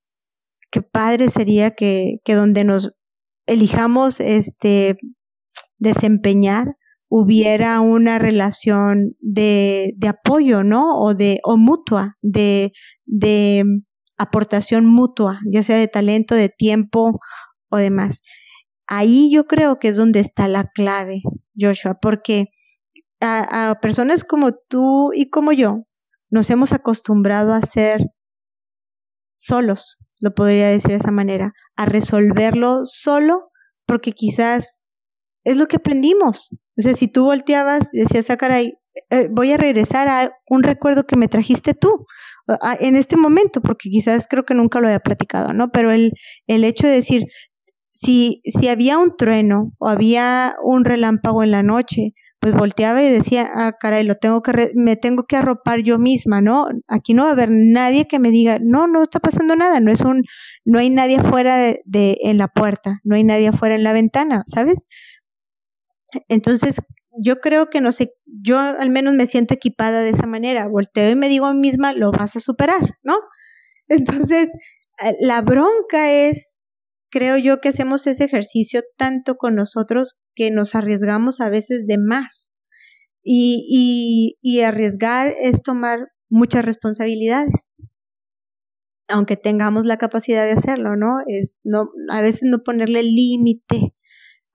qué 0.70 0.84
padre 0.84 1.30
sería 1.30 1.72
que, 1.72 2.20
que 2.24 2.36
donde 2.36 2.64
nos 2.64 2.94
elijamos 3.48 4.20
este 4.20 4.98
desempeñar 5.80 6.78
hubiera 7.10 7.80
una 7.80 8.20
relación 8.20 9.16
de, 9.20 9.94
de 9.98 10.08
apoyo, 10.08 10.64
¿no? 10.64 11.00
O 11.00 11.16
de, 11.16 11.40
o 11.44 11.58
mutua, 11.58 12.18
de, 12.22 12.72
de 13.06 13.64
aportación 14.18 14.86
mutua, 14.86 15.40
ya 15.52 15.64
sea 15.64 15.78
de 15.78 15.88
talento, 15.88 16.36
de 16.36 16.50
tiempo 16.50 17.20
o 17.70 17.78
demás. 17.78 18.22
Ahí 18.86 19.32
yo 19.32 19.46
creo 19.46 19.80
que 19.80 19.88
es 19.88 19.98
donde 19.98 20.20
está 20.20 20.48
la 20.48 20.66
clave, 20.66 21.24
Joshua, 21.60 21.98
porque 22.00 22.46
a, 23.22 23.72
a 23.72 23.80
personas 23.80 24.24
como 24.24 24.52
tú 24.52 25.12
y 25.16 25.32
como 25.32 25.52
yo 25.52 25.86
nos 26.36 26.50
hemos 26.50 26.74
acostumbrado 26.74 27.54
a 27.54 27.62
ser 27.62 28.02
solos, 29.34 30.00
lo 30.20 30.36
podría 30.36 30.68
decir 30.68 30.92
de 30.92 30.98
esa 30.98 31.12
manera, 31.12 31.54
a 31.78 31.86
resolverlo 31.86 32.82
solo 32.84 33.52
porque 33.88 34.12
quizás 34.12 34.90
es 35.46 35.58
lo 35.58 35.68
que 35.68 35.78
aprendimos. 35.78 36.52
O 36.78 36.82
sea, 36.82 36.94
si 36.94 37.08
tú 37.08 37.24
volteabas 37.24 37.94
y 37.94 38.00
decías, 38.00 38.30
ah, 38.30 38.38
caray, 38.38 38.74
eh, 39.12 39.30
voy 39.32 39.54
a 39.54 39.58
regresar 39.58 40.10
a 40.10 40.30
un 40.50 40.64
recuerdo 40.64 41.06
que 41.06 41.16
me 41.16 41.30
trajiste 41.30 41.74
tú 41.74 42.06
en 42.80 42.96
este 42.98 43.16
momento, 43.16 43.62
porque 43.62 43.90
quizás 43.90 44.28
creo 44.28 44.44
que 44.44 44.54
nunca 44.54 44.82
lo 44.82 44.88
había 44.88 45.00
platicado, 45.00 45.54
¿no? 45.54 45.72
Pero 45.72 45.92
el, 45.92 46.12
el 46.48 46.66
hecho 46.66 46.86
de 46.86 46.94
decir, 46.94 47.24
si, 47.94 48.42
si 48.44 48.68
había 48.68 48.98
un 48.98 49.16
trueno 49.18 49.74
o 49.80 49.88
había 49.88 50.54
un 50.64 50.84
relámpago 50.84 51.44
en 51.44 51.52
la 51.52 51.64
noche, 51.64 52.14
pues 52.46 52.54
volteaba 52.54 53.02
y 53.02 53.10
decía, 53.10 53.50
ah, 53.56 53.72
caray, 53.80 54.04
lo 54.04 54.18
tengo 54.18 54.44
que, 54.44 54.70
me 54.76 54.96
tengo 54.96 55.24
que 55.24 55.36
arropar 55.36 55.80
yo 55.80 55.98
misma, 55.98 56.42
¿no? 56.42 56.68
Aquí 56.88 57.16
no 57.16 57.24
va 57.24 57.30
a 57.30 57.32
haber 57.32 57.50
nadie 57.50 58.08
que 58.08 58.20
me 58.20 58.30
diga, 58.30 58.60
no, 58.62 58.86
no 58.86 59.02
está 59.02 59.20
pasando 59.20 59.56
nada, 59.56 59.80
no 59.80 59.92
es 59.92 60.02
un, 60.02 60.22
no 60.64 60.78
hay 60.78 60.92
nadie 60.92 61.18
afuera 61.18 61.58
de, 61.58 62.18
en 62.22 62.38
la 62.38 62.48
puerta, 62.48 63.00
no 63.04 63.16
hay 63.16 63.24
nadie 63.24 63.48
afuera 63.48 63.74
en 63.74 63.82
la 63.82 63.94
ventana, 63.94 64.44
¿sabes? 64.46 64.86
Entonces, 66.28 66.84
yo 67.20 67.40
creo 67.42 67.72
que 67.72 67.82
no 67.82 67.92
sé, 67.92 68.14
yo 68.28 68.60
al 68.60 68.92
menos 68.92 69.16
me 69.16 69.26
siento 69.26 69.56
equipada 69.56 70.02
de 70.02 70.12
esa 70.12 70.28
manera, 70.28 70.68
volteo 70.68 71.10
y 71.10 71.16
me 71.16 71.28
digo 71.28 71.48
a 71.48 71.54
mí 71.56 71.62
misma, 71.62 71.94
lo 71.94 72.12
vas 72.12 72.36
a 72.36 72.40
superar, 72.40 73.00
¿no? 73.02 73.16
Entonces, 73.88 74.56
eh, 75.04 75.16
la 75.20 75.42
bronca 75.42 76.12
es, 76.12 76.62
creo 77.10 77.38
yo 77.38 77.60
que 77.62 77.70
hacemos 77.70 78.08
ese 78.08 78.26
ejercicio 78.26 78.82
tanto 78.98 79.36
con 79.36 79.56
nosotros 79.56 80.16
que 80.36 80.52
nos 80.52 80.76
arriesgamos 80.76 81.42
a 81.42 81.50
veces 81.50 81.88
de 81.88 81.98
más. 81.98 82.58
Y, 83.24 84.38
y, 84.42 84.62
arriesgar 84.62 85.34
es 85.42 85.64
tomar 85.64 86.10
muchas 86.30 86.64
responsabilidades. 86.64 87.76
Aunque 89.08 89.36
tengamos 89.36 89.86
la 89.86 89.98
capacidad 89.98 90.44
de 90.44 90.52
hacerlo, 90.52 90.96
¿no? 90.96 91.18
Es 91.28 91.60
no, 91.64 91.86
a 92.12 92.22
veces 92.22 92.44
no 92.46 92.60
ponerle 92.64 93.02
límite 93.02 93.96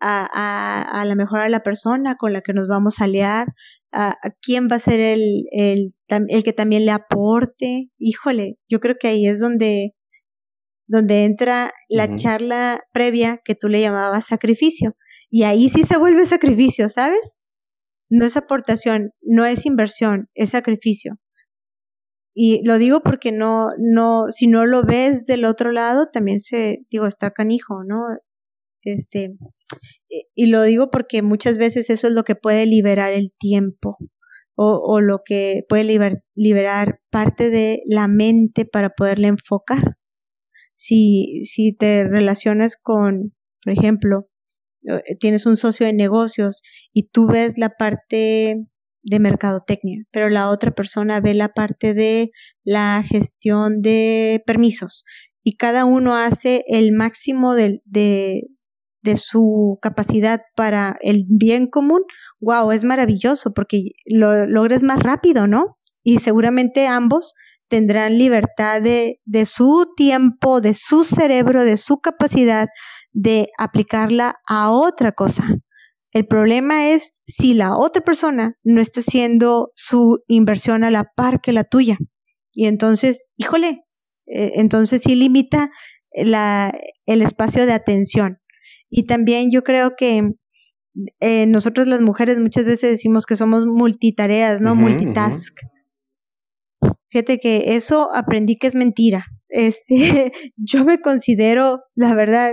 a, 0.01 0.27
a, 0.33 1.01
a 1.01 1.05
la 1.05 1.15
mejor 1.15 1.41
a 1.41 1.49
la 1.49 1.63
persona 1.63 2.17
con 2.17 2.33
la 2.33 2.41
que 2.41 2.53
nos 2.53 2.69
vamos 2.69 3.01
a 3.01 3.05
aliar, 3.05 3.49
a, 3.93 4.11
a, 4.11 4.31
quién 4.41 4.67
va 4.71 4.77
a 4.77 4.81
ser 4.81 5.01
el, 5.01 5.45
el, 5.53 5.93
el 6.09 6.43
que 6.43 6.53
también 6.53 6.87
le 6.87 6.93
aporte. 6.93 7.91
Híjole, 7.99 8.59
yo 8.69 8.81
creo 8.81 8.97
que 8.99 9.09
ahí 9.09 9.27
es 9.27 9.41
donde, 9.41 9.95
donde 10.91 11.25
entra 11.25 11.71
la 11.89 12.07
uh 12.07 12.09
-huh. 12.09 12.17
charla 12.17 12.81
previa 12.93 13.41
que 13.45 13.55
tú 13.55 13.69
le 13.69 13.81
llamabas 13.81 14.27
sacrificio. 14.27 14.97
Y 15.31 15.45
ahí 15.45 15.69
sí 15.69 15.85
se 15.85 15.97
vuelve 15.97 16.27
sacrificio, 16.27 16.89
¿sabes? 16.89 17.43
No 18.11 18.25
es 18.25 18.37
aportación, 18.37 19.13
no 19.23 19.47
es 19.47 19.67
inversión, 19.67 20.29
es 20.35 20.51
sacrificio. 20.51 21.21
Y 22.35 22.67
lo 22.67 22.79
digo 22.79 23.03
porque 23.03 23.31
no, 23.31 23.69
no, 23.79 24.31
si 24.31 24.49
no 24.49 24.67
lo 24.67 24.83
ves 24.83 25.27
del 25.27 25.45
otro 25.45 25.71
lado, 25.71 26.09
también 26.13 26.41
se, 26.41 26.79
digo, 26.91 27.07
está 27.07 27.31
canijo, 27.31 27.85
¿no? 27.85 28.01
Este, 28.83 29.37
y 30.35 30.47
lo 30.47 30.63
digo 30.63 30.91
porque 30.91 31.23
muchas 31.23 31.57
veces 31.59 31.89
eso 31.91 32.09
es 32.09 32.15
lo 32.15 32.25
que 32.25 32.35
puede 32.35 32.67
liberar 32.67 33.13
el 33.13 33.33
tiempo 33.39 33.97
o, 34.57 34.81
o 34.83 35.01
lo 35.01 35.21
que 35.25 35.63
puede 35.69 35.85
liber, 35.85 36.23
liberar 36.35 37.01
parte 37.11 37.51
de 37.51 37.81
la 37.85 38.09
mente 38.09 38.65
para 38.65 38.91
poderle 38.91 39.29
enfocar. 39.29 40.00
Si, 40.83 41.45
si 41.45 41.75
te 41.75 42.09
relacionas 42.09 42.77
con, 42.81 43.35
por 43.63 43.73
ejemplo, 43.75 44.31
eh, 44.89 45.17
tienes 45.19 45.45
un 45.45 45.59
socio 45.59 45.85
de 45.85 45.93
negocios 45.93 46.63
y 46.95 47.11
tú 47.11 47.27
ves 47.27 47.59
la 47.59 47.69
parte 47.69 48.67
de 49.03 49.19
mercadotecnia, 49.19 50.05
pero 50.11 50.31
la 50.31 50.49
otra 50.49 50.71
persona 50.71 51.21
ve 51.21 51.35
la 51.35 51.51
parte 51.51 51.93
de 51.93 52.31
la 52.65 53.03
gestión 53.07 53.83
de 53.83 54.43
permisos 54.47 55.05
y 55.43 55.59
cada 55.59 55.85
uno 55.85 56.17
hace 56.17 56.65
el 56.67 56.93
máximo 56.93 57.55
de, 57.55 57.83
de, 57.85 58.45
de 59.03 59.17
su 59.17 59.79
capacidad 59.83 60.41
para 60.57 60.97
el 61.03 61.27
bien 61.29 61.67
común, 61.67 62.01
wow, 62.41 62.73
es 62.73 62.85
maravilloso 62.85 63.53
porque 63.53 63.83
lo 64.07 64.47
logres 64.47 64.83
más 64.83 65.03
rápido, 65.03 65.47
¿no? 65.47 65.77
Y 66.03 66.21
seguramente 66.21 66.87
ambos 66.87 67.35
tendrán 67.71 68.19
libertad 68.19 68.83
de, 68.83 69.21
de 69.25 69.47
su 69.47 69.87
tiempo, 69.97 70.61
de 70.61 70.75
su 70.75 71.05
cerebro, 71.05 71.65
de 71.65 71.77
su 71.77 72.01
capacidad 72.01 72.69
de 73.13 73.49
aplicarla 73.59 74.35
a 74.47 74.71
otra 74.71 75.13
cosa. 75.13 75.45
El 76.13 76.27
problema 76.27 76.89
es 76.89 77.21
si 77.25 77.55
la 77.55 77.77
otra 77.77 78.03
persona 78.03 78.57
no 78.65 78.81
está 78.81 79.01
haciendo 79.01 79.71
su 79.75 80.19
inversión 80.27 80.83
a 80.85 80.91
la 80.91 81.05
par 81.17 81.41
que 81.41 81.53
la 81.53 81.65
tuya. 81.65 81.97
Y 82.53 82.67
entonces, 82.67 83.33
híjole, 83.37 83.85
eh, 84.27 84.53
entonces 84.57 85.03
sí 85.03 85.15
limita 85.15 85.71
la, 86.13 86.73
el 87.07 87.23
espacio 87.23 87.65
de 87.65 87.73
atención. 87.73 88.39
Y 88.91 89.05
también 89.07 89.53
yo 89.53 89.63
creo 89.63 89.95
que 89.97 90.33
eh, 91.21 91.47
nosotros 91.47 91.87
las 91.87 92.01
mujeres 92.01 92.39
muchas 92.39 92.65
veces 92.65 92.91
decimos 92.91 93.25
que 93.25 93.37
somos 93.37 93.65
multitareas, 93.67 94.61
¿no? 94.61 94.73
Uh 94.73 94.75
-huh, 94.75 94.81
Multitask. 94.81 95.55
Uh 95.63 95.67
-huh. 95.67 95.80
Fíjate 97.11 97.39
que 97.39 97.75
eso 97.77 98.09
aprendí 98.15 98.55
que 98.55 98.67
es 98.67 98.75
mentira. 98.75 99.27
Este, 99.49 100.33
yo 100.57 100.85
me 100.85 101.01
considero, 101.01 101.81
la 101.95 102.15
verdad, 102.15 102.53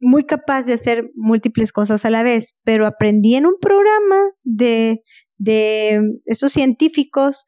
muy 0.00 0.24
capaz 0.24 0.64
de 0.64 0.72
hacer 0.72 1.10
múltiples 1.14 1.72
cosas 1.72 2.04
a 2.04 2.10
la 2.10 2.22
vez, 2.22 2.58
pero 2.64 2.86
aprendí 2.86 3.34
en 3.36 3.46
un 3.46 3.56
programa 3.60 4.30
de, 4.42 5.00
de 5.36 6.00
estos 6.24 6.52
científicos 6.52 7.44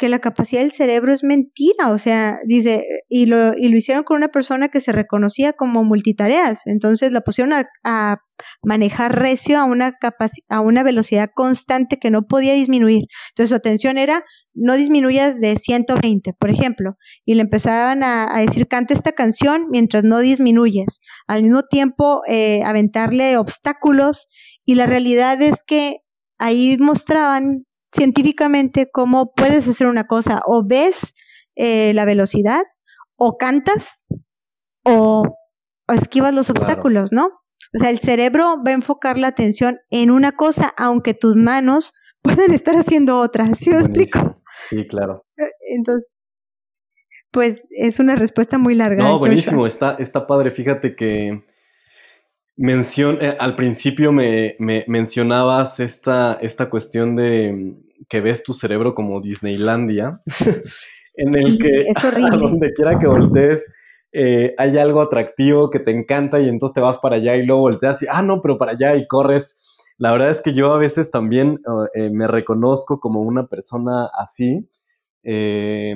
que 0.00 0.08
la 0.08 0.18
capacidad 0.18 0.62
del 0.62 0.70
cerebro 0.70 1.12
es 1.12 1.22
mentira, 1.22 1.90
o 1.90 1.98
sea, 1.98 2.38
dice, 2.46 2.86
y 3.10 3.26
lo, 3.26 3.52
y 3.54 3.68
lo 3.68 3.76
hicieron 3.76 4.02
con 4.02 4.16
una 4.16 4.28
persona 4.28 4.68
que 4.68 4.80
se 4.80 4.92
reconocía 4.92 5.52
como 5.52 5.84
multitareas, 5.84 6.66
entonces 6.66 7.12
la 7.12 7.20
pusieron 7.20 7.52
a, 7.52 7.68
a 7.84 8.16
manejar 8.62 9.20
recio 9.20 9.58
a 9.58 9.64
una 9.64 9.98
a 10.48 10.60
una 10.60 10.82
velocidad 10.82 11.28
constante 11.34 11.98
que 11.98 12.10
no 12.10 12.22
podía 12.22 12.54
disminuir. 12.54 13.02
Entonces 13.32 13.50
su 13.50 13.54
atención 13.54 13.98
era, 13.98 14.24
no 14.54 14.72
disminuyas 14.72 15.38
de 15.38 15.56
120, 15.56 16.32
por 16.32 16.48
ejemplo, 16.48 16.96
y 17.26 17.34
le 17.34 17.42
empezaban 17.42 18.02
a, 18.02 18.26
decir, 18.40 18.68
canta 18.68 18.94
esta 18.94 19.12
canción 19.12 19.66
mientras 19.70 20.02
no 20.02 20.20
disminuyes. 20.20 21.00
Al 21.26 21.42
mismo 21.42 21.62
tiempo, 21.64 22.22
eh, 22.26 22.62
aventarle 22.64 23.36
obstáculos, 23.36 24.28
y 24.64 24.76
la 24.76 24.86
realidad 24.86 25.42
es 25.42 25.62
que 25.62 25.98
ahí 26.38 26.78
mostraban 26.80 27.66
científicamente 27.92 28.88
cómo 28.90 29.32
puedes 29.34 29.66
hacer 29.68 29.86
una 29.86 30.06
cosa, 30.06 30.40
o 30.46 30.64
ves 30.66 31.14
eh, 31.56 31.92
la 31.94 32.04
velocidad, 32.04 32.62
o 33.16 33.36
cantas, 33.36 34.08
o, 34.84 35.24
o 35.88 35.92
esquivas 35.92 36.34
los 36.34 36.46
claro. 36.46 36.60
obstáculos, 36.60 37.12
¿no? 37.12 37.40
O 37.74 37.78
sea, 37.78 37.90
el 37.90 37.98
cerebro 37.98 38.56
va 38.66 38.70
a 38.70 38.74
enfocar 38.74 39.18
la 39.18 39.28
atención 39.28 39.78
en 39.90 40.10
una 40.10 40.32
cosa, 40.32 40.72
aunque 40.76 41.14
tus 41.14 41.36
manos 41.36 41.92
puedan 42.22 42.52
estar 42.52 42.74
haciendo 42.76 43.18
otra. 43.18 43.54
¿Sí 43.54 43.70
me 43.70 43.78
explico? 43.78 44.42
Sí, 44.62 44.86
claro. 44.86 45.24
Entonces, 45.68 46.10
pues 47.30 47.68
es 47.70 48.00
una 48.00 48.16
respuesta 48.16 48.58
muy 48.58 48.74
larga. 48.74 49.04
No, 49.04 49.18
buenísimo, 49.18 49.66
está, 49.66 49.96
está 49.98 50.26
padre. 50.26 50.50
Fíjate 50.50 50.96
que 50.96 51.44
Mencion, 52.62 53.18
eh, 53.22 53.36
al 53.40 53.56
principio 53.56 54.12
me, 54.12 54.54
me, 54.58 54.84
mencionabas 54.86 55.80
esta, 55.80 56.34
esta 56.42 56.68
cuestión 56.68 57.16
de 57.16 57.52
mm, 57.52 58.04
que 58.06 58.20
ves 58.20 58.44
tu 58.44 58.52
cerebro 58.52 58.94
como 58.94 59.20
Disneylandia, 59.20 60.20
en 61.14 61.34
el 61.34 61.58
que 61.58 61.82
es 61.88 62.04
horrible. 62.04 62.28
a 62.32 62.36
donde 62.36 62.72
quiera 62.74 62.98
que 62.98 63.06
voltees 63.06 63.74
eh, 64.12 64.54
hay 64.58 64.76
algo 64.76 65.00
atractivo 65.00 65.70
que 65.70 65.78
te 65.78 65.92
encanta 65.92 66.40
y 66.40 66.48
entonces 66.48 66.74
te 66.74 66.80
vas 66.80 66.98
para 66.98 67.16
allá 67.16 67.36
y 67.36 67.46
luego 67.46 67.62
volteas 67.62 68.02
y, 68.02 68.06
ah, 68.10 68.22
no, 68.22 68.40
pero 68.40 68.58
para 68.58 68.72
allá 68.72 68.96
y 68.96 69.06
corres. 69.06 69.94
La 69.98 70.12
verdad 70.12 70.30
es 70.30 70.40
que 70.40 70.54
yo 70.54 70.72
a 70.72 70.78
veces 70.78 71.10
también 71.10 71.58
eh, 71.94 72.10
me 72.10 72.26
reconozco 72.26 73.00
como 73.00 73.20
una 73.20 73.46
persona 73.46 74.08
así. 74.18 74.68
Eh, 75.22 75.94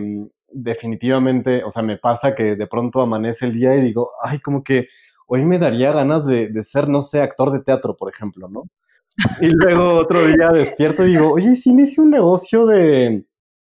definitivamente, 0.51 1.65
o 1.65 1.71
sea, 1.71 1.83
me 1.83 1.99
pasa 1.99 2.35
que 2.35 2.55
de 2.55 2.67
pronto 2.67 3.01
amanece 3.01 3.47
el 3.47 3.55
día 3.55 3.75
y 3.75 3.81
digo, 3.81 4.11
ay, 4.23 4.39
como 4.39 4.63
que 4.63 4.87
hoy 5.27 5.45
me 5.45 5.59
daría 5.59 5.93
ganas 5.93 6.27
de, 6.27 6.49
de, 6.49 6.63
ser, 6.63 6.89
no 6.89 7.03
sé, 7.03 7.21
actor 7.21 7.51
de 7.53 7.61
teatro, 7.61 7.97
por 7.97 8.13
ejemplo, 8.13 8.49
¿no? 8.49 8.65
Y 9.41 9.49
luego 9.51 9.95
otro 9.95 10.25
día 10.27 10.49
despierto 10.53 11.05
y 11.05 11.13
digo, 11.13 11.33
oye, 11.33 11.55
si 11.55 11.71
inicio 11.71 12.03
un 12.03 12.11
negocio 12.11 12.67
de, 12.67 13.25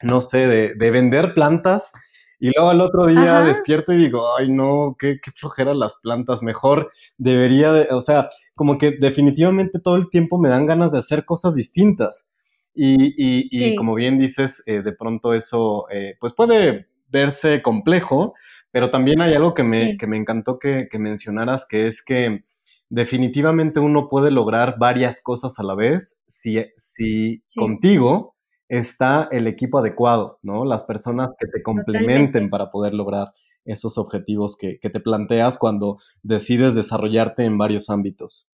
no 0.01 0.21
sé, 0.21 0.47
de, 0.47 0.73
de, 0.75 0.91
vender 0.91 1.33
plantas. 1.33 1.93
Y 2.39 2.51
luego 2.55 2.71
al 2.71 2.81
otro 2.81 3.05
día 3.05 3.39
Ajá. 3.39 3.45
despierto 3.45 3.93
y 3.93 3.97
digo, 3.97 4.35
ay, 4.35 4.51
no, 4.51 4.95
qué, 4.97 5.19
qué 5.21 5.29
flojera 5.29 5.75
las 5.75 5.97
plantas. 5.97 6.41
Mejor 6.41 6.89
debería, 7.17 7.71
de, 7.71 7.87
o 7.91 8.01
sea, 8.01 8.27
como 8.55 8.79
que 8.79 8.91
definitivamente 8.99 9.79
todo 9.79 9.95
el 9.95 10.09
tiempo 10.09 10.39
me 10.39 10.49
dan 10.49 10.65
ganas 10.65 10.91
de 10.91 10.97
hacer 10.97 11.23
cosas 11.23 11.55
distintas. 11.55 12.31
Y, 12.73 13.13
y, 13.15 13.49
sí. 13.49 13.73
y 13.73 13.75
como 13.75 13.93
bien 13.93 14.17
dices, 14.17 14.63
eh, 14.65 14.81
de 14.81 14.93
pronto 14.93 15.33
eso, 15.33 15.85
eh, 15.91 16.15
pues 16.19 16.33
puede 16.33 16.87
verse 17.09 17.61
complejo, 17.61 18.33
pero 18.71 18.89
también 18.89 19.21
hay 19.21 19.33
algo 19.33 19.53
que 19.53 19.63
me, 19.63 19.91
sí. 19.91 19.97
que 19.97 20.07
me 20.07 20.17
encantó 20.17 20.59
que, 20.59 20.87
que, 20.89 20.99
mencionaras, 20.99 21.65
que 21.67 21.87
es 21.87 22.03
que 22.03 22.43
definitivamente 22.89 23.79
uno 23.79 24.07
puede 24.07 24.31
lograr 24.31 24.75
varias 24.77 25.21
cosas 25.21 25.59
a 25.59 25.63
la 25.63 25.75
vez 25.75 26.23
si, 26.27 26.57
si 26.75 27.41
sí. 27.45 27.59
contigo 27.59 28.35
está 28.67 29.27
el 29.31 29.47
equipo 29.47 29.79
adecuado, 29.79 30.39
¿no? 30.43 30.63
Las 30.63 30.85
personas 30.85 31.33
que 31.37 31.47
te 31.47 31.61
complementen 31.61 32.27
Totalmente. 32.27 32.49
para 32.49 32.71
poder 32.71 32.93
lograr 32.93 33.31
esos 33.65 33.97
objetivos 33.97 34.55
que, 34.57 34.79
que, 34.79 34.89
te 34.89 35.01
planteas 35.01 35.57
cuando 35.57 35.93
decides 36.23 36.73
desarrollarte 36.73 37.43
en 37.43 37.57
varios 37.57 37.89
ámbitos. 37.89 38.49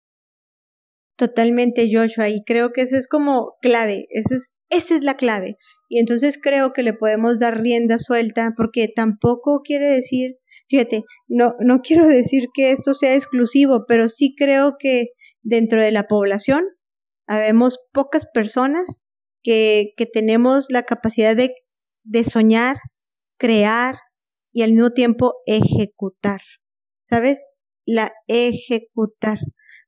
Totalmente, 1.16 1.88
Joshua, 1.90 2.28
y 2.28 2.44
creo 2.44 2.72
que 2.72 2.82
esa 2.82 2.98
es 2.98 3.08
como 3.08 3.54
clave, 3.60 4.06
esa 4.10 4.34
es, 4.34 4.56
esa 4.70 4.94
es 4.96 5.04
la 5.04 5.14
clave. 5.14 5.56
Y 5.92 5.98
entonces 5.98 6.38
creo 6.42 6.72
que 6.72 6.82
le 6.82 6.94
podemos 6.94 7.38
dar 7.38 7.60
rienda 7.60 7.98
suelta 7.98 8.54
porque 8.56 8.88
tampoco 8.88 9.60
quiere 9.62 9.90
decir, 9.90 10.38
fíjate, 10.66 11.02
no, 11.28 11.52
no 11.60 11.80
quiero 11.84 12.08
decir 12.08 12.46
que 12.54 12.70
esto 12.70 12.94
sea 12.94 13.14
exclusivo, 13.14 13.84
pero 13.86 14.08
sí 14.08 14.34
creo 14.34 14.76
que 14.78 15.08
dentro 15.42 15.82
de 15.82 15.92
la 15.92 16.04
población 16.04 16.64
habemos 17.26 17.78
pocas 17.92 18.24
personas 18.32 19.04
que, 19.42 19.92
que 19.98 20.06
tenemos 20.06 20.68
la 20.70 20.84
capacidad 20.84 21.36
de, 21.36 21.54
de 22.04 22.24
soñar, 22.24 22.78
crear 23.38 23.96
y 24.50 24.62
al 24.62 24.72
mismo 24.72 24.92
tiempo 24.92 25.34
ejecutar. 25.44 26.40
¿Sabes? 27.02 27.44
La 27.84 28.14
ejecutar. 28.28 29.40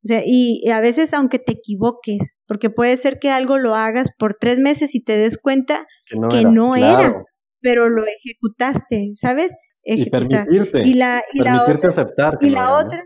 O 0.04 0.06
sea, 0.06 0.22
y 0.24 0.68
a 0.68 0.80
veces 0.80 1.14
aunque 1.14 1.38
te 1.38 1.52
equivoques, 1.52 2.42
porque 2.46 2.68
puede 2.68 2.96
ser 2.98 3.18
que 3.18 3.30
algo 3.30 3.56
lo 3.58 3.74
hagas 3.74 4.10
por 4.18 4.34
tres 4.34 4.58
meses 4.58 4.94
y 4.94 5.02
te 5.02 5.16
des 5.16 5.38
cuenta 5.38 5.86
que 6.30 6.42
no, 6.42 6.76
era, 6.76 7.24
pero 7.62 7.88
lo 7.88 8.04
ejecutaste, 8.04 9.12
¿sabes? 9.14 9.54
Ejecutar. 9.82 10.46
Y 10.50 10.58
permitirte. 10.58 10.82
Y 10.86 10.94
la, 10.94 11.22
y 11.32 11.40
la 11.40 11.62
otra, 11.62 11.88
aceptar. 11.88 12.36
y 12.42 12.50
la 12.50 12.74
otra, 12.74 13.02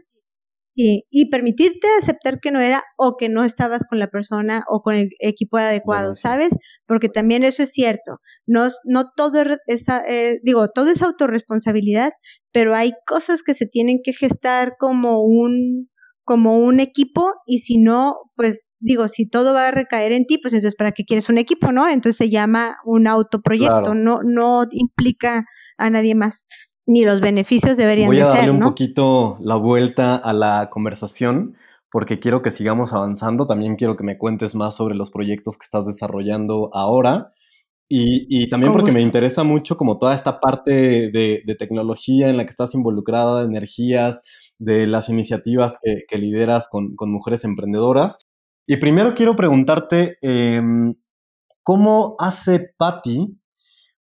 y 0.75 1.31
permitirte 1.31 1.89
aceptar 1.99 2.39
que 2.41 2.51
no 2.51 2.61
era 2.61 2.83
o 2.97 3.17
que 3.17 3.29
no 3.29 3.45
estabas 3.45 3.85
con 3.87 3.99
la 3.99 4.09
persona 4.09 4.63
o 4.69 4.81
con 4.81 4.95
el 4.95 5.09
equipo 5.21 5.57
adecuado, 5.57 6.15
¿sabes? 6.15 6.51
Porque 6.87 7.09
también 7.09 7.43
eso 7.43 7.65
es 7.65 7.73
cierto. 7.73 8.19
No, 8.47 8.69
no 8.85 9.05
todo 9.17 9.43
es, 9.67 9.87
eh, 10.09 10.39
digo, 10.45 10.69
todo 10.69 10.91
es 10.91 11.03
autorresponsabilidad, 11.03 12.11
pero 12.53 12.77
hay 12.77 12.93
cosas 13.07 13.43
que 13.43 13.55
se 13.55 13.67
tienen 13.67 13.99
que 14.05 14.13
gestar 14.13 14.75
como 14.79 15.23
un, 15.23 15.89
como 16.29 16.59
un 16.59 16.79
equipo 16.79 17.33
y 17.47 17.61
si 17.61 17.79
no, 17.79 18.17
pues 18.37 18.75
digo, 18.81 19.09
si 19.09 19.27
todo 19.27 19.55
va 19.55 19.69
a 19.69 19.71
recaer 19.71 20.13
en 20.13 20.27
ti, 20.27 20.37
pues 20.37 20.53
entonces 20.53 20.77
¿para 20.77 20.93
qué 20.93 21.05
quieres 21.07 21.31
un 21.31 21.39
equipo, 21.39 21.73
no? 21.73 21.89
Entonces 21.89 22.19
se 22.19 22.29
llama 22.29 22.77
un 22.85 23.07
autoproyecto, 23.07 23.95
no, 23.95 24.19
no 24.23 24.67
implica 24.71 25.47
a 25.79 25.89
nadie 25.89 26.15
más, 26.15 26.47
ni 26.85 27.03
los 27.03 27.23
beneficios 27.23 27.79
deberían 27.79 28.09
Voy 28.09 28.21
a 28.21 28.27
darle 28.27 28.51
un 28.51 28.61
poquito 28.61 29.39
la 29.41 29.57
vuelta 29.57 30.17
a 30.17 30.35
la 30.35 30.69
conversación 30.71 31.55
porque 31.91 32.21
quiero 32.21 32.43
que 32.43 32.51
sigamos 32.51 32.93
avanzando, 32.93 33.47
también 33.47 33.77
quiero 33.77 33.97
que 33.97 34.05
me 34.05 34.19
cuentes 34.19 34.55
más 34.55 34.77
sobre 34.77 34.97
los 34.97 35.11
proyectos 35.11 35.57
que 35.57 35.65
estás 35.65 35.87
desarrollando 35.87 36.69
ahora. 36.75 37.31
Y, 37.91 38.51
también 38.51 38.75
porque 38.75 38.93
me 38.93 39.01
interesa 39.01 39.45
mucho 39.45 39.79
como 39.79 39.99
toda 39.99 40.15
esta 40.15 40.41
parte 40.41 41.11
de, 41.11 41.43
de 41.47 41.55
tecnología 41.55 42.29
en 42.29 42.37
la 42.37 42.45
que 42.45 42.51
estás 42.51 42.75
involucrada, 42.75 43.41
de 43.41 43.47
energías, 43.47 44.25
de 44.59 44.87
las 44.87 45.09
iniciativas 45.09 45.79
que, 45.83 46.19
lideras 46.19 46.69
con, 46.69 46.95
mujeres 46.99 47.45
emprendedoras. 47.45 48.27
Y 48.67 48.77
primero 48.77 49.15
quiero 49.15 49.35
preguntarte, 49.37 50.19
em, 50.21 50.95
¿cómo 51.63 52.17
hace 52.19 52.75
Patty 52.77 53.39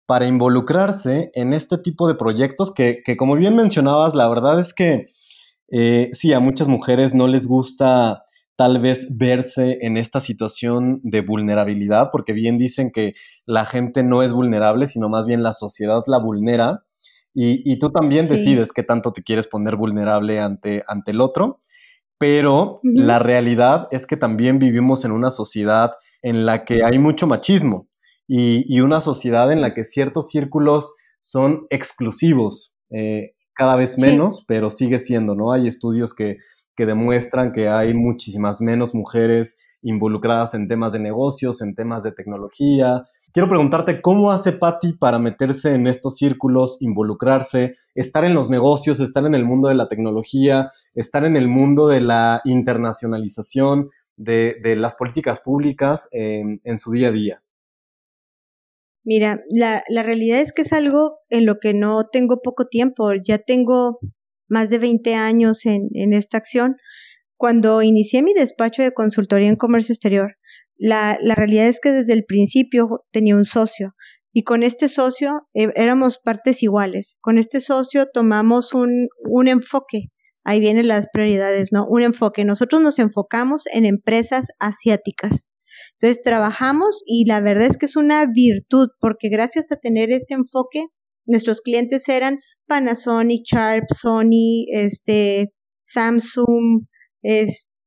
para 0.06 0.26
involucrarse 0.26 1.30
en 1.34 1.52
este 1.52 1.78
tipo 1.78 2.06
de 2.06 2.14
proyectos 2.14 2.72
que, 2.72 3.02
como 3.16 3.34
bien 3.36 3.56
mencionabas, 3.56 4.14
la 4.14 4.28
verdad 4.28 4.60
es 4.60 4.74
que 4.74 5.06
eh, 5.70 6.10
sí, 6.12 6.34
a 6.34 6.40
muchas 6.40 6.68
mujeres 6.68 7.14
no 7.14 7.26
les 7.26 7.46
gusta 7.46 8.20
tal 8.56 8.78
vez 8.78 9.16
verse 9.16 9.78
en 9.80 9.96
esta 9.96 10.20
situación 10.20 11.00
de 11.02 11.22
vulnerabilidad, 11.22 12.10
porque 12.12 12.34
bien 12.34 12.58
dicen 12.58 12.90
que 12.90 13.14
la 13.46 13.64
gente 13.64 14.04
no 14.04 14.22
es 14.22 14.32
vulnerable, 14.34 14.86
sino 14.86 15.08
más 15.08 15.26
bien 15.26 15.42
la 15.42 15.54
sociedad 15.54 16.02
la 16.06 16.18
vulnera. 16.18 16.84
Y, 17.34 17.78
tú 17.78 17.90
también 17.90 18.28
decides 18.28 18.72
qué 18.72 18.82
tanto 18.82 19.10
te 19.10 19.22
quieres 19.22 19.48
poner 19.48 19.76
vulnerable 19.76 20.40
ante, 20.40 20.84
ante 20.86 21.12
el 21.12 21.20
otro. 21.20 21.58
Pero 22.18 22.78
la 22.84 23.18
realidad 23.18 23.88
es 23.90 24.06
que 24.06 24.16
también 24.16 24.58
vivimos 24.58 25.04
en 25.04 25.12
una 25.12 25.30
sociedad 25.30 25.90
en 26.20 26.46
la 26.46 26.64
que 26.64 26.84
hay 26.84 26.98
mucho 26.98 27.26
machismo 27.26 27.88
y, 28.28 28.80
una 28.80 29.00
sociedad 29.00 29.50
en 29.50 29.60
la 29.60 29.74
que 29.74 29.84
ciertos 29.84 30.30
círculos 30.30 30.94
son 31.20 31.66
exclusivos, 31.70 32.76
eh, 32.90 33.32
cada 33.54 33.76
vez 33.76 33.98
menos, 33.98 34.44
pero 34.46 34.70
sigue 34.70 34.98
siendo, 34.98 35.34
¿no? 35.34 35.52
Hay 35.52 35.66
estudios 35.66 36.14
que, 36.14 36.36
que 36.76 36.86
demuestran 36.86 37.52
que 37.52 37.68
hay 37.68 37.94
muchísimas 37.94 38.60
menos 38.60 38.94
mujeres 38.94 39.58
involucradas 39.82 40.54
en 40.54 40.68
temas 40.68 40.92
de 40.92 41.00
negocios, 41.00 41.60
en 41.60 41.74
temas 41.74 42.02
de 42.02 42.12
tecnología. 42.12 43.04
Quiero 43.32 43.48
preguntarte 43.48 44.00
cómo 44.00 44.30
hace 44.30 44.52
Patty 44.52 44.94
para 44.94 45.18
meterse 45.18 45.74
en 45.74 45.86
estos 45.86 46.16
círculos, 46.16 46.80
involucrarse, 46.80 47.74
estar 47.94 48.24
en 48.24 48.34
los 48.34 48.48
negocios, 48.48 49.00
estar 49.00 49.26
en 49.26 49.34
el 49.34 49.44
mundo 49.44 49.68
de 49.68 49.74
la 49.74 49.88
tecnología, 49.88 50.68
estar 50.94 51.24
en 51.24 51.36
el 51.36 51.48
mundo 51.48 51.88
de 51.88 52.00
la 52.00 52.40
internacionalización, 52.44 53.90
de, 54.16 54.76
las 54.76 54.94
políticas 54.94 55.40
públicas 55.40 56.08
en, 56.12 56.78
su 56.78 56.92
día 56.92 57.08
a 57.08 57.12
día. 57.12 57.42
Mira, 59.04 59.42
la, 59.50 59.82
realidad 60.02 60.40
es 60.40 60.52
que 60.52 60.62
es 60.62 60.72
algo 60.72 61.18
en 61.28 61.44
lo 61.44 61.58
que 61.58 61.74
no 61.74 62.06
tengo 62.10 62.40
poco 62.40 62.66
tiempo, 62.66 63.10
ya 63.14 63.38
tengo 63.38 63.98
más 64.48 64.70
de 64.70 64.78
20 64.78 65.14
años 65.14 65.66
en, 65.66 65.88
en 65.94 66.12
esta 66.12 66.36
acción, 66.36 66.76
cuando 67.42 67.82
inicié 67.82 68.22
mi 68.22 68.34
despacho 68.34 68.84
de 68.84 68.92
consultoría 68.92 69.48
en 69.48 69.56
comercio 69.56 69.92
exterior, 69.92 70.36
la, 70.76 71.18
realidad 71.34 71.66
es 71.66 71.80
que 71.82 71.90
desde 71.90 72.12
el 72.12 72.22
principio 72.24 73.04
tenía 73.10 73.34
un 73.34 73.44
socio 73.44 73.96
y 74.32 74.44
con 74.44 74.62
este 74.62 74.86
socio 74.86 75.48
eh, 75.52 75.72
éramos 75.74 76.20
partes 76.22 76.62
iguales. 76.62 77.18
Con 77.20 77.38
este 77.38 77.58
socio 77.58 78.06
tomamos 78.06 78.74
un, 78.74 79.08
un 79.28 79.48
enfoque. 79.48 80.04
Ahí 80.44 80.60
vienen 80.60 80.86
las 80.86 81.08
prioridades, 81.12 81.72
¿no? 81.72 81.84
Un 81.88 82.02
enfoque. 82.02 82.44
Nosotros 82.44 82.80
nos 82.80 83.00
enfocamos 83.00 83.66
en 83.72 83.86
empresas 83.86 84.46
asiáticas. 84.60 85.56
Entonces 85.94 86.22
trabajamos 86.22 87.02
y 87.06 87.24
la 87.26 87.40
verdad 87.40 87.66
es 87.66 87.76
que 87.76 87.86
es 87.86 87.96
una 87.96 88.24
virtud 88.24 88.86
porque 89.00 89.30
gracias 89.30 89.72
a 89.72 89.76
tener 89.78 90.12
ese 90.12 90.34
enfoque, 90.34 90.84
nuestros 91.26 91.60
clientes 91.60 92.08
eran 92.08 92.38
Panasonic, 92.68 93.42
Sharp, 93.44 93.86
Sony, 93.92 94.66
este, 94.68 95.52
Samsung, 95.80 96.86
es, 97.22 97.82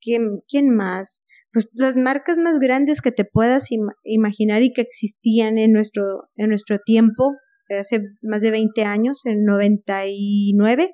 ¿quién, 0.00 0.42
quién 0.48 0.74
más? 0.74 1.24
Pues 1.52 1.68
las 1.74 1.96
marcas 1.96 2.38
más 2.38 2.58
grandes 2.60 3.00
que 3.00 3.12
te 3.12 3.24
puedas 3.24 3.68
imaginar 4.04 4.62
y 4.62 4.72
que 4.72 4.82
existían 4.82 5.58
en 5.58 5.72
nuestro, 5.72 6.30
en 6.36 6.48
nuestro 6.48 6.78
tiempo, 6.78 7.32
hace 7.78 8.00
más 8.22 8.40
de 8.40 8.50
20 8.50 8.84
años, 8.84 9.24
en 9.26 9.44
99, 9.44 10.90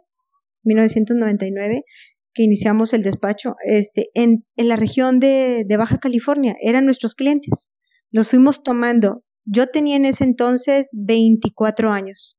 1999, 0.65 1.83
que 2.35 2.43
iniciamos 2.43 2.93
el 2.93 3.03
despacho, 3.03 3.55
este, 3.67 4.11
en, 4.15 4.45
en 4.57 4.69
la 4.69 4.77
región 4.77 5.19
de, 5.19 5.65
de 5.67 5.77
Baja 5.77 5.99
California, 5.99 6.55
eran 6.61 6.85
nuestros 6.85 7.15
clientes. 7.15 7.73
Los 8.11 8.31
fuimos 8.31 8.63
tomando. 8.63 9.25
Yo 9.45 9.67
tenía 9.67 9.97
en 9.97 10.05
ese 10.05 10.25
entonces 10.25 10.91
24 10.95 11.91
años 11.91 12.38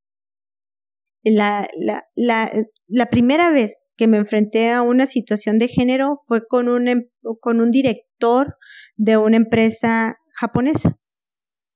la, 1.23 1.67
la, 1.77 2.03
la, 2.15 2.51
la, 2.87 3.05
primera 3.07 3.51
vez 3.51 3.91
que 3.97 4.07
me 4.07 4.17
enfrenté 4.17 4.71
a 4.71 4.81
una 4.81 5.05
situación 5.05 5.57
de 5.57 5.67
género 5.67 6.17
fue 6.25 6.47
con 6.47 6.69
un, 6.69 6.87
em, 6.87 7.09
con 7.41 7.59
un 7.59 7.71
director 7.71 8.55
de 8.95 9.17
una 9.17 9.37
empresa 9.37 10.17
japonesa. 10.33 10.97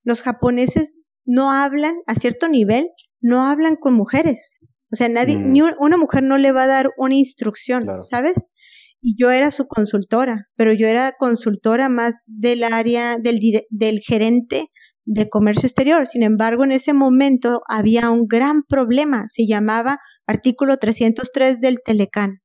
Los 0.03 0.21
japoneses 0.21 0.99
no 1.25 1.51
hablan 1.51 1.95
a 2.07 2.15
cierto 2.15 2.47
nivel, 2.47 2.89
no 3.21 3.43
hablan 3.43 3.75
con 3.75 3.93
mujeres. 3.93 4.59
O 4.91 4.95
sea, 4.95 5.09
nadie, 5.09 5.37
mm. 5.37 5.51
ni 5.51 5.61
una 5.61 5.97
mujer 5.97 6.23
no 6.23 6.37
le 6.37 6.51
va 6.51 6.63
a 6.63 6.67
dar 6.67 6.91
una 6.97 7.15
instrucción, 7.15 7.87
¿sabes? 7.99 8.49
Y 9.01 9.15
yo 9.19 9.31
era 9.31 9.51
su 9.51 9.67
consultora, 9.67 10.47
pero 10.55 10.71
yo 10.71 10.87
era 10.87 11.13
consultora 11.17 11.89
más 11.89 12.23
del 12.25 12.63
área 12.63 13.17
del, 13.17 13.39
del 13.69 13.99
gerente 13.99 14.69
de 15.05 15.29
comercio 15.29 15.67
exterior. 15.67 16.07
Sin 16.07 16.23
embargo, 16.23 16.63
en 16.63 16.71
ese 16.71 16.93
momento 16.93 17.61
había 17.67 18.09
un 18.09 18.25
gran 18.27 18.63
problema. 18.63 19.25
Se 19.27 19.45
llamaba 19.45 19.97
artículo 20.27 20.77
303 20.77 21.59
del 21.59 21.79
Telecán, 21.83 22.41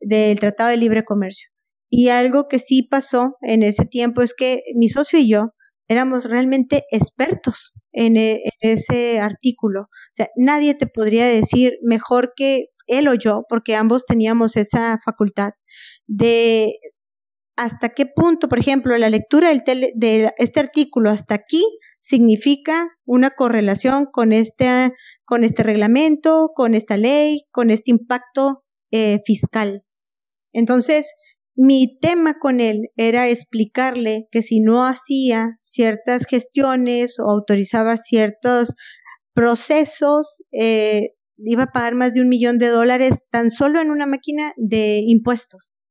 del 0.00 0.38
Tratado 0.38 0.70
de 0.70 0.76
Libre 0.76 1.04
Comercio. 1.04 1.50
Y 1.88 2.08
algo 2.08 2.46
que 2.48 2.58
sí 2.58 2.84
pasó 2.88 3.36
en 3.40 3.62
ese 3.62 3.84
tiempo 3.84 4.22
es 4.22 4.34
que 4.34 4.62
mi 4.76 4.88
socio 4.88 5.18
y 5.18 5.28
yo 5.28 5.50
éramos 5.88 6.30
realmente 6.30 6.84
expertos 6.92 7.72
en, 7.92 8.16
e, 8.16 8.40
en 8.60 8.70
ese 8.70 9.18
artículo. 9.18 9.82
O 9.82 10.12
sea, 10.12 10.28
nadie 10.36 10.74
te 10.74 10.86
podría 10.86 11.26
decir 11.26 11.72
mejor 11.82 12.32
que 12.36 12.66
él 12.86 13.08
o 13.08 13.14
yo, 13.14 13.42
porque 13.48 13.74
ambos 13.74 14.04
teníamos 14.04 14.56
esa 14.56 14.98
facultad 15.04 15.50
de 16.06 16.74
hasta 17.60 17.90
qué 17.90 18.06
punto, 18.06 18.48
por 18.48 18.58
ejemplo, 18.58 18.96
la 18.96 19.10
lectura 19.10 19.50
del 19.50 19.62
de 19.94 20.32
este 20.38 20.60
artículo 20.60 21.10
hasta 21.10 21.34
aquí 21.34 21.62
significa 21.98 22.88
una 23.04 23.30
correlación 23.30 24.06
con 24.10 24.32
este, 24.32 24.94
con 25.26 25.44
este 25.44 25.62
reglamento, 25.62 26.52
con 26.54 26.74
esta 26.74 26.96
ley, 26.96 27.42
con 27.52 27.70
este 27.70 27.90
impacto 27.90 28.64
eh, 28.90 29.20
fiscal. 29.26 29.84
Entonces, 30.54 31.14
mi 31.54 31.98
tema 32.00 32.38
con 32.38 32.60
él 32.60 32.88
era 32.96 33.28
explicarle 33.28 34.26
que 34.30 34.40
si 34.40 34.60
no 34.60 34.86
hacía 34.86 35.58
ciertas 35.60 36.24
gestiones 36.24 37.20
o 37.20 37.30
autorizaba 37.30 37.98
ciertos 37.98 38.74
procesos, 39.34 40.44
eh, 40.50 41.10
iba 41.36 41.64
a 41.64 41.72
pagar 41.72 41.94
más 41.94 42.14
de 42.14 42.22
un 42.22 42.30
millón 42.30 42.56
de 42.56 42.68
dólares 42.68 43.26
tan 43.30 43.50
solo 43.50 43.82
en 43.82 43.90
una 43.90 44.06
máquina 44.06 44.54
de 44.56 45.02
impuestos. 45.04 45.84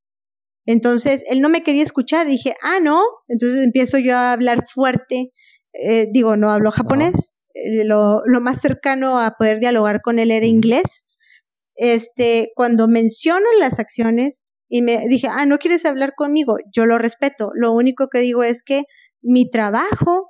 Entonces, 0.72 1.26
él 1.28 1.42
no 1.42 1.50
me 1.50 1.64
quería 1.64 1.82
escuchar. 1.82 2.28
Dije, 2.28 2.54
ah, 2.62 2.80
no. 2.80 3.02
Entonces 3.28 3.66
empiezo 3.66 3.98
yo 3.98 4.16
a 4.16 4.34
hablar 4.34 4.68
fuerte. 4.68 5.32
Eh, 5.74 6.10
digo, 6.14 6.38
no 6.38 6.52
hablo 6.52 6.72
japonés. 6.72 7.40
Eh, 7.56 7.86
lo, 7.86 8.22
lo, 8.26 8.40
más 8.40 8.62
cercano 8.62 9.20
a 9.20 9.32
poder 9.32 9.60
dialogar 9.60 10.02
con 10.04 10.20
él 10.20 10.30
era 10.30 10.46
inglés. 10.46 11.08
Este, 11.76 12.52
cuando 12.56 12.88
menciono 12.88 13.48
las 13.60 13.80
acciones, 13.80 14.44
y 14.68 14.84
me 14.84 15.08
dije, 15.08 15.28
ah, 15.28 15.48
no 15.48 15.58
quieres 15.58 15.86
hablar 15.86 16.14
conmigo, 16.16 16.58
yo 16.72 16.86
lo 16.86 17.00
respeto. 17.00 17.50
Lo 17.56 17.72
único 17.72 18.08
que 18.08 18.20
digo 18.20 18.44
es 18.44 18.62
que 18.62 18.84
mi 19.24 19.50
trabajo 19.50 20.28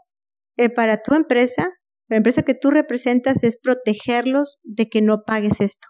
eh, 0.55 0.69
para 0.69 1.03
tu 1.03 1.15
empresa, 1.15 1.69
la 2.07 2.15
empresa 2.15 2.43
que 2.43 2.53
tú 2.53 2.71
representas, 2.71 3.43
es 3.43 3.59
protegerlos 3.61 4.61
de 4.63 4.87
que 4.87 5.01
no 5.01 5.23
pagues 5.27 5.59
esto. 5.59 5.89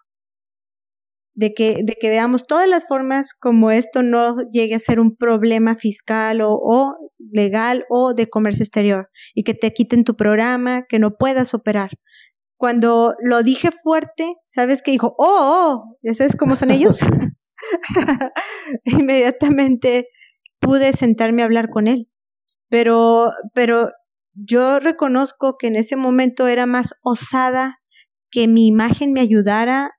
De 1.35 1.53
que, 1.53 1.81
de 1.83 1.95
que 1.95 2.09
veamos 2.09 2.47
todas 2.47 2.67
las 2.67 2.87
formas 2.87 3.33
como 3.33 3.71
esto 3.71 4.03
no 4.03 4.35
llegue 4.51 4.75
a 4.75 4.79
ser 4.79 4.99
un 4.99 5.15
problema 5.15 5.75
fiscal 5.75 6.41
o, 6.41 6.51
o 6.53 6.95
legal 7.17 7.85
o 7.89 8.13
de 8.13 8.27
comercio 8.27 8.63
exterior 8.63 9.09
y 9.35 9.43
que 9.43 9.53
te 9.53 9.71
quiten 9.71 10.03
tu 10.03 10.15
programa, 10.15 10.85
que 10.89 10.99
no 10.99 11.17
puedas 11.17 11.53
operar 11.53 11.91
cuando 12.57 13.15
lo 13.21 13.41
dije 13.41 13.69
fuerte, 13.71 14.35
¿sabes 14.43 14.81
qué 14.81 14.91
dijo? 14.91 15.15
Oh, 15.17 15.23
oh, 15.25 15.97
¿ya 16.03 16.13
sabes 16.13 16.35
cómo 16.35 16.57
son 16.57 16.71
ellos? 16.71 16.99
Inmediatamente 18.83 20.09
pude 20.59 20.93
sentarme 20.93 21.41
a 21.41 21.45
hablar 21.45 21.69
con 21.69 21.87
él. 21.87 22.09
Pero, 22.69 23.31
pero 23.53 23.89
yo 24.33 24.79
reconozco 24.79 25.55
que 25.57 25.67
en 25.67 25.77
ese 25.77 25.95
momento 25.95 26.47
era 26.47 26.65
más 26.65 26.95
osada 27.01 27.79
que 28.29 28.47
mi 28.47 28.67
imagen 28.67 29.13
me 29.13 29.21
ayudara 29.21 29.91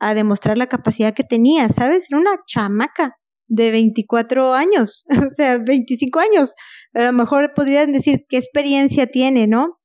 a 0.00 0.14
demostrar 0.14 0.58
la 0.58 0.66
capacidad 0.66 1.14
que 1.14 1.24
tenía, 1.24 1.68
¿sabes? 1.68 2.06
Era 2.10 2.18
una 2.18 2.40
chamaca 2.46 3.16
de 3.46 3.70
24 3.70 4.54
años, 4.54 5.04
o 5.26 5.28
sea, 5.28 5.58
25 5.58 6.18
años. 6.20 6.54
A 6.94 7.04
lo 7.04 7.12
mejor 7.12 7.52
podrían 7.54 7.92
decir 7.92 8.24
qué 8.28 8.38
experiencia 8.38 9.06
tiene, 9.06 9.46
¿no? 9.46 9.78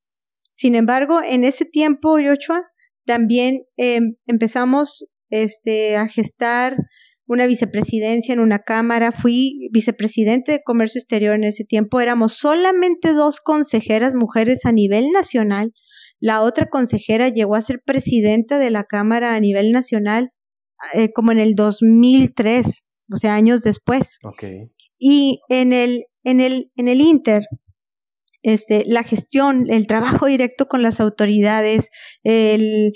Sin 0.54 0.74
embargo, 0.74 1.22
en 1.24 1.44
ese 1.44 1.66
tiempo, 1.66 2.18
Yoshua, 2.18 2.62
también 3.06 3.64
em, 3.76 4.16
empezamos 4.26 5.06
este, 5.30 5.98
a 5.98 6.08
gestar 6.08 6.78
una 7.28 7.48
vicepresidencia 7.48 8.34
en 8.34 8.40
una 8.40 8.60
cámara, 8.60 9.12
fui 9.12 9.68
vicepresidente 9.72 10.54
de 10.54 10.64
Comercio 10.64 11.00
Exterior 11.00 11.36
en 11.36 11.44
ese 11.44 11.66
tiempo, 11.66 12.00
éramos 12.00 12.34
solamente 12.34 13.14
dos 13.14 13.40
consejeras 13.40 14.14
mujeres 14.16 14.66
a 14.66 14.72
nivel 14.72 15.12
nacional, 15.12 15.74
la 16.26 16.42
otra 16.42 16.66
consejera 16.66 17.30
llegó 17.30 17.54
a 17.54 17.62
ser 17.62 17.84
presidenta 17.86 18.58
de 18.58 18.72
la 18.72 18.84
Cámara 18.84 19.36
a 19.36 19.40
nivel 19.40 19.72
nacional 19.72 20.32
eh, 20.96 21.14
como 21.14 21.32
en 21.32 21.38
el 21.38 21.54
2003, 21.54 22.88
o 23.14 23.16
sea, 23.16 23.36
años 23.36 23.62
después. 23.62 24.18
Y 24.98 25.40
en 25.50 25.72
el, 25.72 26.06
en 26.24 26.40
el, 26.40 26.72
en 26.78 26.88
el 26.88 27.02
Inter, 27.02 27.44
este, 28.42 28.86
la 28.88 29.04
gestión, 29.04 29.66
el 29.70 29.86
trabajo 29.86 30.26
directo 30.26 30.66
con 30.66 30.82
las 30.82 31.00
autoridades, 31.00 31.92
el, 32.24 32.94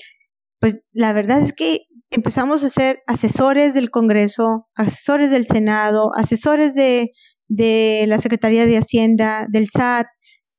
pues 0.59 0.82
la 0.91 1.13
verdad 1.13 1.39
es 1.39 1.53
que 1.53 1.82
empezamos 2.09 2.63
a 2.63 2.69
ser 2.71 3.03
asesores 3.05 3.75
del 3.75 3.91
Congreso, 3.91 4.67
asesores 4.73 5.30
del 5.30 5.45
Senado, 5.45 6.09
asesores 6.15 6.73
de, 6.73 7.11
de 7.47 8.05
la 8.07 8.17
Secretaría 8.17 8.65
de 8.65 8.77
Hacienda, 8.77 9.45
del 9.51 9.67
SAT 9.69 10.07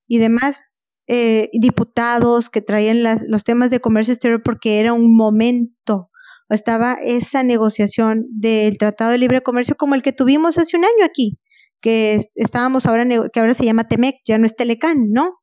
y 0.07 0.19
demás 0.19 0.70
eh, 1.13 1.51
diputados 1.53 2.51
que 2.51 2.61
traían 2.61 3.03
las, 3.03 3.25
los 3.27 3.43
temas 3.43 3.71
de 3.71 3.81
comercio 3.81 4.13
exterior 4.15 4.43
porque 4.45 4.79
era 4.79 4.93
un 4.93 5.17
momento. 5.17 6.09
Estaba 6.49 6.95
esa 7.03 7.43
negociación 7.43 8.27
del 8.31 8.79
Tratado 8.79 9.11
de 9.11 9.19
Libre 9.19 9.41
Comercio 9.41 9.75
como 9.77 9.97
el 9.97 10.03
que 10.03 10.13
tuvimos 10.13 10.57
hace 10.57 10.77
un 10.77 10.85
año 10.85 11.05
aquí, 11.05 11.37
que 11.81 12.17
estábamos 12.37 12.87
ahora, 12.87 13.05
que 13.33 13.41
ahora 13.41 13.55
se 13.55 13.65
llama 13.65 13.89
TEMEC, 13.89 14.19
ya 14.25 14.39
no 14.39 14.47
es 14.47 14.55
Telecán, 14.55 15.11
¿no? 15.11 15.35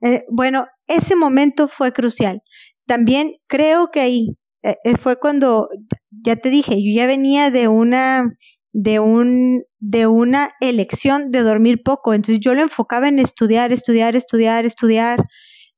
Eh, 0.00 0.24
bueno, 0.30 0.64
ese 0.86 1.16
momento 1.16 1.68
fue 1.68 1.92
crucial. 1.92 2.40
También 2.86 3.32
creo 3.46 3.90
que 3.90 4.00
ahí 4.00 4.38
eh, 4.62 4.76
eh, 4.84 4.96
fue 4.96 5.18
cuando, 5.18 5.68
ya 6.10 6.36
te 6.36 6.48
dije, 6.48 6.76
yo 6.76 6.96
ya 6.96 7.06
venía 7.06 7.50
de 7.50 7.68
una, 7.68 8.24
de 8.72 9.00
un, 9.00 9.64
de 9.78 10.06
una 10.06 10.50
elección 10.60 11.30
de 11.30 11.42
dormir 11.42 11.82
poco. 11.84 12.14
Entonces 12.14 12.40
yo 12.40 12.54
lo 12.54 12.62
enfocaba 12.62 13.08
en 13.08 13.18
estudiar, 13.18 13.72
estudiar, 13.72 14.16
estudiar, 14.16 14.64
estudiar, 14.64 15.24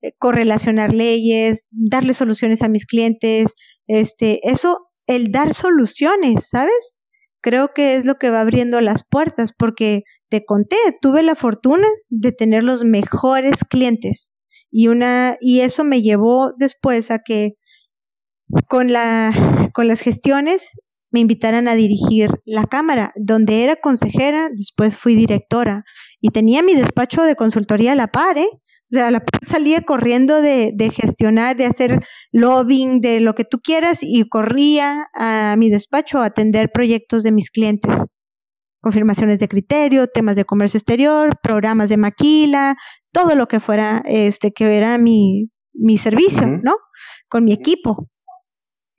eh, 0.02 0.12
correlacionar 0.18 0.94
leyes, 0.94 1.68
darle 1.70 2.12
soluciones 2.14 2.62
a 2.62 2.68
mis 2.68 2.86
clientes. 2.86 3.54
Este, 3.86 4.40
eso, 4.42 4.88
el 5.06 5.30
dar 5.30 5.52
soluciones, 5.52 6.48
¿sabes? 6.48 7.00
Creo 7.40 7.72
que 7.74 7.96
es 7.96 8.04
lo 8.04 8.16
que 8.16 8.30
va 8.30 8.40
abriendo 8.40 8.80
las 8.80 9.04
puertas 9.08 9.52
porque 9.56 10.02
te 10.28 10.44
conté, 10.44 10.76
tuve 11.00 11.22
la 11.22 11.34
fortuna 11.34 11.86
de 12.08 12.32
tener 12.32 12.62
los 12.62 12.84
mejores 12.84 13.64
clientes 13.68 14.34
y 14.70 14.88
una, 14.88 15.36
y 15.40 15.60
eso 15.60 15.84
me 15.84 16.02
llevó 16.02 16.52
después 16.56 17.10
a 17.10 17.18
que 17.18 17.54
con, 18.68 18.92
la, 18.92 19.70
con 19.74 19.88
las 19.88 20.00
gestiones 20.00 20.76
me 21.10 21.20
invitaran 21.20 21.68
a 21.68 21.74
dirigir 21.74 22.30
la 22.44 22.64
cámara, 22.64 23.12
donde 23.16 23.64
era 23.64 23.76
consejera, 23.76 24.48
después 24.50 24.96
fui 24.96 25.14
directora 25.14 25.84
y 26.20 26.30
tenía 26.30 26.62
mi 26.62 26.74
despacho 26.74 27.22
de 27.22 27.36
consultoría 27.36 27.92
a 27.92 27.96
la 27.96 28.08
par, 28.08 28.38
¿eh? 28.38 28.48
O 28.52 28.92
sea, 28.92 29.10
la 29.10 29.20
par 29.20 29.40
salía 29.44 29.82
corriendo 29.82 30.40
de, 30.42 30.72
de 30.74 30.90
gestionar, 30.90 31.56
de 31.56 31.66
hacer 31.66 32.00
lobbying, 32.32 33.00
de 33.00 33.20
lo 33.20 33.34
que 33.34 33.44
tú 33.44 33.58
quieras 33.60 34.00
y 34.02 34.28
corría 34.28 35.08
a 35.14 35.54
mi 35.56 35.70
despacho 35.70 36.20
a 36.20 36.26
atender 36.26 36.70
proyectos 36.72 37.22
de 37.22 37.32
mis 37.32 37.50
clientes. 37.50 38.04
Confirmaciones 38.82 39.38
de 39.40 39.48
criterio, 39.48 40.06
temas 40.06 40.36
de 40.36 40.44
comercio 40.44 40.78
exterior, 40.78 41.38
programas 41.42 41.88
de 41.90 41.98
maquila, 41.98 42.76
todo 43.12 43.34
lo 43.34 43.46
que 43.46 43.60
fuera, 43.60 44.02
este, 44.06 44.52
que 44.52 44.76
era 44.76 44.96
mi, 44.96 45.50
mi 45.74 45.98
servicio, 45.98 46.46
¿no? 46.62 46.74
Con 47.28 47.44
mi 47.44 47.52
equipo. 47.52 48.08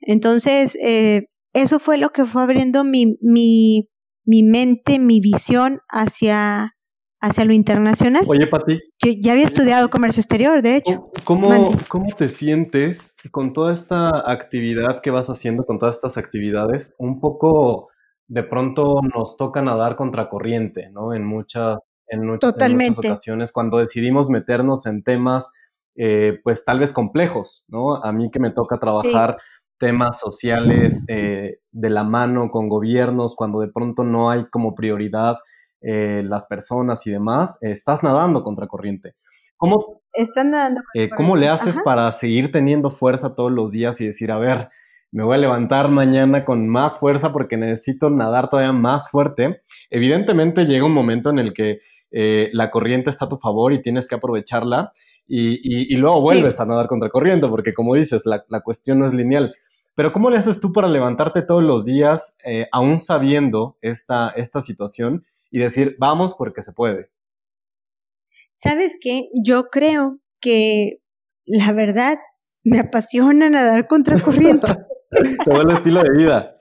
Entonces, 0.00 0.76
eh, 0.82 1.26
eso 1.52 1.78
fue 1.78 1.98
lo 1.98 2.10
que 2.10 2.24
fue 2.24 2.42
abriendo 2.42 2.84
mi, 2.84 3.14
mi, 3.20 3.88
mi 4.24 4.42
mente, 4.42 4.98
mi 4.98 5.20
visión 5.20 5.80
hacia, 5.88 6.74
hacia 7.20 7.44
lo 7.44 7.52
internacional. 7.52 8.24
Oye, 8.26 8.46
Pati. 8.46 8.80
Yo 9.04 9.12
ya 9.20 9.32
había 9.32 9.44
estudiado 9.44 9.90
comercio 9.90 10.20
exterior, 10.20 10.62
de 10.62 10.76
hecho. 10.76 11.10
¿Cómo, 11.24 11.70
¿Cómo 11.88 12.06
te 12.16 12.28
sientes 12.28 13.16
con 13.30 13.52
toda 13.52 13.72
esta 13.72 14.10
actividad 14.30 15.00
que 15.00 15.10
vas 15.10 15.28
haciendo, 15.28 15.64
con 15.64 15.78
todas 15.78 15.96
estas 15.96 16.16
actividades? 16.16 16.92
Un 16.98 17.20
poco 17.20 17.88
de 18.28 18.44
pronto 18.44 19.00
nos 19.14 19.36
toca 19.36 19.62
nadar 19.62 19.94
contracorriente, 19.96 20.88
¿no? 20.90 21.12
En 21.12 21.24
muchas, 21.24 21.96
en, 22.06 22.26
muchas 22.26 22.54
ocasiones, 22.98 23.52
cuando 23.52 23.78
decidimos 23.78 24.30
meternos 24.30 24.86
en 24.86 25.02
temas, 25.02 25.52
eh, 25.96 26.38
pues 26.42 26.64
tal 26.64 26.78
vez 26.78 26.94
complejos, 26.94 27.64
¿no? 27.68 27.96
A 27.96 28.12
mí 28.12 28.30
que 28.30 28.40
me 28.40 28.50
toca 28.50 28.78
trabajar 28.78 29.36
temas 29.82 30.20
sociales 30.20 31.04
eh, 31.08 31.58
de 31.72 31.90
la 31.90 32.04
mano 32.04 32.50
con 32.50 32.68
gobiernos, 32.68 33.34
cuando 33.34 33.58
de 33.58 33.66
pronto 33.66 34.04
no 34.04 34.30
hay 34.30 34.44
como 34.48 34.76
prioridad 34.76 35.38
eh, 35.80 36.22
las 36.24 36.46
personas 36.46 37.04
y 37.08 37.10
demás, 37.10 37.58
estás 37.62 38.04
nadando 38.04 38.44
contra 38.44 38.68
corriente. 38.68 39.16
¿Cómo, 39.56 40.00
Están 40.12 40.52
nadando 40.52 40.82
eh, 40.94 41.10
¿cómo 41.10 41.34
le 41.34 41.48
haces 41.48 41.80
para 41.84 42.12
seguir 42.12 42.52
teniendo 42.52 42.92
fuerza 42.92 43.34
todos 43.34 43.50
los 43.50 43.72
días 43.72 44.00
y 44.00 44.06
decir, 44.06 44.30
a 44.30 44.38
ver, 44.38 44.68
me 45.10 45.24
voy 45.24 45.34
a 45.34 45.38
levantar 45.38 45.88
mañana 45.88 46.44
con 46.44 46.68
más 46.68 47.00
fuerza 47.00 47.32
porque 47.32 47.56
necesito 47.56 48.08
nadar 48.08 48.50
todavía 48.50 48.72
más 48.72 49.10
fuerte? 49.10 49.62
Evidentemente 49.90 50.64
llega 50.64 50.86
un 50.86 50.94
momento 50.94 51.30
en 51.30 51.40
el 51.40 51.52
que 51.52 51.78
la 52.52 52.70
corriente 52.70 53.10
está 53.10 53.24
a 53.24 53.28
tu 53.28 53.36
favor 53.36 53.72
y 53.72 53.82
tienes 53.82 54.06
que 54.06 54.14
aprovecharla 54.14 54.92
y, 55.26 55.96
luego 55.96 56.20
vuelves 56.20 56.60
a 56.60 56.66
nadar 56.66 56.86
contra 56.86 57.08
corriente 57.08 57.48
porque 57.48 57.72
como 57.72 57.94
dices, 57.94 58.26
la, 58.26 58.44
la 58.48 58.60
cuestión 58.60 59.00
no 59.00 59.06
es 59.06 59.14
lineal. 59.14 59.52
Pero 59.94 60.12
¿cómo 60.12 60.30
le 60.30 60.38
haces 60.38 60.60
tú 60.60 60.72
para 60.72 60.88
levantarte 60.88 61.42
todos 61.42 61.62
los 61.62 61.84
días, 61.84 62.36
eh, 62.44 62.66
aún 62.72 62.98
sabiendo 62.98 63.76
esta, 63.82 64.30
esta 64.30 64.60
situación, 64.60 65.24
y 65.50 65.58
decir, 65.58 65.96
vamos 65.98 66.34
porque 66.34 66.62
se 66.62 66.72
puede? 66.72 67.10
¿Sabes 68.50 68.98
qué? 69.00 69.28
Yo 69.44 69.68
creo 69.70 70.20
que 70.40 71.02
la 71.44 71.72
verdad 71.72 72.18
me 72.64 72.78
apasiona 72.78 73.50
nadar 73.50 73.86
contra 73.86 74.18
corriente. 74.18 74.66
se 75.44 75.50
vuelve 75.50 75.72
el 75.72 75.78
estilo 75.78 76.00
de 76.02 76.10
vida. 76.16 76.56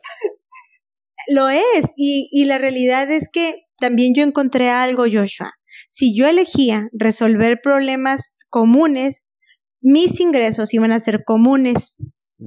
Lo 1.29 1.49
es, 1.49 1.93
y, 1.95 2.27
y 2.31 2.45
la 2.45 2.57
realidad 2.57 3.09
es 3.11 3.29
que 3.31 3.65
también 3.77 4.13
yo 4.15 4.23
encontré 4.23 4.69
algo, 4.69 5.03
Joshua. 5.11 5.51
Si 5.89 6.15
yo 6.15 6.27
elegía 6.27 6.89
resolver 6.93 7.59
problemas 7.61 8.37
comunes, 8.49 9.27
mis 9.81 10.19
ingresos 10.19 10.73
iban 10.73 10.91
a 10.91 10.99
ser 10.99 11.23
comunes. 11.25 11.97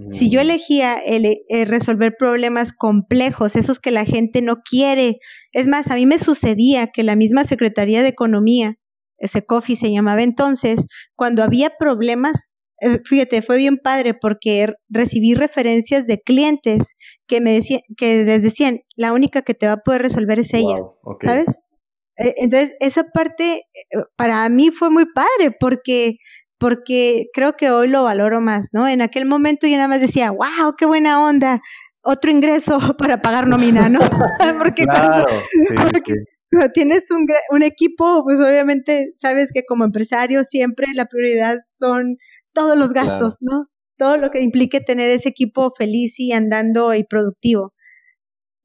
Si 0.09 0.28
yo 0.28 0.40
mm. 0.40 0.42
elegía 0.42 0.95
el, 0.95 1.24
eh, 1.24 1.64
resolver 1.66 2.14
problemas 2.18 2.72
complejos, 2.72 3.55
esos 3.55 3.78
que 3.78 3.92
la 3.92 4.05
gente 4.05 4.42
no 4.42 4.57
quiere, 4.68 5.18
es 5.53 5.68
más, 5.68 5.90
a 5.90 5.95
mí 5.95 6.05
me 6.05 6.18
sucedía 6.18 6.88
que 6.88 7.05
la 7.05 7.14
misma 7.14 7.45
Secretaría 7.45 8.03
de 8.03 8.09
Economía, 8.09 8.74
ese 9.18 9.47
COFI 9.47 9.76
se 9.76 9.92
llamaba 9.92 10.22
entonces, 10.22 10.86
cuando 11.14 11.45
había 11.45 11.70
problemas, 11.78 12.49
eh, 12.80 12.99
fíjate, 13.05 13.40
fue 13.40 13.57
bien 13.57 13.78
padre 13.78 14.14
porque 14.14 14.74
recibí 14.88 15.34
referencias 15.34 16.07
de 16.09 16.20
clientes 16.20 16.95
que 17.28 17.40
me 17.40 17.53
decían, 17.53 17.80
que 17.97 18.24
les 18.24 18.42
decían, 18.42 18.80
la 18.97 19.12
única 19.12 19.42
que 19.42 19.55
te 19.55 19.66
va 19.66 19.74
a 19.74 19.82
poder 19.82 20.03
resolver 20.03 20.40
es 20.40 20.53
ella, 20.55 20.78
¿sabes? 21.20 21.62
Eh, 22.16 22.34
entonces, 22.38 22.72
esa 22.80 23.05
parte 23.05 23.62
para 24.16 24.49
mí 24.49 24.70
fue 24.70 24.90
muy 24.90 25.07
padre 25.07 25.57
porque 25.59 26.16
porque 26.64 27.26
creo 27.34 27.58
que 27.58 27.70
hoy 27.70 27.88
lo 27.88 28.04
valoro 28.04 28.40
más, 28.40 28.70
¿no? 28.72 28.88
En 28.88 29.02
aquel 29.02 29.26
momento 29.26 29.66
yo 29.66 29.76
nada 29.76 29.86
más 29.86 30.00
decía, 30.00 30.30
wow, 30.30 30.74
qué 30.78 30.86
buena 30.86 31.22
onda, 31.22 31.60
otro 32.02 32.30
ingreso 32.30 32.78
para 32.98 33.20
pagar 33.20 33.46
nómina, 33.46 33.90
¿no? 33.90 33.98
porque 34.58 34.84
claro, 34.84 35.26
tienes 36.72 37.10
un, 37.10 37.26
un, 37.50 37.62
equipo, 37.62 38.24
pues 38.24 38.40
obviamente 38.40 39.10
sabes 39.14 39.50
que 39.52 39.64
como 39.66 39.84
empresario 39.84 40.42
siempre 40.42 40.86
la 40.94 41.04
prioridad 41.04 41.58
son 41.70 42.16
todos 42.54 42.78
los 42.78 42.94
gastos, 42.94 43.36
¿no? 43.42 43.66
Todo 43.98 44.16
lo 44.16 44.30
que 44.30 44.40
implique 44.40 44.80
tener 44.80 45.10
ese 45.10 45.28
equipo 45.28 45.70
feliz 45.70 46.18
y 46.18 46.32
andando 46.32 46.94
y 46.94 47.04
productivo. 47.04 47.74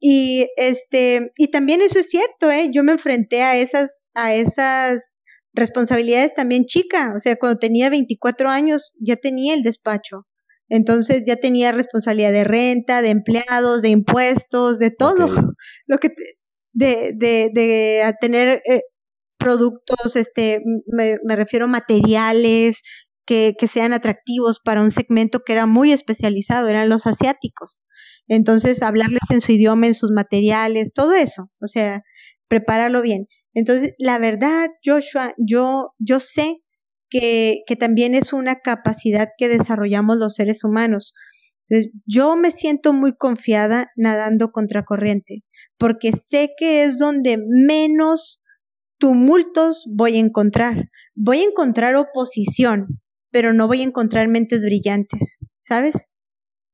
Y 0.00 0.48
este, 0.56 1.32
y 1.36 1.50
también 1.50 1.82
eso 1.82 1.98
es 1.98 2.08
cierto, 2.08 2.50
¿eh? 2.50 2.70
Yo 2.72 2.82
me 2.82 2.92
enfrenté 2.92 3.42
a 3.42 3.58
esas, 3.58 4.04
a 4.14 4.32
esas 4.32 5.22
responsabilidades 5.52 6.34
también 6.34 6.64
chica. 6.64 7.12
O 7.14 7.18
sea, 7.18 7.36
cuando 7.36 7.58
tenía 7.58 7.90
24 7.90 8.48
años 8.50 8.94
ya 9.00 9.16
tenía 9.16 9.54
el 9.54 9.62
despacho. 9.62 10.26
Entonces 10.68 11.24
ya 11.26 11.36
tenía 11.36 11.72
responsabilidad 11.72 12.32
de 12.32 12.44
renta, 12.44 13.02
de 13.02 13.10
empleados, 13.10 13.82
de 13.82 13.88
impuestos, 13.88 14.78
de 14.78 14.90
todo. 14.90 15.26
Lo 15.86 15.98
que 15.98 16.10
de, 16.72 17.12
de, 17.16 17.50
de 17.52 18.12
tener 18.20 18.62
eh, 18.64 18.82
productos, 19.38 20.14
este, 20.16 20.62
me, 20.86 21.16
me 21.24 21.34
refiero 21.34 21.64
a 21.64 21.68
materiales, 21.68 22.82
que, 23.26 23.54
que, 23.58 23.66
sean 23.66 23.92
atractivos 23.92 24.60
para 24.64 24.82
un 24.82 24.90
segmento 24.90 25.40
que 25.44 25.52
era 25.52 25.66
muy 25.66 25.92
especializado, 25.92 26.68
eran 26.68 26.88
los 26.88 27.06
asiáticos. 27.06 27.84
Entonces, 28.28 28.82
hablarles 28.82 29.30
en 29.30 29.40
su 29.40 29.52
idioma, 29.52 29.86
en 29.86 29.94
sus 29.94 30.10
materiales, 30.10 30.92
todo 30.92 31.14
eso, 31.14 31.50
o 31.60 31.66
sea, 31.66 32.02
prepararlo 32.48 33.02
bien. 33.02 33.26
Entonces, 33.54 33.94
la 33.98 34.18
verdad, 34.18 34.68
Joshua, 34.84 35.32
yo, 35.38 35.94
yo 35.98 36.20
sé 36.20 36.62
que, 37.08 37.62
que 37.66 37.76
también 37.76 38.14
es 38.14 38.32
una 38.32 38.56
capacidad 38.56 39.28
que 39.36 39.48
desarrollamos 39.48 40.16
los 40.18 40.34
seres 40.34 40.62
humanos. 40.64 41.14
Entonces, 41.68 41.92
yo 42.06 42.36
me 42.36 42.50
siento 42.50 42.92
muy 42.92 43.16
confiada 43.16 43.86
nadando 43.96 44.50
contracorriente, 44.50 45.44
porque 45.78 46.12
sé 46.12 46.50
que 46.58 46.84
es 46.84 46.98
donde 46.98 47.38
menos 47.48 48.42
tumultos 48.98 49.86
voy 49.88 50.16
a 50.16 50.20
encontrar. 50.20 50.90
Voy 51.14 51.40
a 51.40 51.44
encontrar 51.48 51.96
oposición, 51.96 53.00
pero 53.30 53.52
no 53.52 53.66
voy 53.66 53.80
a 53.80 53.84
encontrar 53.84 54.28
mentes 54.28 54.62
brillantes, 54.62 55.38
¿sabes? 55.58 56.10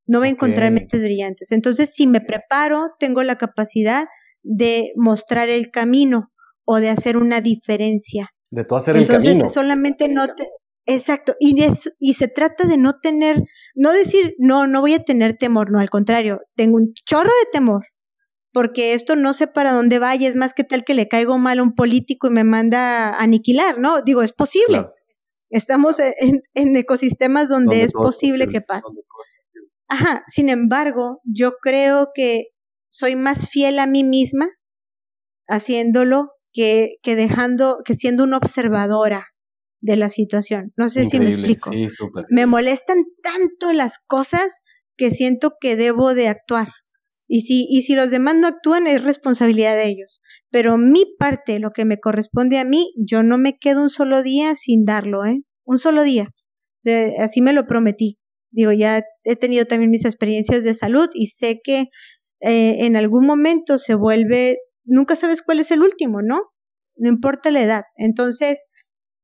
No 0.07 0.18
voy 0.18 0.29
a 0.29 0.33
encontrar 0.33 0.70
mentes 0.72 1.03
brillantes. 1.03 1.53
Entonces, 1.53 1.91
si 1.95 2.07
me 2.07 2.20
preparo, 2.20 2.91
tengo 2.99 3.22
la 3.22 3.37
capacidad 3.37 4.07
de 4.43 4.93
mostrar 4.97 5.49
el 5.49 5.70
camino 5.70 6.33
o 6.67 6.81
de 6.81 6.91
hacer 6.91 7.17
una 7.17 7.41
diferencia. 7.41 8.31
De 8.51 8.64
todo 8.64 8.79
hacer 8.79 8.97
el 8.97 9.07
camino. 9.07 9.31
Entonces, 9.31 9.55
solamente 9.55 10.09
no 10.09 10.27
te, 10.35 10.47
Exacto, 10.89 11.35
y, 11.41 11.61
es, 11.64 11.93
y 11.99 12.14
se 12.14 12.29
trata 12.29 12.67
de 12.69 12.77
no 12.77 13.01
tener, 13.01 13.43
no 13.75 13.93
decir, 13.93 14.37
no, 14.39 14.69
no 14.69 14.81
voy 14.81 14.95
a 14.95 15.03
tener 15.03 15.37
temor, 15.37 15.73
no, 15.73 15.81
al 15.81 15.91
contrario, 15.91 16.41
tengo 16.55 16.77
un 16.77 16.95
chorro 17.05 17.25
de 17.25 17.51
temor, 17.51 17.83
porque 18.53 18.95
esto 18.95 19.17
no 19.17 19.33
sé 19.33 19.49
para 19.49 19.73
dónde 19.73 19.99
vaya, 19.99 20.29
es 20.29 20.37
más 20.37 20.55
que 20.55 20.62
tal 20.62 20.85
que 20.85 20.95
le 20.95 21.09
caigo 21.09 21.39
mal 21.39 21.59
a 21.59 21.64
un 21.64 21.75
político 21.75 22.29
y 22.29 22.31
me 22.31 22.45
manda 22.45 23.09
a 23.11 23.21
aniquilar, 23.21 23.79
¿no? 23.79 24.01
Digo, 24.03 24.23
es 24.23 24.33
posible. 24.33 24.87
Estamos 25.51 25.99
en, 25.99 26.43
en, 26.55 26.77
ecosistemas 26.77 27.49
donde, 27.49 27.83
es 27.83 27.93
posible, 27.93 28.47
que 28.47 28.61
pase. 28.61 28.95
Ajá, 29.89 30.23
sin 30.29 30.49
embargo, 30.49 31.21
yo 31.25 31.57
creo 31.61 32.11
que 32.14 32.45
soy 32.89 33.17
más 33.17 33.49
fiel 33.49 33.81
a 33.81 33.87
mí 33.87 34.05
misma 34.05 34.49
haciéndolo 35.49 36.36
que, 36.57 36.95
que 37.03 37.17
dejando, 37.17 37.83
que 37.85 37.95
siendo 37.95 38.25
una 38.25 38.39
observadora 38.39 39.27
de 39.83 39.97
la 39.99 40.09
situación. 40.09 40.73
No 40.75 40.89
sé 40.89 41.05
si 41.05 41.19
me 41.21 41.27
explico. 41.27 41.71
Sí, 41.71 41.87
me 42.31 42.47
molestan 42.47 42.97
tanto 43.23 43.75
las 43.75 43.99
cosas 43.99 44.63
que 44.97 45.11
siento 45.11 45.53
que 45.61 45.77
debo 45.77 46.15
de 46.15 46.29
actuar. 46.29 46.69
Y 47.29 47.43
si, 47.43 47.67
y 47.69 47.83
si 47.83 47.95
los 47.95 48.11
demás 48.11 48.37
no 48.37 48.47
actúan 48.47 48.87
es 48.87 49.05
responsabilidad 49.05 49.75
de 49.75 49.89
ellos. 49.89 50.23
Pero 50.51 50.79
mi 50.79 51.05
parte, 51.19 51.59
lo 51.59 51.73
que 51.73 51.85
me 51.85 51.99
corresponde 52.01 52.57
a 52.57 52.65
mí, 52.65 52.91
yo 52.97 53.23
no 53.23 53.37
me 53.37 53.59
quedo 53.59 53.83
un 53.83 53.91
solo 53.91 54.23
día 54.23 54.55
sin 54.55 54.87
darlo, 54.87 55.27
¿eh? 55.27 55.43
Un 55.67 55.77
solo 55.77 56.05
día. 56.05 56.31
así 57.19 57.43
me 57.43 57.53
lo 57.53 57.67
prometí. 57.67 58.19
Digo, 58.51 58.73
ya 58.73 59.03
he 59.25 59.37
tenido 59.37 59.67
también 59.67 59.91
mis 59.91 60.07
experiencias 60.07 60.65
de 60.65 60.73
salud 60.73 61.09
y 61.13 61.27
sé 61.27 61.61
que 61.63 61.91
eh, 62.41 62.87
en 62.87 62.97
algún 62.97 63.27
momento 63.27 63.77
se 63.77 63.95
vuelve, 63.95 64.57
nunca 64.87 65.16
sabes 65.16 65.43
cuál 65.43 65.61
es 65.61 65.70
el 65.70 65.82
último, 65.82 66.22
¿no? 66.22 66.41
No 66.97 67.09
importa 67.09 67.51
la 67.51 67.62
edad. 67.62 67.82
Entonces, 67.97 68.66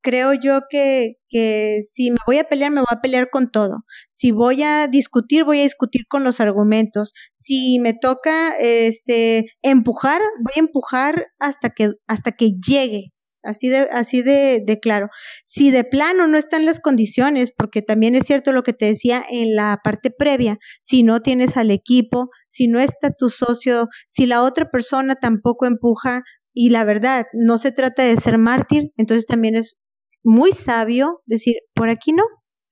creo 0.02 0.34
yo 0.34 0.62
que, 0.68 1.14
que 1.28 1.78
si 1.82 2.10
me 2.10 2.18
voy 2.26 2.38
a 2.38 2.44
pelear, 2.44 2.70
me 2.70 2.80
voy 2.80 2.88
a 2.90 3.00
pelear 3.00 3.30
con 3.30 3.50
todo. 3.50 3.84
Si 4.10 4.32
voy 4.32 4.62
a 4.62 4.88
discutir, 4.88 5.44
voy 5.44 5.60
a 5.60 5.62
discutir 5.62 6.02
con 6.08 6.24
los 6.24 6.40
argumentos. 6.40 7.12
Si 7.32 7.78
me 7.78 7.94
toca 7.94 8.50
este 8.58 9.46
empujar, 9.62 10.20
voy 10.42 10.52
a 10.56 10.60
empujar 10.60 11.26
hasta 11.38 11.70
que, 11.70 11.92
hasta 12.08 12.32
que 12.32 12.50
llegue. 12.66 13.12
Así 13.42 13.68
de, 13.68 13.88
así 13.90 14.22
de, 14.22 14.62
de 14.64 14.78
claro. 14.78 15.08
Si 15.44 15.70
de 15.70 15.84
plano 15.84 16.28
no 16.28 16.38
están 16.38 16.64
las 16.64 16.80
condiciones, 16.80 17.52
porque 17.56 17.82
también 17.82 18.14
es 18.14 18.26
cierto 18.26 18.52
lo 18.52 18.62
que 18.62 18.72
te 18.72 18.86
decía 18.86 19.22
en 19.28 19.56
la 19.56 19.78
parte 19.82 20.10
previa, 20.10 20.58
si 20.80 21.02
no 21.02 21.20
tienes 21.20 21.56
al 21.56 21.70
equipo, 21.70 22.30
si 22.46 22.68
no 22.68 22.78
está 22.80 23.10
tu 23.10 23.28
socio, 23.28 23.88
si 24.06 24.26
la 24.26 24.42
otra 24.42 24.70
persona 24.70 25.14
tampoco 25.16 25.66
empuja, 25.66 26.22
y 26.54 26.70
la 26.70 26.84
verdad, 26.84 27.26
no 27.32 27.58
se 27.58 27.72
trata 27.72 28.02
de 28.02 28.16
ser 28.16 28.38
mártir, 28.38 28.92
entonces 28.96 29.26
también 29.26 29.56
es 29.56 29.80
muy 30.22 30.52
sabio 30.52 31.22
decir, 31.26 31.56
por 31.74 31.88
aquí 31.88 32.12
no. 32.12 32.24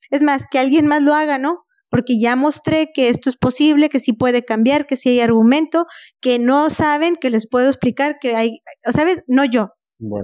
Es 0.09 0.21
más, 0.21 0.45
que 0.49 0.59
alguien 0.59 0.87
más 0.87 1.01
lo 1.01 1.13
haga, 1.15 1.37
¿no? 1.37 1.63
Porque 1.89 2.19
ya 2.19 2.35
mostré 2.35 2.91
que 2.93 3.09
esto 3.09 3.29
es 3.29 3.37
posible, 3.37 3.89
que 3.89 3.99
sí 3.99 4.13
puede 4.13 4.45
cambiar, 4.45 4.87
que 4.87 4.95
sí 4.95 5.09
hay 5.09 5.19
argumento, 5.21 5.85
que 6.21 6.39
no 6.39 6.69
saben, 6.69 7.15
que 7.15 7.29
les 7.29 7.49
puedo 7.49 7.67
explicar 7.67 8.17
que 8.21 8.35
hay, 8.35 8.59
¿sabes? 8.85 9.23
No 9.27 9.43
yo. 9.45 9.69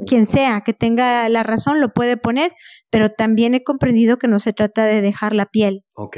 Quien 0.06 0.26
sea 0.26 0.62
que 0.62 0.74
tenga 0.74 1.28
la 1.30 1.44
razón 1.44 1.80
lo 1.80 1.94
puede 1.94 2.18
poner, 2.18 2.54
pero 2.90 3.10
también 3.10 3.54
he 3.56 3.64
comprendido 3.64 4.18
que 4.18 4.28
no 4.28 4.40
se 4.40 4.54
trata 4.54 4.86
de 4.86 5.02
dejar 5.02 5.34
la 5.34 5.46
piel. 5.46 5.86
Ok, 5.94 6.18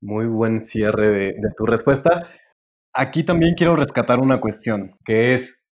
muy 0.00 0.26
buen 0.26 0.64
cierre 0.64 1.08
de, 1.08 1.26
de 1.32 1.48
tu 1.56 1.64
respuesta. 1.64 2.26
Aquí 2.92 3.24
también 3.24 3.54
quiero 3.54 3.76
rescatar 3.76 4.20
una 4.20 4.40
cuestión, 4.40 4.98
que 5.04 5.34
es, 5.34 5.68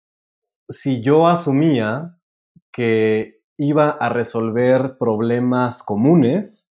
si 0.69 1.03
yo 1.03 1.27
asumía 1.27 2.19
que 2.73 3.43
iba 3.59 3.91
a 3.91 4.09
resolver 4.09 4.97
problemas 4.99 5.83
comunes, 5.83 6.73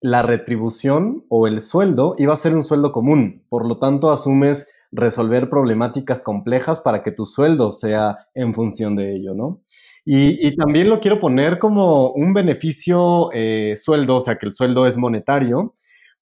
la 0.00 0.22
retribución 0.22 1.26
o 1.28 1.46
el 1.46 1.60
sueldo 1.60 2.14
iba 2.16 2.32
a 2.32 2.38
ser 2.38 2.54
un 2.54 2.64
sueldo 2.64 2.90
común. 2.90 3.46
Por 3.50 3.68
lo 3.68 3.78
tanto, 3.78 4.10
asumes 4.10 4.72
resolver 4.92 5.48
problemáticas 5.48 6.22
complejas 6.22 6.80
para 6.80 7.02
que 7.02 7.12
tu 7.12 7.26
sueldo 7.26 7.72
sea 7.72 8.16
en 8.34 8.54
función 8.54 8.96
de 8.96 9.14
ello, 9.14 9.34
¿no? 9.34 9.62
Y, 10.04 10.56
también 10.56 10.88
lo 10.88 11.00
quiero 11.00 11.20
poner 11.20 11.58
como 11.58 12.10
un 12.12 12.32
beneficio 12.32 13.30
eh, 13.32 13.74
sueldo, 13.76 14.16
o 14.16 14.20
sea, 14.20 14.36
que 14.36 14.46
el 14.46 14.52
sueldo 14.52 14.86
es 14.86 14.96
monetario, 14.96 15.74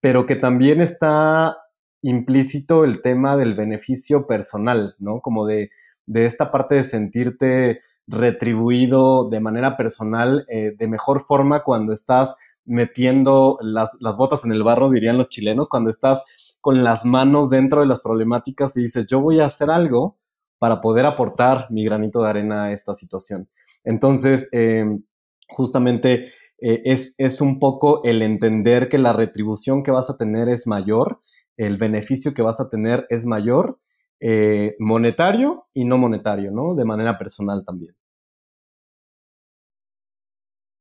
pero 0.02 0.26
que 0.26 0.36
también 0.36 0.82
está 0.82 1.58
implícito 2.02 2.84
el 2.84 3.02
tema 3.02 3.38
del 3.38 3.54
beneficio 3.54 4.28
personal, 4.28 4.96
¿no? 5.00 5.22
Como 5.22 5.46
de, 5.46 5.70
de 6.06 6.26
esta 6.26 6.52
parte 6.52 6.76
de 6.76 6.84
sentirte 6.84 7.80
retribuido 8.08 9.30
de 9.30 9.40
manera 9.40 9.78
personal 9.78 10.44
eh, 10.50 10.74
de 10.78 10.88
mejor 10.88 11.22
forma 11.22 11.64
cuando 11.64 11.94
estás 11.94 12.38
metiendo 12.66 13.58
las, 13.62 13.98
las, 14.02 14.18
botas 14.18 14.44
en 14.46 14.52
el 14.52 14.64
barro, 14.64 14.90
dirían 14.90 15.18
los 15.18 15.30
chilenos, 15.30 15.70
cuando 15.70 15.90
estás 15.90 16.26
con 16.62 16.84
las 16.84 17.06
manos 17.06 17.50
dentro 17.50 17.82
de 17.82 17.88
las 17.88 18.02
problemáticas 18.02 18.78
y 18.78 18.84
dices, 18.84 19.08
yo 19.08 19.20
voy 19.20 19.40
a 19.40 19.48
hacer 19.48 19.70
algo 19.70 20.20
para 20.60 20.80
poder 20.80 21.08
aportar 21.08 21.68
mi 21.72 21.84
granito 21.84 22.22
de 22.22 22.30
arena 22.30 22.66
a 22.66 22.72
esta 22.72 22.94
situación. 22.94 23.50
Entonces, 23.84 24.48
em, 24.52 25.04
justamente 25.50 26.28
eh, 26.60 26.82
es, 26.86 27.16
es 27.18 27.42
un 27.42 27.58
poco 27.58 28.04
el 28.04 28.22
entender 28.22 28.88
que 28.88 29.00
la 29.00 29.12
retribución 29.12 29.82
que 29.82 29.90
vas 29.90 30.12
a 30.12 30.18
tener 30.18 30.50
es 30.50 30.68
mayor, 30.68 31.20
el 31.58 31.78
beneficio 31.78 32.34
que 32.36 32.44
vas 32.44 32.62
a 32.62 32.70
tener 32.70 33.08
es 33.10 33.26
mayor 33.26 33.80
eh, 34.20 34.76
monetario 34.78 35.66
y 35.74 35.86
no 35.86 35.98
monetario, 35.98 36.52
¿no? 36.52 36.76
De 36.76 36.86
manera 36.86 37.18
personal 37.18 37.64
también. 37.66 37.96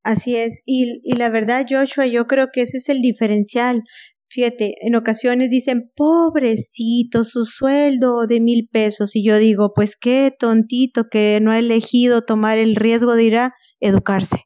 Así 0.03 0.37
es, 0.37 0.63
y, 0.67 1.01
y 1.03 1.17
la 1.17 1.31
verdad, 1.31 1.67
Joshua, 1.69 2.07
yo 2.07 2.27
creo 2.27 2.49
que 2.53 2.63
ese 2.63 2.79
es 2.79 2.89
el 2.91 3.01
diferencial. 3.01 3.83
Fíjate, 4.31 4.75
en 4.81 4.95
ocasiones 4.95 5.51
dicen, 5.51 5.91
pobrecito, 5.97 7.25
su 7.25 7.45
sueldo 7.45 8.27
de 8.29 8.41
mil 8.41 8.69
pesos. 8.71 9.17
Y 9.17 9.25
yo 9.25 9.37
digo, 9.39 9.73
pues 9.75 9.97
qué 9.97 10.33
tontito 10.37 11.09
que 11.11 11.41
no 11.43 11.51
ha 11.51 11.59
elegido 11.59 12.23
tomar 12.23 12.57
el 12.59 12.77
riesgo 12.77 13.15
de 13.15 13.25
ir 13.25 13.37
a 13.37 13.55
educarse. 13.81 14.45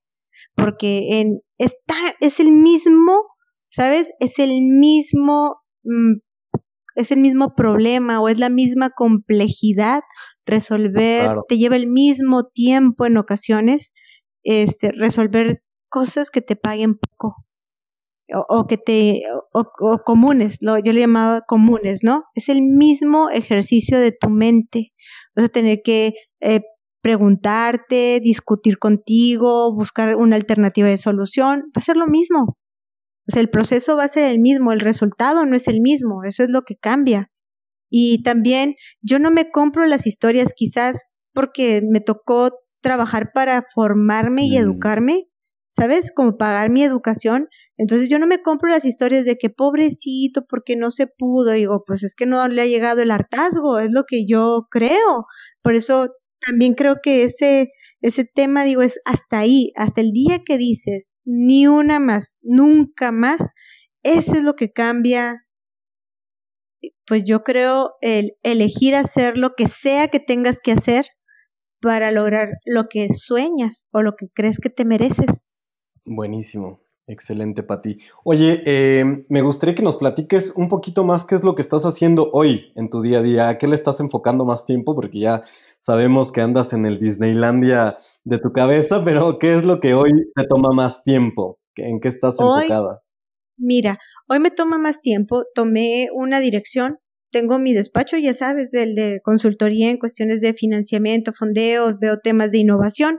Porque 0.56 1.20
en, 1.20 1.40
está, 1.58 1.94
es 2.20 2.40
el 2.40 2.52
mismo, 2.52 3.24
¿sabes? 3.68 4.12
Es 4.20 4.38
el 4.38 4.62
mismo 4.62 5.56
mm, 5.82 6.14
es 6.96 7.10
el 7.10 7.18
mismo 7.18 7.54
problema 7.56 8.20
o 8.20 8.28
es 8.28 8.38
la 8.38 8.48
misma 8.48 8.90
complejidad 8.90 10.02
resolver, 10.46 11.30
te 11.48 11.58
lleva 11.58 11.76
el 11.76 11.88
mismo 11.88 12.44
tiempo 12.46 13.06
en 13.06 13.16
ocasiones, 13.16 13.94
este, 14.42 14.92
resolver 14.92 15.62
cosas 15.88 16.30
que 16.30 16.40
te 16.40 16.56
paguen 16.56 16.94
poco. 16.94 17.44
O, 18.32 18.66
que 18.66 18.78
te, 18.78 19.22
o, 19.52 19.98
comunes, 20.04 20.58
lo, 20.60 20.78
yo 20.78 20.92
le 20.92 21.00
llamaba 21.00 21.42
comunes, 21.46 22.00
¿no? 22.02 22.24
Es 22.34 22.48
el 22.48 22.62
mismo 22.62 23.30
ejercicio 23.30 24.00
de 24.00 24.12
tu 24.12 24.30
mente. 24.30 24.92
Vas 25.36 25.46
a 25.46 25.48
tener 25.48 25.80
que 25.84 26.14
eh, 26.40 26.60
preguntarte, 27.02 28.20
discutir 28.22 28.78
contigo, 28.78 29.74
buscar 29.74 30.16
una 30.16 30.36
alternativa 30.36 30.88
de 30.88 30.96
solución, 30.96 31.64
va 31.76 31.80
a 31.80 31.82
ser 31.82 31.96
lo 31.96 32.06
mismo. 32.06 32.56
O 33.26 33.32
sea, 33.32 33.42
el 33.42 33.50
proceso 33.50 33.96
va 33.96 34.04
a 34.04 34.08
ser 34.08 34.24
el 34.24 34.38
mismo, 34.38 34.72
el 34.72 34.80
resultado 34.80 35.44
no 35.44 35.54
es 35.54 35.68
el 35.68 35.80
mismo, 35.80 36.24
eso 36.24 36.42
es 36.42 36.50
lo 36.50 36.62
que 36.62 36.76
cambia. 36.76 37.30
Y 37.90 38.22
también 38.22 38.74
yo 39.02 39.18
no 39.18 39.30
me 39.30 39.50
compro 39.50 39.86
las 39.86 40.06
historias 40.06 40.52
quizás 40.54 41.04
porque 41.32 41.82
me 41.86 42.00
tocó 42.00 42.50
trabajar 42.80 43.32
para 43.32 43.62
formarme 43.74 44.46
y 44.46 44.58
mm. 44.58 44.62
educarme, 44.62 45.28
¿sabes? 45.68 46.10
Como 46.10 46.36
pagar 46.36 46.70
mi 46.70 46.82
educación. 46.82 47.48
Entonces 47.76 48.08
yo 48.08 48.18
no 48.18 48.26
me 48.26 48.40
compro 48.40 48.70
las 48.70 48.84
historias 48.84 49.24
de 49.24 49.36
que 49.36 49.50
pobrecito 49.50 50.44
porque 50.48 50.76
no 50.76 50.90
se 50.90 51.06
pudo. 51.06 51.52
Digo, 51.52 51.82
pues 51.86 52.04
es 52.04 52.14
que 52.14 52.26
no 52.26 52.46
le 52.48 52.62
ha 52.62 52.66
llegado 52.66 53.02
el 53.02 53.10
hartazgo, 53.10 53.78
es 53.78 53.90
lo 53.90 54.04
que 54.06 54.26
yo 54.26 54.66
creo. 54.70 55.26
Por 55.62 55.74
eso 55.74 56.08
también 56.46 56.74
creo 56.74 56.96
que 57.02 57.24
ese, 57.24 57.70
ese 58.00 58.24
tema, 58.24 58.64
digo, 58.64 58.82
es 58.82 59.00
hasta 59.04 59.38
ahí, 59.38 59.72
hasta 59.76 60.00
el 60.00 60.12
día 60.12 60.40
que 60.44 60.58
dices, 60.58 61.12
ni 61.24 61.66
una 61.66 61.98
más, 62.00 62.36
nunca 62.42 63.12
más, 63.12 63.52
ese 64.02 64.38
es 64.38 64.42
lo 64.42 64.54
que 64.54 64.70
cambia. 64.70 65.46
Pues 67.06 67.24
yo 67.24 67.42
creo 67.42 67.92
el 68.00 68.32
elegir 68.42 68.94
hacer 68.94 69.36
lo 69.36 69.50
que 69.50 69.68
sea 69.68 70.08
que 70.08 70.20
tengas 70.20 70.60
que 70.60 70.72
hacer 70.72 71.06
para 71.80 72.10
lograr 72.10 72.48
lo 72.64 72.88
que 72.88 73.08
sueñas 73.10 73.86
o 73.90 74.02
lo 74.02 74.12
que 74.12 74.26
crees 74.32 74.58
que 74.58 74.70
te 74.70 74.84
mereces. 74.84 75.54
Buenísimo. 76.06 76.83
Excelente, 77.06 77.62
Pati. 77.62 77.98
Oye, 78.24 78.62
em, 78.64 79.24
me 79.28 79.42
gustaría 79.42 79.74
que 79.74 79.82
nos 79.82 79.98
platiques 79.98 80.54
un 80.56 80.68
poquito 80.68 81.04
más 81.04 81.26
qué 81.26 81.34
es 81.34 81.44
lo 81.44 81.54
que 81.54 81.60
estás 81.60 81.84
haciendo 81.84 82.30
hoy 82.32 82.72
en 82.76 82.88
tu 82.88 83.02
día 83.02 83.18
a 83.18 83.22
día, 83.22 83.48
a 83.50 83.58
qué 83.58 83.66
le 83.66 83.74
estás 83.74 84.00
enfocando 84.00 84.46
más 84.46 84.64
tiempo, 84.64 84.94
porque 84.94 85.20
ya 85.20 85.42
sabemos 85.78 86.32
que 86.32 86.40
andas 86.40 86.72
en 86.72 86.86
el 86.86 86.98
Disneylandia 86.98 87.96
de 88.24 88.38
tu 88.38 88.52
cabeza, 88.52 89.04
pero 89.04 89.38
¿qué 89.38 89.54
es 89.54 89.66
lo 89.66 89.80
que 89.80 89.92
hoy 89.92 90.12
te 90.34 90.46
toma 90.46 90.70
más 90.74 91.02
tiempo? 91.02 91.58
¿En 91.76 92.00
qué 92.00 92.08
estás 92.08 92.40
enfocada? 92.40 93.02
Mira, 93.58 93.98
hoy 94.28 94.40
me 94.40 94.50
toma 94.50 94.78
más 94.78 95.02
tiempo, 95.02 95.44
tomé 95.54 96.08
una 96.14 96.40
dirección, 96.40 96.98
tengo 97.30 97.58
mi 97.58 97.74
despacho, 97.74 98.16
ya 98.16 98.32
sabes, 98.32 98.72
el 98.72 98.94
de 98.94 99.20
consultoría 99.22 99.90
en 99.90 99.98
cuestiones 99.98 100.40
de 100.40 100.54
financiamiento, 100.54 101.32
fondeo, 101.32 101.98
veo 102.00 102.18
temas 102.18 102.50
de 102.50 102.58
innovación. 102.58 103.18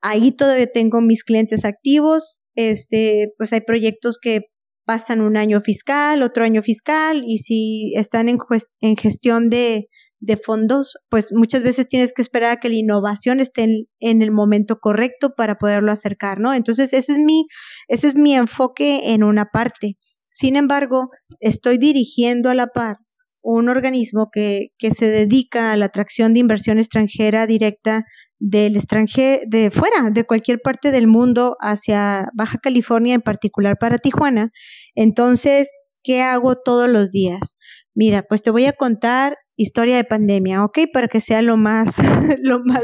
Ahí 0.00 0.32
todavía 0.32 0.66
tengo 0.66 1.00
mis 1.00 1.24
clientes 1.24 1.64
activos, 1.64 2.42
este, 2.54 3.32
pues 3.38 3.52
hay 3.52 3.60
proyectos 3.60 4.18
que 4.20 4.42
pasan 4.84 5.20
un 5.20 5.36
año 5.36 5.60
fiscal, 5.60 6.22
otro 6.22 6.44
año 6.44 6.62
fiscal, 6.62 7.22
y 7.26 7.38
si 7.38 7.94
están 7.96 8.28
en, 8.28 8.38
en 8.80 8.96
gestión 8.96 9.48
de, 9.50 9.88
de 10.24 10.36
fondos, 10.36 10.96
pues 11.10 11.32
muchas 11.32 11.62
veces 11.62 11.86
tienes 11.86 12.12
que 12.12 12.22
esperar 12.22 12.50
a 12.52 12.60
que 12.60 12.68
la 12.68 12.76
innovación 12.76 13.40
esté 13.40 13.66
en, 14.00 14.22
el 14.22 14.30
momento 14.30 14.78
correcto 14.80 15.34
para 15.36 15.56
poderlo 15.56 15.92
acercar, 15.92 16.40
¿no? 16.40 16.54
Entonces, 16.54 16.92
ese 16.92 17.12
es 17.12 17.18
mi, 17.18 17.46
ese 17.88 18.08
es 18.08 18.14
mi 18.14 18.34
enfoque 18.34 19.12
en 19.12 19.22
una 19.22 19.46
parte. 19.46 19.96
Sin 20.32 20.56
embargo, 20.56 21.10
estoy 21.40 21.78
dirigiendo 21.78 22.50
a 22.50 22.54
la 22.54 22.68
par 22.68 22.96
un 23.42 23.68
organismo 23.68 24.30
que, 24.32 24.68
que 24.78 24.90
se 24.90 25.06
dedica 25.06 25.72
a 25.72 25.76
la 25.76 25.86
atracción 25.86 26.32
de 26.32 26.40
inversión 26.40 26.78
extranjera 26.78 27.46
directa 27.46 28.04
del 28.46 28.76
extranjero, 28.76 29.42
de 29.48 29.70
fuera, 29.70 30.10
de 30.10 30.24
cualquier 30.24 30.60
parte 30.60 30.92
del 30.92 31.06
mundo 31.06 31.56
hacia 31.60 32.28
Baja 32.34 32.58
California, 32.58 33.14
en 33.14 33.22
particular 33.22 33.78
para 33.80 33.96
Tijuana. 33.96 34.50
Entonces, 34.94 35.78
¿qué 36.02 36.20
hago 36.20 36.54
todos 36.54 36.86
los 36.86 37.10
días? 37.10 37.56
Mira, 37.94 38.22
pues 38.22 38.42
te 38.42 38.50
voy 38.50 38.66
a 38.66 38.74
contar 38.74 39.38
historia 39.56 39.96
de 39.96 40.04
pandemia, 40.04 40.64
¿ok? 40.64 40.80
Para 40.92 41.08
que 41.08 41.20
sea 41.20 41.42
lo 41.42 41.56
más, 41.56 41.98
lo 42.42 42.60
más, 42.64 42.82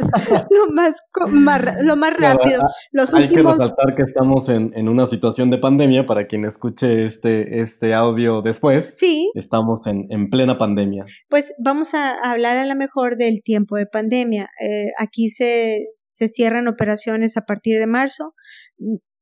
lo 0.51 0.73
más, 0.73 1.63
lo 1.83 1.97
más 1.97 2.15
rápido. 2.17 2.63
Los 2.93 3.13
hay 3.15 3.29
que 3.29 3.43
resaltar 3.43 3.95
que 3.95 4.03
estamos 4.03 4.49
en, 4.49 4.71
en, 4.75 4.89
una 4.89 5.07
situación 5.07 5.51
de 5.51 5.59
pandemia 5.59 6.07
para 6.07 6.27
quien 6.27 6.45
escuche 6.45 7.03
este, 7.03 7.61
este 7.61 7.95
audio 7.95 8.43
después. 8.43 8.97
Sí. 8.99 9.31
Estamos 9.35 9.87
en, 9.87 10.07
en 10.11 10.31
plena 10.31 10.59
pandemia. 10.59 11.05
Pues 11.29 11.55
vamos 11.59 11.95
a 11.95 12.15
hablar 12.31 12.57
a 12.57 12.67
lo 12.67 12.77
mejor 12.77 13.17
del 13.17 13.43
tiempo 13.43 13.77
de 13.77 13.87
pandemia. 13.87 14.49
Eh, 14.61 14.91
aquí 14.99 15.29
se, 15.29 15.89
se 15.97 16.29
cierran 16.29 16.69
operaciones 16.69 17.37
a 17.37 17.43
partir 17.43 17.79
de 17.79 17.87
marzo. 17.87 18.35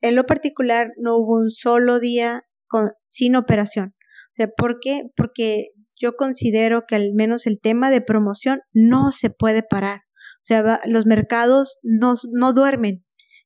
En 0.01 0.15
lo 0.15 0.27
particular, 0.27 0.93
no 0.99 1.17
hubo 1.17 1.39
un 1.39 1.51
solo 1.51 1.99
día 1.99 2.45
con, 2.67 2.91
sin 3.07 3.37
operación. 3.37 3.95
O 4.33 4.35
sea, 4.35 4.49
¿por 4.57 4.79
qué? 4.81 5.05
Porque 5.17 5.69
yo 5.99 6.13
considero 6.15 6.85
que 6.87 6.97
al 6.97 7.13
menos 7.15 7.47
el 7.47 7.61
tema 7.61 7.91
de 7.91 8.01
promoción 8.01 8.61
no 8.73 9.13
se 9.13 9.31
puede 9.31 9.63
parar. 9.63 10.01
O 10.37 10.45
sea, 10.45 10.81
los 10.87 11.07
mercados 11.07 11.79
no, 11.83 12.15
no 12.33 12.53
duermen. 12.53 13.05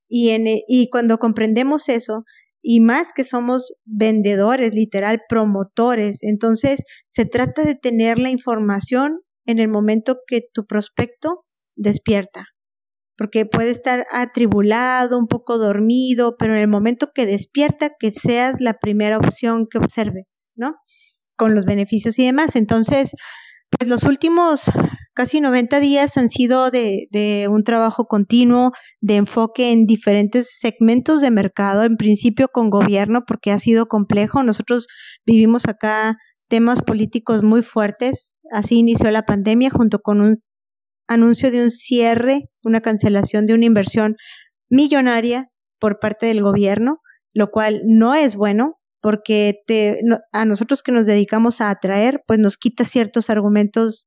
Y, 0.09 0.31
en, 0.31 0.45
y 0.47 0.91
cuando 0.91 1.19
comprendemos 1.19 1.89
eso, 1.89 2.25
y 2.63 2.81
más 2.81 3.13
que 3.13 3.25
somos 3.25 3.75
vendedores, 3.85 4.73
literal, 4.73 5.23
promotores, 5.29 6.23
entonces 6.23 6.85
se 7.07 7.25
trata 7.25 7.65
de 7.65 7.75
tener 7.75 8.19
la 8.19 8.31
información 8.31 9.21
en 9.47 9.59
el 9.59 9.69
momento 9.69 10.21
que 10.27 10.43
tu 10.53 10.67
prospecto 10.67 11.45
despierta. 11.75 12.47
Porque 13.17 13.47
puede 13.47 13.71
estar 13.71 14.07
atribulado, 14.13 15.19
un 15.19 15.27
poco 15.27 15.59
dormido, 15.59 16.37
pero 16.39 16.55
en 16.55 16.61
el 16.61 16.69
momento 16.69 17.11
que 17.15 17.27
despierta, 17.27 17.93
que 17.99 18.13
seas 18.13 18.61
la 18.61 18.75
primera 18.75 19.19
opción 19.19 19.67
que 19.69 19.79
observe, 19.79 20.29
¿no? 20.55 20.77
Con 21.37 21.55
los 21.55 21.65
beneficios 21.65 22.19
y 22.19 22.27
demás. 22.27 22.57
Entonces, 22.57 23.15
pues 23.71 23.89
los 23.89 24.05
últimos 24.05 24.71
casi 25.15 25.41
90 25.41 25.81
días 25.81 26.17
han 26.17 26.29
sido 26.29 26.71
de, 26.71 27.07
de, 27.11 27.47
un 27.49 27.65
trabajo 27.65 28.07
continuo, 28.07 28.73
de 29.01 29.17
enfoque 29.17 29.73
en 29.73 29.87
diferentes 29.87 30.59
segmentos 30.59 31.21
de 31.21 31.31
mercado, 31.31 31.85
en 31.85 31.97
principio 31.97 32.49
con 32.49 32.71
gobierno, 32.71 33.25
porque 33.27 33.51
ha 33.51 33.59
sido 33.59 33.87
complejo. 33.87 34.43
Nosotros 34.43 34.87
vivimos 35.27 35.67
acá 35.67 36.17
temas 36.49 36.83
políticos 36.83 37.43
muy 37.43 37.63
fuertes. 37.63 38.43
Así 38.53 38.79
inició 38.79 39.11
la 39.11 39.23
pandemia 39.23 39.71
junto 39.71 40.01
con 40.01 40.21
un 40.21 40.43
anuncio 41.09 41.51
de 41.51 41.63
un 41.63 41.71
cierre, 41.71 42.51
una 42.63 42.81
cancelación 42.81 43.47
de 43.47 43.55
una 43.55 43.65
inversión 43.65 44.17
millonaria 44.69 45.51
por 45.79 45.99
parte 45.99 46.27
del 46.27 46.43
gobierno, 46.43 47.01
lo 47.35 47.51
cual 47.51 47.81
no 47.87 48.15
es 48.15 48.37
bueno 48.37 48.82
porque 49.03 49.57
te, 49.67 50.01
a 50.33 50.45
nosotros 50.45 50.83
que 50.83 50.93
nos 50.93 51.07
dedicamos 51.07 51.61
a 51.61 51.71
atraer, 51.71 52.23
pues 52.27 52.39
nos 52.39 52.57
quita 52.57 52.85
ciertos 52.85 53.29
argumentos 53.29 54.07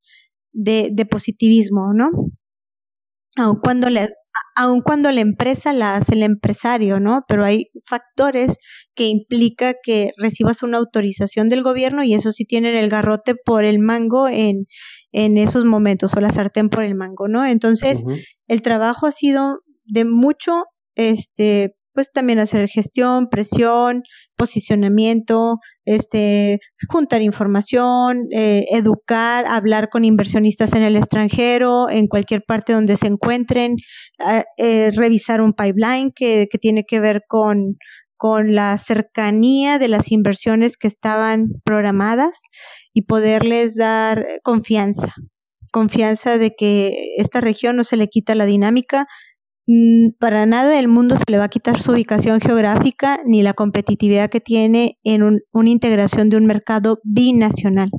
de, 0.52 0.88
de 0.92 1.06
positivismo, 1.06 1.92
¿no? 1.94 2.10
Aun 3.36 3.60
cuando, 3.62 3.90
le, 3.90 4.08
aun 4.56 4.80
cuando 4.80 5.12
la 5.12 5.20
empresa 5.20 5.74
la 5.74 5.96
hace 5.96 6.14
el 6.14 6.22
empresario, 6.22 6.98
¿no? 6.98 7.24
Pero 7.28 7.44
hay 7.44 7.66
factores 7.86 8.56
que 8.94 9.04
implica 9.04 9.74
que 9.82 10.12
recibas 10.16 10.62
una 10.62 10.78
autorización 10.78 11.50
del 11.50 11.62
gobierno 11.62 12.02
y 12.02 12.14
eso 12.14 12.32
sí 12.32 12.46
tienen 12.46 12.74
el 12.74 12.88
garrote 12.88 13.34
por 13.34 13.64
el 13.64 13.78
mango 13.78 14.28
en, 14.28 14.64
en 15.12 15.36
esos 15.36 15.66
momentos 15.66 16.14
o 16.14 16.20
la 16.20 16.30
sartén 16.30 16.70
por 16.70 16.82
el 16.82 16.94
mango, 16.94 17.28
¿no? 17.28 17.44
Entonces, 17.44 18.04
el 18.46 18.62
trabajo 18.62 19.06
ha 19.06 19.12
sido 19.12 19.58
de 19.84 20.06
mucho, 20.06 20.64
este, 20.94 21.76
pues 21.96 22.12
también 22.12 22.38
hacer 22.38 22.68
gestión, 22.68 23.28
presión, 23.30 24.02
posicionamiento, 24.36 25.60
este, 25.86 26.58
juntar 26.90 27.22
información, 27.22 28.26
eh, 28.36 28.66
educar, 28.70 29.46
hablar 29.48 29.88
con 29.88 30.04
inversionistas 30.04 30.74
en 30.74 30.82
el 30.82 30.94
extranjero, 30.94 31.88
en 31.88 32.06
cualquier 32.06 32.42
parte 32.46 32.74
donde 32.74 32.96
se 32.96 33.06
encuentren, 33.06 33.76
eh, 34.58 34.90
revisar 34.94 35.40
un 35.40 35.54
pipeline 35.54 36.12
que, 36.14 36.48
que 36.50 36.58
tiene 36.58 36.84
que 36.86 37.00
ver 37.00 37.22
con, 37.26 37.78
con 38.18 38.54
la 38.54 38.76
cercanía 38.76 39.78
de 39.78 39.88
las 39.88 40.12
inversiones 40.12 40.76
que 40.76 40.88
estaban 40.88 41.48
programadas 41.64 42.42
y 42.92 43.02
poderles 43.06 43.76
dar 43.76 44.26
confianza, 44.42 45.14
confianza 45.72 46.36
de 46.36 46.54
que 46.54 46.92
esta 47.16 47.40
región 47.40 47.74
no 47.76 47.84
se 47.84 47.96
le 47.96 48.08
quita 48.08 48.34
la 48.34 48.44
dinámica, 48.44 49.06
para 50.20 50.46
nada 50.46 50.70
del 50.70 50.86
mundo 50.86 51.16
se 51.16 51.24
le 51.28 51.38
va 51.38 51.44
a 51.44 51.48
quitar 51.48 51.78
su 51.78 51.92
ubicación 51.92 52.40
geográfica 52.40 53.20
ni 53.24 53.42
la 53.42 53.52
competitividad 53.52 54.30
que 54.30 54.40
tiene 54.40 54.98
en 55.02 55.40
una 55.52 55.70
integración 55.70 56.28
de 56.28 56.36
un 56.36 56.46
mercado 56.46 57.00
binacional, 57.02 57.90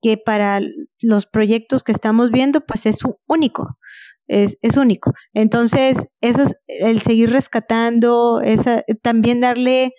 que 0.00 0.16
para 0.16 0.60
los 1.02 1.26
proyectos 1.26 1.82
que 1.82 1.92
estamos 1.92 2.30
viendo, 2.30 2.64
pues 2.64 2.86
es 2.86 3.00
único, 3.26 3.78
es, 4.28 4.56
único. 4.78 5.12
Entonces, 5.34 6.08
eso 6.22 6.42
es 6.42 6.54
el 6.68 7.02
seguir 7.02 7.30
rescatando, 7.30 8.40
esa, 8.42 8.82
también 9.02 9.40
darle, 9.40 9.92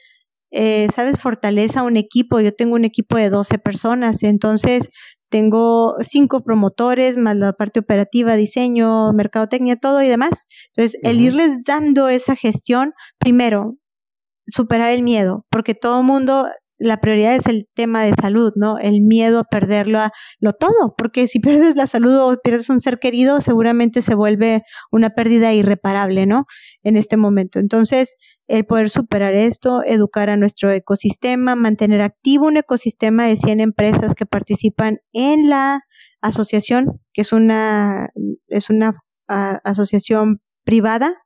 eh, 0.51 0.87
sabes, 0.91 1.19
fortaleza 1.19 1.81
a 1.81 1.83
un 1.83 1.97
equipo. 1.97 2.39
Yo 2.39 2.51
tengo 2.51 2.73
un 2.73 2.85
equipo 2.85 3.17
de 3.17 3.29
12 3.29 3.59
personas, 3.59 4.23
entonces 4.23 4.89
tengo 5.29 5.95
cinco 6.01 6.41
promotores, 6.41 7.17
más 7.17 7.35
la 7.35 7.53
parte 7.53 7.79
operativa, 7.79 8.35
diseño, 8.35 9.13
mercadotecnia, 9.13 9.75
todo 9.75 10.01
y 10.01 10.07
demás. 10.07 10.47
Entonces, 10.75 10.99
el 11.03 11.21
irles 11.21 11.63
dando 11.65 12.09
esa 12.09 12.35
gestión, 12.35 12.93
primero, 13.19 13.77
superar 14.47 14.91
el 14.91 15.03
miedo, 15.03 15.45
porque 15.49 15.75
todo 15.75 16.03
mundo 16.03 16.47
la 16.79 17.01
prioridad 17.01 17.35
es 17.35 17.45
el 17.45 17.67
tema 17.75 18.03
de 18.03 18.13
salud, 18.19 18.53
¿no? 18.55 18.77
El 18.79 19.01
miedo 19.01 19.39
a 19.39 19.43
perderlo, 19.43 19.99
a 19.99 20.11
lo 20.39 20.53
todo, 20.53 20.95
porque 20.97 21.27
si 21.27 21.39
pierdes 21.39 21.75
la 21.75 21.87
salud 21.87 22.15
o 22.17 22.37
pierdes 22.41 22.69
un 22.69 22.79
ser 22.79 22.99
querido, 22.99 23.41
seguramente 23.41 24.01
se 24.01 24.15
vuelve 24.15 24.63
una 24.91 25.09
pérdida 25.09 25.53
irreparable, 25.53 26.25
¿no? 26.25 26.45
En 26.81 26.95
este 26.95 27.17
momento. 27.17 27.59
Entonces, 27.59 28.15
el 28.47 28.65
poder 28.65 28.89
superar 28.89 29.35
esto, 29.35 29.83
educar 29.83 30.29
a 30.29 30.37
nuestro 30.37 30.71
ecosistema, 30.71 31.55
mantener 31.55 32.01
activo 32.01 32.47
un 32.47 32.57
ecosistema 32.57 33.27
de 33.27 33.35
100 33.35 33.59
empresas 33.59 34.15
que 34.15 34.25
participan 34.25 34.97
en 35.11 35.49
la 35.49 35.81
asociación, 36.21 37.01
que 37.13 37.21
es 37.21 37.33
una, 37.33 38.09
es 38.47 38.69
una 38.69 38.93
asociación 39.27 40.41
privada, 40.63 41.21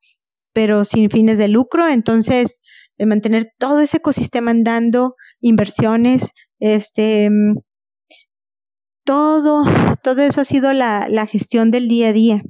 pero 0.53 0.83
sin 0.83 1.09
fines 1.09 1.37
de 1.37 1.47
lucro. 1.47 1.87
Entonces, 1.87 2.61
de 2.97 3.05
mantener 3.05 3.51
todo 3.57 3.79
ese 3.79 3.97
ecosistema 3.97 4.51
andando, 4.51 5.15
inversiones, 5.41 6.33
este, 6.59 7.29
todo, 9.03 9.65
todo 10.01 10.21
eso 10.21 10.41
ha 10.41 10.45
sido 10.45 10.73
la, 10.73 11.07
la 11.09 11.25
gestión 11.25 11.71
del 11.71 11.87
día 11.87 12.09
a 12.09 12.13
día. 12.13 12.43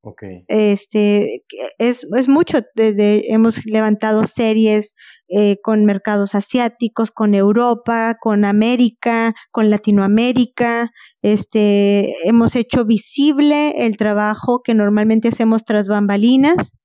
Okay. 0.00 0.44
Este, 0.46 1.44
es, 1.78 2.06
es 2.16 2.28
mucho, 2.28 2.58
hemos 2.76 3.66
levantado 3.66 4.24
series 4.24 4.94
eh, 5.28 5.58
con 5.62 5.84
mercados 5.84 6.34
asiáticos, 6.34 7.10
con 7.10 7.34
Europa, 7.34 8.16
con 8.18 8.46
América, 8.46 9.34
con 9.50 9.68
Latinoamérica, 9.68 10.90
este, 11.20 12.14
hemos 12.26 12.56
hecho 12.56 12.86
visible 12.86 13.84
el 13.84 13.98
trabajo 13.98 14.62
que 14.64 14.72
normalmente 14.72 15.28
hacemos 15.28 15.64
tras 15.64 15.86
bambalinas 15.86 16.78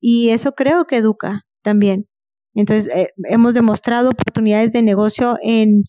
y 0.00 0.28
eso 0.28 0.52
creo 0.52 0.86
que 0.86 0.98
educa 0.98 1.46
también. 1.62 2.08
Entonces, 2.58 2.92
eh, 2.92 3.10
hemos 3.28 3.54
demostrado 3.54 4.10
oportunidades 4.10 4.72
de 4.72 4.82
negocio 4.82 5.36
en, 5.42 5.84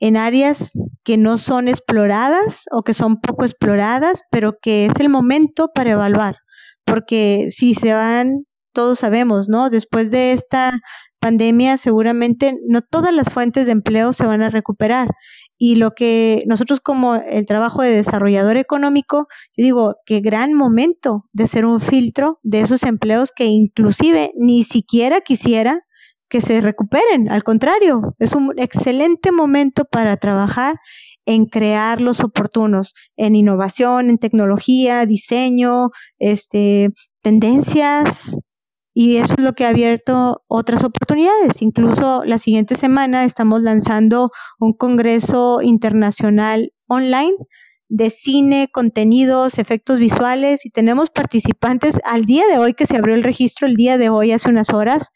en 0.00 0.16
áreas 0.16 0.72
que 1.04 1.18
no 1.18 1.36
son 1.36 1.68
exploradas 1.68 2.64
o 2.72 2.82
que 2.82 2.94
son 2.94 3.20
poco 3.20 3.44
exploradas, 3.44 4.22
pero 4.30 4.54
que 4.60 4.86
es 4.86 4.98
el 5.00 5.10
momento 5.10 5.68
para 5.74 5.90
evaluar. 5.90 6.36
Porque 6.86 7.48
si 7.50 7.74
se 7.74 7.92
van, 7.92 8.46
todos 8.72 9.00
sabemos, 9.00 9.50
¿no? 9.50 9.68
Después 9.68 10.10
de 10.10 10.32
esta 10.32 10.72
pandemia, 11.20 11.76
seguramente 11.76 12.54
no 12.68 12.80
todas 12.80 13.12
las 13.12 13.28
fuentes 13.28 13.66
de 13.66 13.72
empleo 13.72 14.14
se 14.14 14.24
van 14.24 14.40
a 14.40 14.48
recuperar. 14.48 15.08
Y 15.58 15.74
lo 15.74 15.90
que 15.90 16.42
nosotros 16.46 16.80
como 16.80 17.16
el 17.16 17.44
trabajo 17.44 17.82
de 17.82 17.90
desarrollador 17.90 18.56
económico, 18.56 19.26
yo 19.58 19.62
digo, 19.62 19.96
qué 20.06 20.20
gran 20.20 20.54
momento 20.54 21.26
de 21.34 21.48
ser 21.48 21.66
un 21.66 21.80
filtro 21.80 22.40
de 22.42 22.60
esos 22.60 22.82
empleos 22.82 23.30
que 23.30 23.44
inclusive 23.44 24.32
ni 24.36 24.62
siquiera 24.64 25.20
quisiera 25.20 25.82
que 26.34 26.40
se 26.40 26.60
recuperen. 26.60 27.30
Al 27.30 27.44
contrario, 27.44 28.16
es 28.18 28.34
un 28.34 28.52
excelente 28.56 29.30
momento 29.30 29.84
para 29.84 30.16
trabajar 30.16 30.74
en 31.26 31.44
crear 31.44 32.00
los 32.00 32.24
oportunos, 32.24 32.94
en 33.16 33.36
innovación, 33.36 34.10
en 34.10 34.18
tecnología, 34.18 35.06
diseño, 35.06 35.90
este, 36.18 36.90
tendencias, 37.22 38.36
y 38.92 39.18
eso 39.18 39.36
es 39.38 39.44
lo 39.44 39.52
que 39.52 39.64
ha 39.64 39.68
abierto 39.68 40.42
otras 40.48 40.82
oportunidades. 40.82 41.62
Incluso 41.62 42.24
la 42.24 42.38
siguiente 42.38 42.74
semana 42.74 43.24
estamos 43.24 43.62
lanzando 43.62 44.32
un 44.58 44.72
congreso 44.72 45.60
internacional 45.62 46.72
online 46.88 47.36
de 47.88 48.10
cine, 48.10 48.66
contenidos, 48.72 49.60
efectos 49.60 50.00
visuales 50.00 50.66
y 50.66 50.70
tenemos 50.70 51.10
participantes 51.10 52.00
al 52.04 52.24
día 52.24 52.44
de 52.48 52.58
hoy 52.58 52.74
que 52.74 52.86
se 52.86 52.96
abrió 52.96 53.14
el 53.14 53.22
registro 53.22 53.68
el 53.68 53.76
día 53.76 53.98
de 53.98 54.08
hoy 54.08 54.32
hace 54.32 54.48
unas 54.48 54.70
horas 54.70 55.12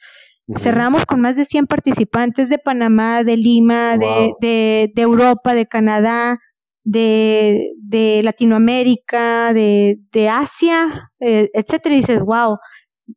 Cerramos 0.57 1.05
con 1.05 1.21
más 1.21 1.37
de 1.37 1.45
100 1.45 1.67
participantes 1.67 2.49
de 2.49 2.59
Panamá, 2.59 3.23
de 3.23 3.37
Lima, 3.37 3.99
de, 3.99 4.33
de, 4.41 4.91
de, 4.95 5.03
Europa, 5.03 5.55
de 5.55 5.67
Canadá, 5.67 6.39
de, 6.85 7.73
de 7.83 8.23
Latinoamérica, 8.23 9.53
de, 9.53 9.99
de 10.11 10.29
Asia, 10.29 11.11
eh, 11.21 11.51
etcétera. 11.53 11.95
Y 11.95 11.99
dices, 11.99 12.21
wow. 12.21 12.57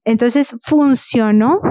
Entonces 0.03 0.55
funcionó 0.61 1.61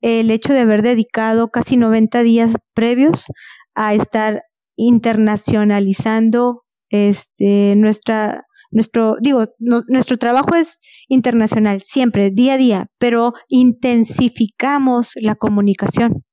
el 0.00 0.30
hecho 0.30 0.52
de 0.52 0.60
haber 0.60 0.82
dedicado 0.82 1.48
casi 1.48 1.76
90 1.76 2.22
días 2.22 2.54
previos 2.74 3.26
a 3.74 3.94
estar 3.94 4.42
internacionalizando 4.76 6.62
este, 6.90 7.74
nuestra, 7.76 8.42
nuestro, 8.74 9.16
digo, 9.20 9.44
nuestro 9.58 10.18
trabajo 10.18 10.54
es 10.54 10.80
internacional, 11.08 11.80
siempre, 11.80 12.30
día 12.30 12.54
a 12.54 12.58
día, 12.58 12.86
pero 12.98 13.32
intensificamos 13.48 15.12
la 15.16 15.36
comunicación. 15.36 16.24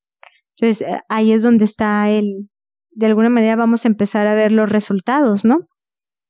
Entonces, 0.57 0.87
eh, 0.87 0.99
ahí 1.07 1.31
es 1.31 1.43
donde 1.43 1.65
está 1.65 2.09
el, 2.09 2.49
de 2.91 3.05
alguna 3.05 3.29
manera 3.29 3.55
vamos 3.55 3.85
a 3.85 3.87
empezar 3.87 4.27
a 4.27 4.35
ver 4.35 4.51
los 4.51 4.69
resultados, 4.69 5.45
¿no? 5.45 5.67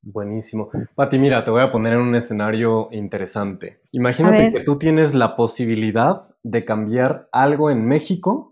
Buenísimo. 0.02 0.68
Pati, 0.96 1.18
mira, 1.18 1.44
te 1.44 1.50
voy 1.50 1.62
a 1.62 1.70
poner 1.70 1.94
en 1.94 2.00
un 2.00 2.14
escenario 2.16 2.88
interesante. 2.90 3.80
Imagínate 3.92 4.52
que 4.52 4.64
tú 4.64 4.76
tienes 4.76 5.14
la 5.14 5.36
posibilidad 5.36 6.34
de 6.42 6.64
cambiar 6.64 7.28
algo 7.30 7.70
en 7.70 7.86
México 7.86 8.50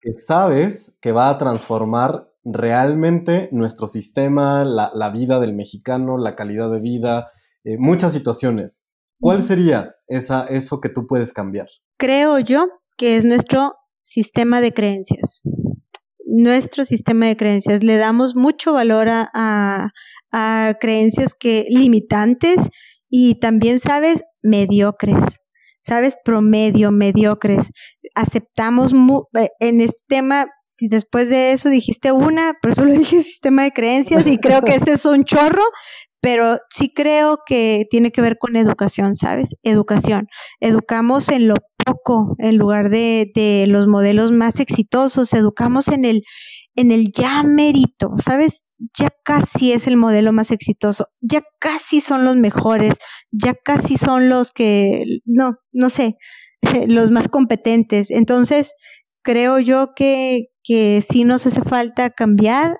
que 0.00 0.14
sabes 0.14 0.98
que 1.00 1.12
va 1.12 1.28
a 1.28 1.38
transformar 1.38 2.29
realmente 2.44 3.48
nuestro 3.52 3.86
sistema, 3.86 4.64
la, 4.64 5.10
vida 5.10 5.40
del 5.40 5.54
mexicano, 5.54 6.18
la 6.18 6.34
calidad 6.34 6.70
de 6.70 6.80
vida, 6.80 7.26
eh, 7.64 7.76
muchas 7.78 8.12
situaciones. 8.12 8.88
¿Cuál 9.20 9.42
sería 9.42 9.94
esa, 10.08 10.44
eso 10.44 10.80
que 10.80 10.88
tú 10.88 11.06
puedes 11.06 11.32
cambiar? 11.32 11.68
Creo 11.98 12.38
yo 12.38 12.66
que 12.96 13.16
es 13.16 13.24
nuestro 13.24 13.74
sistema 14.00 14.60
de 14.60 14.72
creencias. 14.72 15.42
Nuestro 16.26 16.84
sistema 16.84 17.26
de 17.26 17.36
creencias. 17.36 17.82
Le 17.82 17.96
damos 17.96 18.34
mucho 18.34 18.72
valor 18.72 19.08
a, 19.10 19.90
a 20.32 20.74
creencias 20.80 21.34
que 21.34 21.66
limitantes 21.68 22.70
y 23.10 23.40
también, 23.40 23.78
sabes, 23.78 24.24
mediocres. 24.42 25.40
¿Sabes? 25.82 26.16
Promedio, 26.24 26.90
mediocres. 26.90 27.72
Aceptamos 28.14 28.92
eh, 28.92 29.48
en 29.60 29.80
este 29.80 30.04
tema 30.08 30.46
después 30.88 31.28
de 31.28 31.52
eso 31.52 31.68
dijiste 31.68 32.12
una, 32.12 32.54
por 32.60 32.72
eso 32.72 32.84
lo 32.84 32.92
dije 32.92 33.20
sistema 33.22 33.64
de 33.64 33.72
creencias 33.72 34.26
y 34.26 34.38
creo 34.38 34.62
que 34.62 34.74
ese 34.74 34.92
es 34.92 35.06
un 35.06 35.24
chorro, 35.24 35.62
pero 36.20 36.58
sí 36.68 36.92
creo 36.94 37.38
que 37.46 37.86
tiene 37.90 38.10
que 38.10 38.20
ver 38.20 38.36
con 38.38 38.56
educación, 38.56 39.14
¿sabes? 39.14 39.56
Educación. 39.62 40.26
Educamos 40.60 41.28
en 41.30 41.48
lo 41.48 41.54
poco 41.84 42.34
en 42.38 42.56
lugar 42.56 42.90
de, 42.90 43.30
de 43.34 43.66
los 43.66 43.86
modelos 43.86 44.32
más 44.32 44.60
exitosos, 44.60 45.32
educamos 45.32 45.88
en 45.88 46.04
el, 46.04 46.22
en 46.74 46.90
el 46.90 47.10
ya 47.12 47.42
mérito, 47.42 48.10
¿sabes? 48.18 48.64
Ya 48.98 49.08
casi 49.24 49.72
es 49.72 49.86
el 49.86 49.96
modelo 49.96 50.32
más 50.32 50.50
exitoso, 50.50 51.06
ya 51.20 51.42
casi 51.58 52.00
son 52.00 52.24
los 52.24 52.36
mejores, 52.36 52.98
ya 53.30 53.54
casi 53.54 53.96
son 53.96 54.28
los 54.28 54.52
que, 54.52 55.04
no, 55.24 55.56
no 55.72 55.90
sé, 55.90 56.16
los 56.86 57.10
más 57.10 57.28
competentes. 57.28 58.10
Entonces, 58.10 58.74
creo 59.22 59.58
yo 59.58 59.94
que, 59.94 60.48
que 60.62 61.02
sí 61.06 61.24
nos 61.24 61.46
hace 61.46 61.60
falta 61.60 62.10
cambiar 62.10 62.78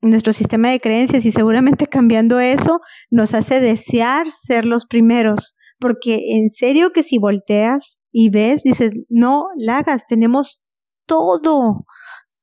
nuestro 0.00 0.32
sistema 0.32 0.70
de 0.70 0.80
creencias 0.80 1.24
y 1.26 1.30
seguramente 1.30 1.86
cambiando 1.88 2.40
eso 2.40 2.80
nos 3.10 3.34
hace 3.34 3.60
desear 3.60 4.30
ser 4.30 4.64
los 4.64 4.86
primeros. 4.86 5.54
Porque 5.78 6.36
en 6.36 6.50
serio 6.50 6.92
que 6.92 7.02
si 7.02 7.18
volteas 7.18 8.02
y 8.12 8.28
ves, 8.30 8.62
dices, 8.64 8.92
no 9.08 9.46
la 9.56 9.78
hagas, 9.78 10.06
tenemos 10.06 10.60
todo, 11.06 11.86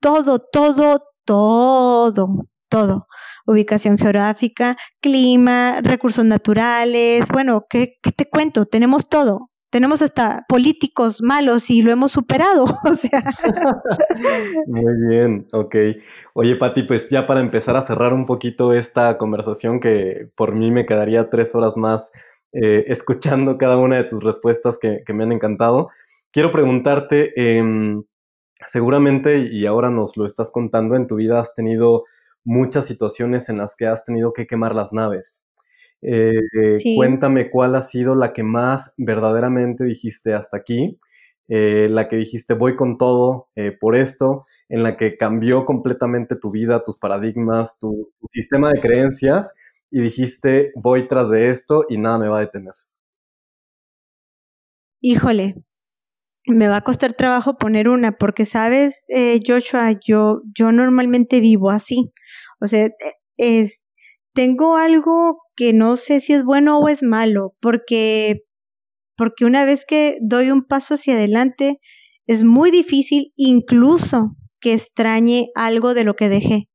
todo, 0.02 0.40
todo, 0.40 1.04
todo, 1.24 2.28
todo. 2.68 3.08
Ubicación 3.46 4.00
geográfica, 4.00 4.76
clima, 5.02 5.82
recursos 5.84 6.26
naturales, 6.26 7.28
bueno, 7.32 7.66
¿qué, 7.70 8.00
qué 8.02 8.12
te 8.12 8.26
cuento? 8.26 8.66
Tenemos 8.66 9.08
todo 9.08 9.52
tenemos 9.70 10.02
hasta 10.02 10.46
políticos 10.48 11.22
malos 11.22 11.70
y 11.70 11.82
lo 11.82 11.92
hemos 11.92 12.12
superado, 12.12 12.64
o 12.86 12.94
sea. 12.94 13.24
Muy 14.68 14.94
bien, 15.10 15.48
ok. 15.52 15.76
Oye, 16.34 16.56
Pati, 16.56 16.84
pues 16.84 17.10
ya 17.10 17.28
para 17.28 17.42
empezar 17.42 17.76
a 17.76 17.82
cerrar 17.82 18.14
un 18.14 18.26
poquito 18.26 18.74
esta 18.74 19.18
conversación, 19.18 19.80
que 19.80 20.30
por 20.36 20.56
mí 20.56 20.72
me 20.72 20.86
quedaría 20.86 21.30
tres 21.30 21.54
horas 21.56 21.78
más 21.78 22.12
eh, 22.54 22.86
escuchando 22.88 23.58
cada 23.58 23.78
una 23.78 23.98
de 23.98 24.06
tus 24.06 24.24
respuestas 24.24 24.78
que, 24.80 25.04
me 25.14 25.24
han 25.24 25.32
encantado, 25.32 25.90
quiero 26.32 26.52
preguntarte, 26.52 27.34
em, 27.36 28.04
seguramente, 28.66 29.50
y 29.52 29.66
ahora 29.66 29.90
nos 29.90 30.18
lo 30.18 30.26
estás 30.26 30.52
contando, 30.52 30.96
en 30.96 31.08
tu 31.08 31.16
vida 31.16 31.40
has 31.40 31.54
tenido 31.54 32.04
muchas 32.46 32.86
situaciones 32.86 33.50
en 33.50 33.58
las 33.58 33.76
que 33.76 33.88
has 33.88 34.06
tenido 34.06 34.32
que 34.32 34.48
quemar 34.48 34.74
las 34.74 34.94
naves. 34.94 35.47
Eh, 36.02 36.40
cuéntame 36.96 37.50
cuál 37.50 37.76
ha 37.76 37.82
sido 37.82 38.16
la 38.16 38.34
que 38.34 38.44
más 38.44 38.94
verdaderamente 38.98 39.84
dijiste 39.84 40.34
hasta 40.34 40.58
aquí, 40.58 41.00
eh, 41.50 41.88
la 41.90 42.10
que 42.10 42.18
dijiste 42.18 42.54
voy 42.54 42.76
con 42.76 42.98
todo 42.98 43.48
eh, 43.56 43.72
por 43.72 43.96
esto, 43.96 44.42
en 44.70 44.84
la 44.84 44.98
que 44.98 45.16
cambió 45.16 45.66
completamente 45.66 46.36
tu 46.36 46.52
vida, 46.52 46.84
tus 46.84 46.98
paradigmas, 47.00 47.80
tu, 47.80 48.12
sistema 48.30 48.70
de 48.70 48.82
creencias 48.82 49.56
y 49.90 50.02
dijiste 50.02 50.72
voy 50.76 51.08
tras 51.08 51.30
de 51.30 51.50
esto 51.50 51.86
y 51.88 51.98
nada 51.98 52.20
me 52.20 52.28
va 52.28 52.38
a 52.38 52.42
detener. 52.42 52.74
Híjole, 55.00 55.56
me 56.48 56.68
va 56.68 56.78
a 56.78 56.84
costar 56.84 57.14
trabajo 57.14 57.58
poner 57.58 57.88
una, 57.88 58.18
porque 58.18 58.44
sabes, 58.44 59.06
eh, 59.08 59.40
Joshua, 59.46 59.98
yo, 60.06 60.42
yo 60.54 60.72
normalmente 60.72 61.40
vivo 61.40 61.70
así. 61.70 62.12
O 62.60 62.68
sea, 62.68 62.90
es, 63.38 63.86
tengo 64.34 64.76
algo 64.76 65.47
que 65.58 65.74
no 65.74 65.98
sé 65.98 66.22
si 66.22 66.32
es 66.34 66.44
bueno 66.46 66.80
o 66.80 66.88
es 66.88 67.04
malo, 67.04 67.56
porque, 67.60 68.44
porque 69.18 69.44
una 69.44 69.66
vez 69.66 69.84
que 69.86 70.18
doy 70.22 70.52
un 70.52 70.64
paso 70.64 70.94
hacia 70.94 71.16
adelante, 71.16 71.80
es 72.28 72.44
muy 72.44 72.72
difícil 72.72 73.34
incluso 73.36 74.36
que 74.62 74.74
extrañe 74.74 75.48
algo 75.56 75.94
de 75.94 76.04
lo 76.04 76.16
que 76.16 76.30
dejé. 76.30 76.70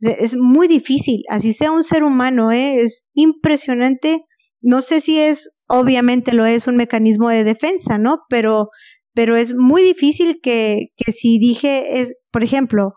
es 0.00 0.36
muy 0.36 0.66
difícil, 0.66 1.22
así 1.28 1.52
sea 1.52 1.70
un 1.70 1.84
ser 1.84 2.02
humano, 2.02 2.52
¿eh? 2.52 2.82
es 2.82 3.08
impresionante. 3.14 4.24
No 4.60 4.80
sé 4.80 5.00
si 5.00 5.18
es, 5.18 5.58
obviamente 5.68 6.32
lo 6.32 6.44
es 6.46 6.66
un 6.66 6.76
mecanismo 6.76 7.28
de 7.28 7.44
defensa, 7.44 7.96
¿no? 7.96 8.20
Pero, 8.28 8.70
pero 9.14 9.36
es 9.36 9.54
muy 9.54 9.82
difícil 9.82 10.40
que, 10.42 10.88
que 10.96 11.12
si 11.12 11.38
dije, 11.38 12.00
es, 12.00 12.14
por 12.32 12.42
ejemplo, 12.42 12.94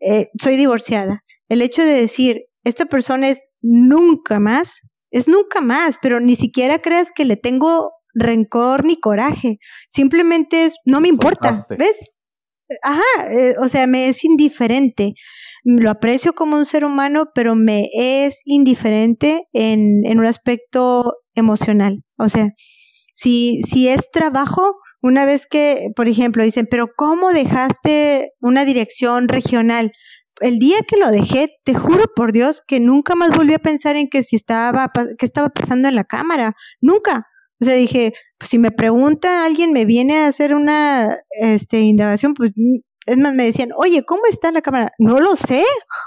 eh, 0.00 0.28
soy 0.40 0.56
divorciada, 0.56 1.24
el 1.48 1.62
hecho 1.62 1.82
de 1.82 1.92
decir, 1.92 2.42
esta 2.64 2.86
persona 2.86 3.28
es 3.28 3.46
nunca 3.60 4.40
más, 4.40 4.82
es 5.10 5.28
nunca 5.28 5.60
más, 5.60 5.98
pero 6.00 6.20
ni 6.20 6.36
siquiera 6.36 6.80
creas 6.80 7.10
que 7.14 7.24
le 7.24 7.36
tengo 7.36 7.90
rencor 8.14 8.84
ni 8.84 8.98
coraje. 8.98 9.58
Simplemente 9.88 10.64
es, 10.64 10.76
no 10.84 11.00
me 11.00 11.08
importa, 11.08 11.54
¿ves? 11.78 12.16
Ajá, 12.82 13.30
eh, 13.30 13.54
o 13.58 13.68
sea, 13.68 13.86
me 13.86 14.08
es 14.08 14.24
indiferente. 14.24 15.12
Lo 15.64 15.90
aprecio 15.90 16.32
como 16.32 16.56
un 16.56 16.64
ser 16.64 16.84
humano, 16.84 17.26
pero 17.34 17.54
me 17.54 17.88
es 17.94 18.42
indiferente 18.46 19.44
en, 19.52 20.04
en 20.04 20.18
un 20.18 20.26
aspecto 20.26 21.12
emocional. 21.34 22.02
O 22.16 22.28
sea, 22.28 22.48
si, 23.12 23.60
si 23.62 23.88
es 23.88 24.10
trabajo, 24.10 24.76
una 25.02 25.26
vez 25.26 25.46
que, 25.46 25.90
por 25.94 26.08
ejemplo, 26.08 26.42
dicen, 26.42 26.66
pero 26.70 26.88
¿cómo 26.96 27.32
dejaste 27.32 28.30
una 28.40 28.64
dirección 28.64 29.28
regional? 29.28 29.92
El 30.40 30.58
día 30.58 30.78
que 30.86 30.96
lo 30.96 31.10
dejé, 31.10 31.56
te 31.64 31.74
juro 31.74 32.04
por 32.14 32.32
Dios 32.32 32.62
que 32.66 32.80
nunca 32.80 33.14
más 33.14 33.30
volví 33.36 33.54
a 33.54 33.58
pensar 33.58 33.96
en 33.96 34.08
que 34.08 34.22
si 34.22 34.36
estaba, 34.36 34.90
qué 35.18 35.26
estaba 35.26 35.48
pasando 35.48 35.88
en 35.88 35.94
la 35.94 36.04
cámara. 36.04 36.54
Nunca. 36.80 37.26
O 37.60 37.64
sea, 37.64 37.74
dije, 37.74 38.12
pues 38.38 38.50
si 38.50 38.58
me 38.58 38.72
pregunta 38.72 39.44
alguien, 39.44 39.72
me 39.72 39.84
viene 39.84 40.18
a 40.18 40.26
hacer 40.26 40.54
una 40.54 41.16
este, 41.30 41.80
indagación, 41.80 42.34
pues 42.34 42.52
es 43.06 43.18
más, 43.18 43.34
me 43.34 43.44
decían, 43.44 43.70
oye, 43.76 44.04
¿cómo 44.04 44.22
está 44.28 44.50
la 44.52 44.62
cámara? 44.62 44.92
No 44.98 45.20
lo 45.20 45.36
sé, 45.36 45.62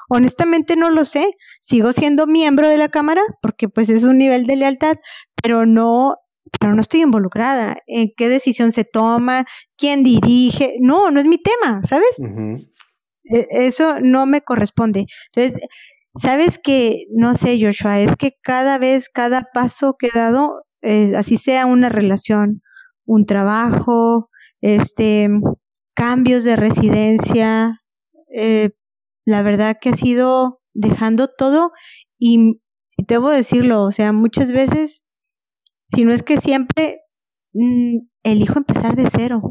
honestamente 0.10 0.76
no 0.76 0.90
lo 0.90 1.06
sé. 1.06 1.34
Sigo 1.62 1.94
siendo 1.94 2.28
miembro 2.28 2.70
de 2.70 2.78
la 2.78 2.90
cámara 2.90 3.22
porque 3.42 3.70
pues 3.70 3.90
es 3.90 4.04
un 4.04 4.18
nivel 4.18 4.46
de 4.46 4.56
lealtad, 4.56 4.96
pero 5.42 5.66
no, 5.66 6.16
pero 6.60 6.74
no 6.74 6.82
estoy 6.82 7.02
involucrada 7.02 7.78
en 7.88 8.12
qué 8.16 8.30
decisión 8.30 8.72
se 8.72 8.84
toma, 8.84 9.46
quién 9.78 10.04
dirige. 10.04 10.76
No, 10.80 11.12
no 11.12 11.20
es 11.20 11.26
mi 11.26 11.38
tema, 11.38 11.82
¿sabes? 11.84 12.28
Eso 13.30 13.96
no 14.02 14.26
me 14.26 14.42
corresponde. 14.42 15.06
Entonces, 15.34 15.62
sabes 16.16 16.60
que, 16.60 17.06
no 17.12 17.34
sé, 17.34 17.60
Joshua, 17.62 18.00
es 18.00 18.16
que 18.16 18.34
cada 18.42 18.78
vez, 18.78 19.10
cada 19.10 19.50
paso 19.54 19.96
que 19.98 20.08
he 20.08 20.18
dado, 20.18 20.64
así 21.16 21.38
sea 21.38 21.66
una 21.66 21.90
relación, 21.90 22.62
un 23.06 23.26
trabajo, 23.26 24.30
este, 24.62 25.30
cambios 25.96 26.44
de 26.44 26.56
residencia, 26.56 27.82
eh, 28.34 28.72
la 29.26 29.42
verdad 29.42 29.78
que 29.80 29.90
ha 29.90 29.94
sido 29.94 30.62
dejando 30.74 31.28
todo 31.28 31.72
y, 32.20 32.62
y 32.98 33.06
debo 33.08 33.30
decirlo, 33.30 33.84
o 33.84 33.92
sea, 33.92 34.12
muchas 34.14 34.52
veces, 34.52 35.10
si 35.88 36.04
no 36.04 36.12
es 36.12 36.24
que 36.24 36.38
siempre, 36.38 37.00
mm, 37.56 38.08
elijo 38.24 38.60
empezar 38.60 38.96
de 38.96 39.10
cero. 39.10 39.42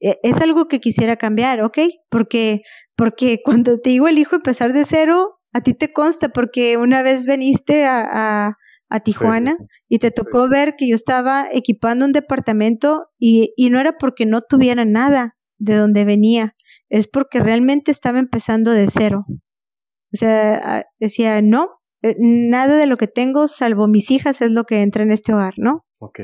E, 0.00 0.18
es 0.22 0.40
algo 0.40 0.66
que 0.66 0.80
quisiera 0.80 1.16
cambiar, 1.16 1.62
¿ok? 1.62 1.78
Porque, 2.08 2.62
porque 2.96 3.40
cuando 3.44 3.78
te 3.78 3.90
digo 3.90 4.08
elijo 4.08 4.36
empezar 4.36 4.72
de 4.72 4.84
cero, 4.84 5.38
a 5.52 5.60
ti 5.60 5.74
te 5.74 5.92
consta, 5.92 6.30
porque 6.30 6.76
una 6.76 7.02
vez 7.02 7.24
veniste 7.24 7.84
a, 7.84 8.48
a, 8.48 8.56
Tijuana 9.04 9.56
y 9.88 10.00
te 10.00 10.10
tocó 10.10 10.50
ver 10.50 10.74
que 10.76 10.86
yo 10.86 10.94
estaba 10.94 11.46
equipando 11.50 12.04
un 12.04 12.12
departamento 12.12 13.06
y, 13.18 13.54
y 13.56 13.70
no 13.70 13.80
era 13.80 13.96
porque 13.96 14.26
no 14.26 14.42
tuviera 14.42 14.84
nada 14.84 15.34
de 15.56 15.76
donde 15.76 16.04
venía, 16.04 16.56
es 16.90 17.08
porque 17.08 17.40
realmente 17.40 17.90
estaba 17.90 18.18
empezando 18.18 18.70
de 18.70 18.88
cero. 18.88 19.24
O 19.28 20.16
sea, 20.16 20.84
decía, 21.00 21.40
no, 21.40 21.80
eh, 22.02 22.16
nada 22.18 22.76
de 22.76 22.86
lo 22.86 22.96
que 22.96 23.06
tengo, 23.06 23.48
salvo 23.48 23.86
mis 23.88 24.10
hijas, 24.10 24.42
es 24.42 24.50
lo 24.50 24.64
que 24.64 24.82
entra 24.82 25.04
en 25.04 25.12
este 25.12 25.32
hogar, 25.32 25.54
¿no? 25.56 25.86
Ok, 26.00 26.20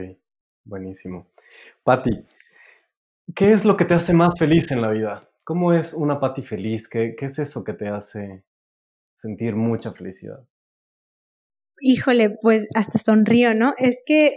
buenísimo. 0.69 1.27
Patti, 1.83 2.11
¿qué 3.35 3.53
es 3.53 3.65
lo 3.65 3.77
que 3.77 3.85
te 3.85 3.95
hace 3.95 4.13
más 4.13 4.35
feliz 4.39 4.71
en 4.71 4.83
la 4.83 4.91
vida? 4.91 5.21
¿Cómo 5.45 5.73
es 5.73 5.95
una 5.95 6.21
Patti 6.21 6.43
feliz? 6.43 6.89
¿Qué, 6.89 7.17
¿Qué, 7.17 7.27
es 7.27 7.39
eso 7.39 7.65
que 7.65 7.73
te 7.73 7.89
hace 7.89 8.45
sentir 9.15 9.57
mucha 9.57 9.93
felicidad? 9.93 10.47
Híjole, 11.81 12.37
pues 12.41 12.69
hasta 12.75 12.99
sonrío, 12.99 13.55
¿no? 13.55 13.75
Es 13.79 14.03
que, 14.05 14.35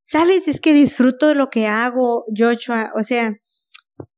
¿sabes? 0.00 0.48
Es 0.48 0.60
que 0.60 0.72
disfruto 0.72 1.28
de 1.28 1.34
lo 1.34 1.50
que 1.50 1.66
hago, 1.66 2.24
Joshua. 2.36 2.92
O 2.94 3.02
sea, 3.02 3.36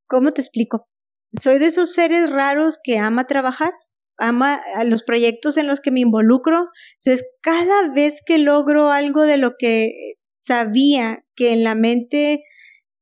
¿cómo 0.07 0.33
te 0.33 0.41
explico? 0.41 0.87
Soy 1.33 1.59
de 1.59 1.67
esos 1.67 1.93
seres 1.93 2.31
raros 2.31 2.79
que 2.83 2.99
ama 2.99 3.25
trabajar, 3.25 3.73
ama 4.19 4.59
a 4.77 4.85
los 4.85 5.03
proyectos 5.03 5.57
en 5.57 5.67
los 5.67 5.81
que 5.81 5.91
me 5.91 6.01
involucro. 6.01 6.69
Entonces, 7.01 7.27
cada 7.41 7.89
vez 7.89 8.23
que 8.25 8.39
logro 8.39 8.91
algo 8.91 9.23
de 9.23 9.37
lo 9.37 9.57
que 9.59 9.93
sabía 10.21 11.25
que 11.35 11.53
en 11.53 11.65
la 11.65 11.75
mente 11.75 12.43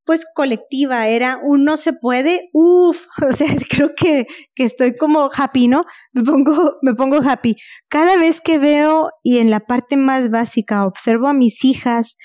pues 0.04 0.26
colectiva, 0.34 1.08
era 1.08 1.38
un 1.42 1.64
no 1.64 1.76
se 1.76 1.94
puede, 1.94 2.50
uff, 2.52 3.06
o 3.26 3.32
sea, 3.32 3.48
creo 3.68 3.94
que, 3.96 4.26
que 4.54 4.64
estoy 4.64 4.96
como 4.96 5.30
happy, 5.34 5.68
¿no? 5.68 5.84
Me 6.12 6.22
pongo, 6.22 6.74
me 6.82 6.94
pongo 6.94 7.18
happy. 7.26 7.56
Cada 7.88 8.16
vez 8.16 8.40
que 8.40 8.58
veo 8.58 9.10
y 9.22 9.38
en 9.38 9.50
la 9.50 9.60
parte 9.60 9.96
más 9.96 10.30
básica 10.30 10.86
observo 10.86 11.28
a 11.28 11.34
mis 11.34 11.64
hijas 11.64 12.16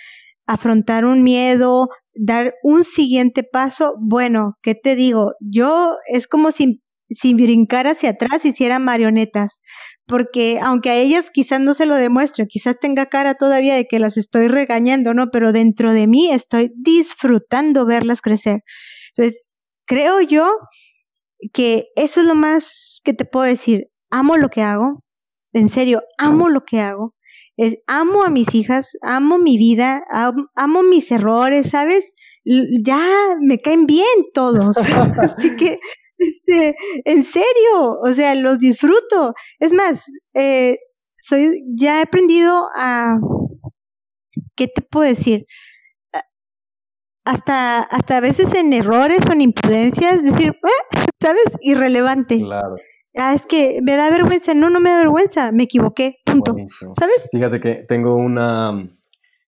afrontar 0.45 1.05
un 1.05 1.23
miedo, 1.23 1.89
dar 2.13 2.55
un 2.63 2.83
siguiente 2.83 3.43
paso, 3.43 3.95
bueno, 3.99 4.57
¿qué 4.61 4.75
te 4.75 4.95
digo? 4.95 5.33
Yo 5.39 5.95
es 6.07 6.27
como 6.27 6.51
si 6.51 6.81
sin 7.09 7.37
brincar 7.37 7.87
hacia 7.87 8.11
atrás 8.11 8.45
hiciera 8.45 8.79
marionetas, 8.79 9.61
porque 10.05 10.59
aunque 10.61 10.89
a 10.89 10.95
ellas 10.97 11.31
quizás 11.31 11.59
no 11.59 11.73
se 11.73 11.85
lo 11.85 11.95
demuestre, 11.95 12.45
quizás 12.47 12.77
tenga 12.79 13.07
cara 13.07 13.35
todavía 13.35 13.75
de 13.75 13.85
que 13.85 13.99
las 13.99 14.17
estoy 14.17 14.47
regañando, 14.47 15.13
¿no? 15.13 15.29
Pero 15.31 15.51
dentro 15.51 15.91
de 15.93 16.07
mí 16.07 16.31
estoy 16.31 16.71
disfrutando 16.75 17.85
verlas 17.85 18.21
crecer. 18.21 18.61
Entonces, 19.15 19.41
creo 19.85 20.21
yo 20.21 20.51
que 21.53 21.85
eso 21.95 22.21
es 22.21 22.27
lo 22.27 22.35
más 22.35 23.01
que 23.03 23.13
te 23.13 23.25
puedo 23.25 23.45
decir. 23.45 23.83
Amo 24.11 24.37
lo 24.37 24.49
que 24.49 24.61
hago, 24.61 25.03
en 25.53 25.67
serio, 25.67 26.01
amo 26.17 26.49
lo 26.49 26.63
que 26.65 26.81
hago. 26.81 27.15
Amo 27.87 28.23
a 28.23 28.29
mis 28.29 28.55
hijas, 28.55 28.97
amo 29.01 29.37
mi 29.37 29.57
vida, 29.57 30.01
amo 30.55 30.83
mis 30.83 31.11
errores, 31.11 31.71
¿sabes? 31.71 32.15
Ya 32.45 33.01
me 33.41 33.57
caen 33.57 33.85
bien 33.85 34.05
todos. 34.33 34.77
Así 35.19 35.57
que 35.57 35.77
este, 36.19 36.75
en 37.05 37.23
serio, 37.23 37.99
o 38.03 38.11
sea, 38.13 38.35
los 38.35 38.59
disfruto. 38.59 39.33
Es 39.59 39.73
más, 39.73 40.11
eh, 40.33 40.77
soy, 41.17 41.63
ya 41.75 41.99
he 41.99 42.03
aprendido 42.03 42.67
a, 42.75 43.17
¿qué 44.55 44.67
te 44.67 44.81
puedo 44.81 45.07
decir? 45.07 45.45
Hasta, 47.25 47.79
hasta 47.79 48.17
a 48.17 48.21
veces 48.21 48.53
en 48.55 48.73
errores 48.73 49.27
o 49.29 49.33
en 49.33 49.41
imprudencias, 49.41 50.23
decir, 50.23 50.49
eh, 50.49 51.07
¿sabes? 51.21 51.57
Irrelevante. 51.61 52.39
Claro. 52.39 52.75
Ah, 53.15 53.33
es 53.33 53.45
que 53.45 53.79
me 53.83 53.95
da 53.95 54.09
vergüenza. 54.09 54.53
No, 54.53 54.69
no 54.69 54.79
me 54.79 54.89
da 54.89 54.97
vergüenza. 54.97 55.51
Me 55.51 55.63
equivoqué. 55.63 56.17
Punto. 56.25 56.55
¿Sabes? 56.93 57.29
Fíjate 57.31 57.59
que 57.59 57.83
tengo 57.87 58.15
una, 58.15 58.89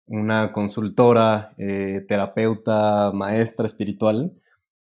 una 0.06 0.52
consultora, 0.52 1.54
eh, 1.58 2.04
terapeuta, 2.08 3.12
maestra 3.12 3.66
espiritual, 3.66 4.32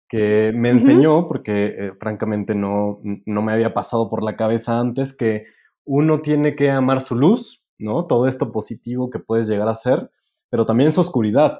que 0.07 0.53
me 0.55 0.69
enseñó, 0.69 1.27
porque 1.27 1.65
eh, 1.65 1.91
francamente 1.99 2.55
no, 2.55 3.01
no 3.25 3.41
me 3.41 3.51
había 3.51 3.73
pasado 3.73 4.09
por 4.09 4.23
la 4.23 4.35
cabeza 4.35 4.79
antes, 4.79 5.15
que 5.15 5.45
uno 5.83 6.21
tiene 6.21 6.55
que 6.55 6.69
amar 6.69 7.01
su 7.01 7.15
luz, 7.15 7.63
¿no? 7.79 8.05
Todo 8.05 8.27
esto 8.27 8.51
positivo 8.51 9.09
que 9.09 9.19
puedes 9.19 9.47
llegar 9.47 9.67
a 9.67 9.75
ser, 9.75 10.11
pero 10.49 10.65
también 10.65 10.91
su 10.91 11.01
oscuridad 11.01 11.59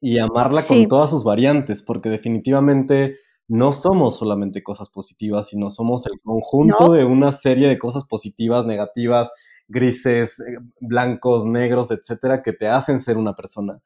y 0.00 0.18
amarla 0.18 0.62
con 0.66 0.88
todas 0.88 1.10
sus 1.10 1.24
variantes, 1.24 1.82
porque 1.82 2.08
definitivamente 2.08 3.16
no 3.48 3.72
somos 3.72 4.16
solamente 4.16 4.62
cosas 4.62 4.88
positivas, 4.88 5.48
sino 5.48 5.68
somos 5.70 6.06
el 6.06 6.18
conjunto 6.22 6.92
de 6.92 7.04
una 7.04 7.32
serie 7.32 7.68
de 7.68 7.78
cosas 7.78 8.06
positivas, 8.06 8.64
negativas, 8.64 9.32
grises, 9.68 10.40
eh, 10.40 10.58
blancos, 10.80 11.46
negros, 11.46 11.90
etcétera, 11.90 12.42
que 12.42 12.52
te 12.52 12.68
hacen 12.68 13.00
ser 13.00 13.16
una 13.16 13.34
persona. 13.34 13.80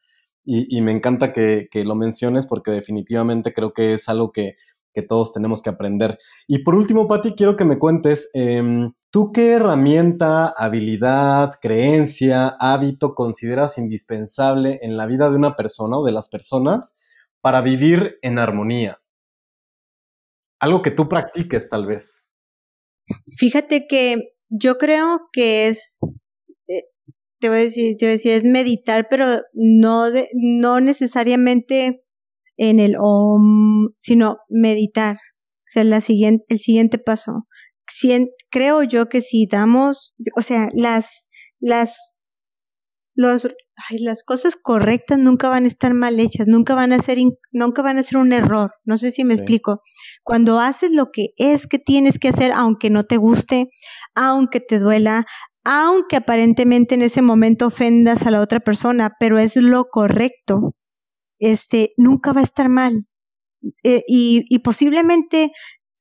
Y, 0.46 0.82
me 0.82 0.92
encanta 0.92 1.32
que, 1.32 1.68
lo 1.84 1.94
menciones 1.94 2.46
porque 2.46 2.70
definitivamente 2.70 3.54
creo 3.54 3.72
que 3.72 3.94
es 3.94 4.08
algo 4.08 4.32
que, 4.32 4.56
todos 5.08 5.32
tenemos 5.32 5.60
que 5.60 5.70
aprender. 5.70 6.18
Y 6.46 6.60
por 6.60 6.76
último, 6.76 7.08
Patti, 7.08 7.34
quiero 7.34 7.56
que 7.56 7.64
me 7.64 7.80
cuentes, 7.80 8.30
em, 8.32 8.92
¿tú 9.10 9.32
qué 9.32 9.54
herramienta, 9.54 10.54
habilidad, 10.56 11.54
creencia, 11.60 12.54
hábito 12.60 13.14
consideras 13.14 13.76
indispensable 13.76 14.78
en 14.82 14.96
la 14.96 15.06
vida 15.06 15.30
de 15.30 15.36
una 15.36 15.56
persona 15.56 15.98
o 15.98 16.04
de 16.04 16.12
las 16.12 16.28
personas 16.28 16.96
para 17.40 17.60
vivir 17.60 18.18
en 18.22 18.38
armonía? 18.38 19.00
Algo 20.60 20.80
que 20.80 20.92
tú 20.92 21.08
practiques 21.08 21.68
tal 21.68 21.86
vez. 21.86 22.32
Fíjate 23.36 23.86
que 23.88 24.34
yo 24.48 24.78
creo 24.78 25.28
que 25.32 25.68
es, 25.68 25.98
te 27.44 27.50
voy 27.50 27.58
a 27.58 27.60
decir, 27.60 27.96
te 27.98 28.06
voy 28.06 28.12
a 28.12 28.12
decir, 28.12 28.32
es 28.32 28.42
meditar, 28.42 29.06
pero 29.10 29.26
no, 29.52 30.10
de, 30.10 30.30
no 30.32 30.80
necesariamente 30.80 32.00
en 32.56 32.80
el 32.80 32.96
om, 32.98 33.90
sino 33.98 34.38
meditar. 34.48 35.16
O 35.16 35.66
sea, 35.66 35.84
la 35.84 36.00
siguiente, 36.00 36.42
el 36.48 36.58
siguiente 36.58 36.96
paso. 36.96 37.46
creo 38.50 38.82
yo 38.82 39.10
que 39.10 39.20
si 39.20 39.46
damos, 39.46 40.14
o 40.38 40.40
sea, 40.40 40.70
las, 40.72 41.28
las, 41.60 42.16
los, 43.14 43.54
ay, 43.90 43.98
las 43.98 44.24
cosas 44.24 44.56
correctas 44.56 45.18
nunca 45.18 45.50
van 45.50 45.64
a 45.64 45.66
estar 45.66 45.92
mal 45.92 46.18
hechas, 46.18 46.46
nunca 46.46 46.74
van 46.74 46.94
a 46.94 46.98
ser, 46.98 47.18
nunca 47.52 47.82
van 47.82 47.98
a 47.98 48.02
ser 48.02 48.16
un 48.16 48.32
error. 48.32 48.70
No 48.84 48.96
sé 48.96 49.10
si 49.10 49.22
me 49.22 49.34
explico. 49.34 49.82
Cuando 50.22 50.60
haces 50.60 50.92
lo 50.92 51.10
que 51.12 51.34
es 51.36 51.66
que 51.66 51.78
tienes 51.78 52.18
que 52.18 52.28
hacer, 52.28 52.52
aunque 52.54 52.88
no 52.88 53.04
te 53.04 53.18
guste, 53.18 53.68
aunque 54.14 54.60
te 54.60 54.78
duela, 54.78 55.26
aunque 55.64 56.16
aparentemente 56.16 56.94
en 56.94 57.02
ese 57.02 57.22
momento 57.22 57.66
ofendas 57.66 58.26
a 58.26 58.30
la 58.30 58.40
otra 58.40 58.60
persona, 58.60 59.12
pero 59.18 59.38
es 59.38 59.56
lo 59.56 59.86
correcto, 59.90 60.74
este, 61.38 61.90
nunca 61.96 62.32
va 62.32 62.40
a 62.40 62.44
estar 62.44 62.68
mal. 62.68 63.06
Eh, 63.82 64.02
y, 64.06 64.44
y 64.48 64.58
posiblemente 64.58 65.50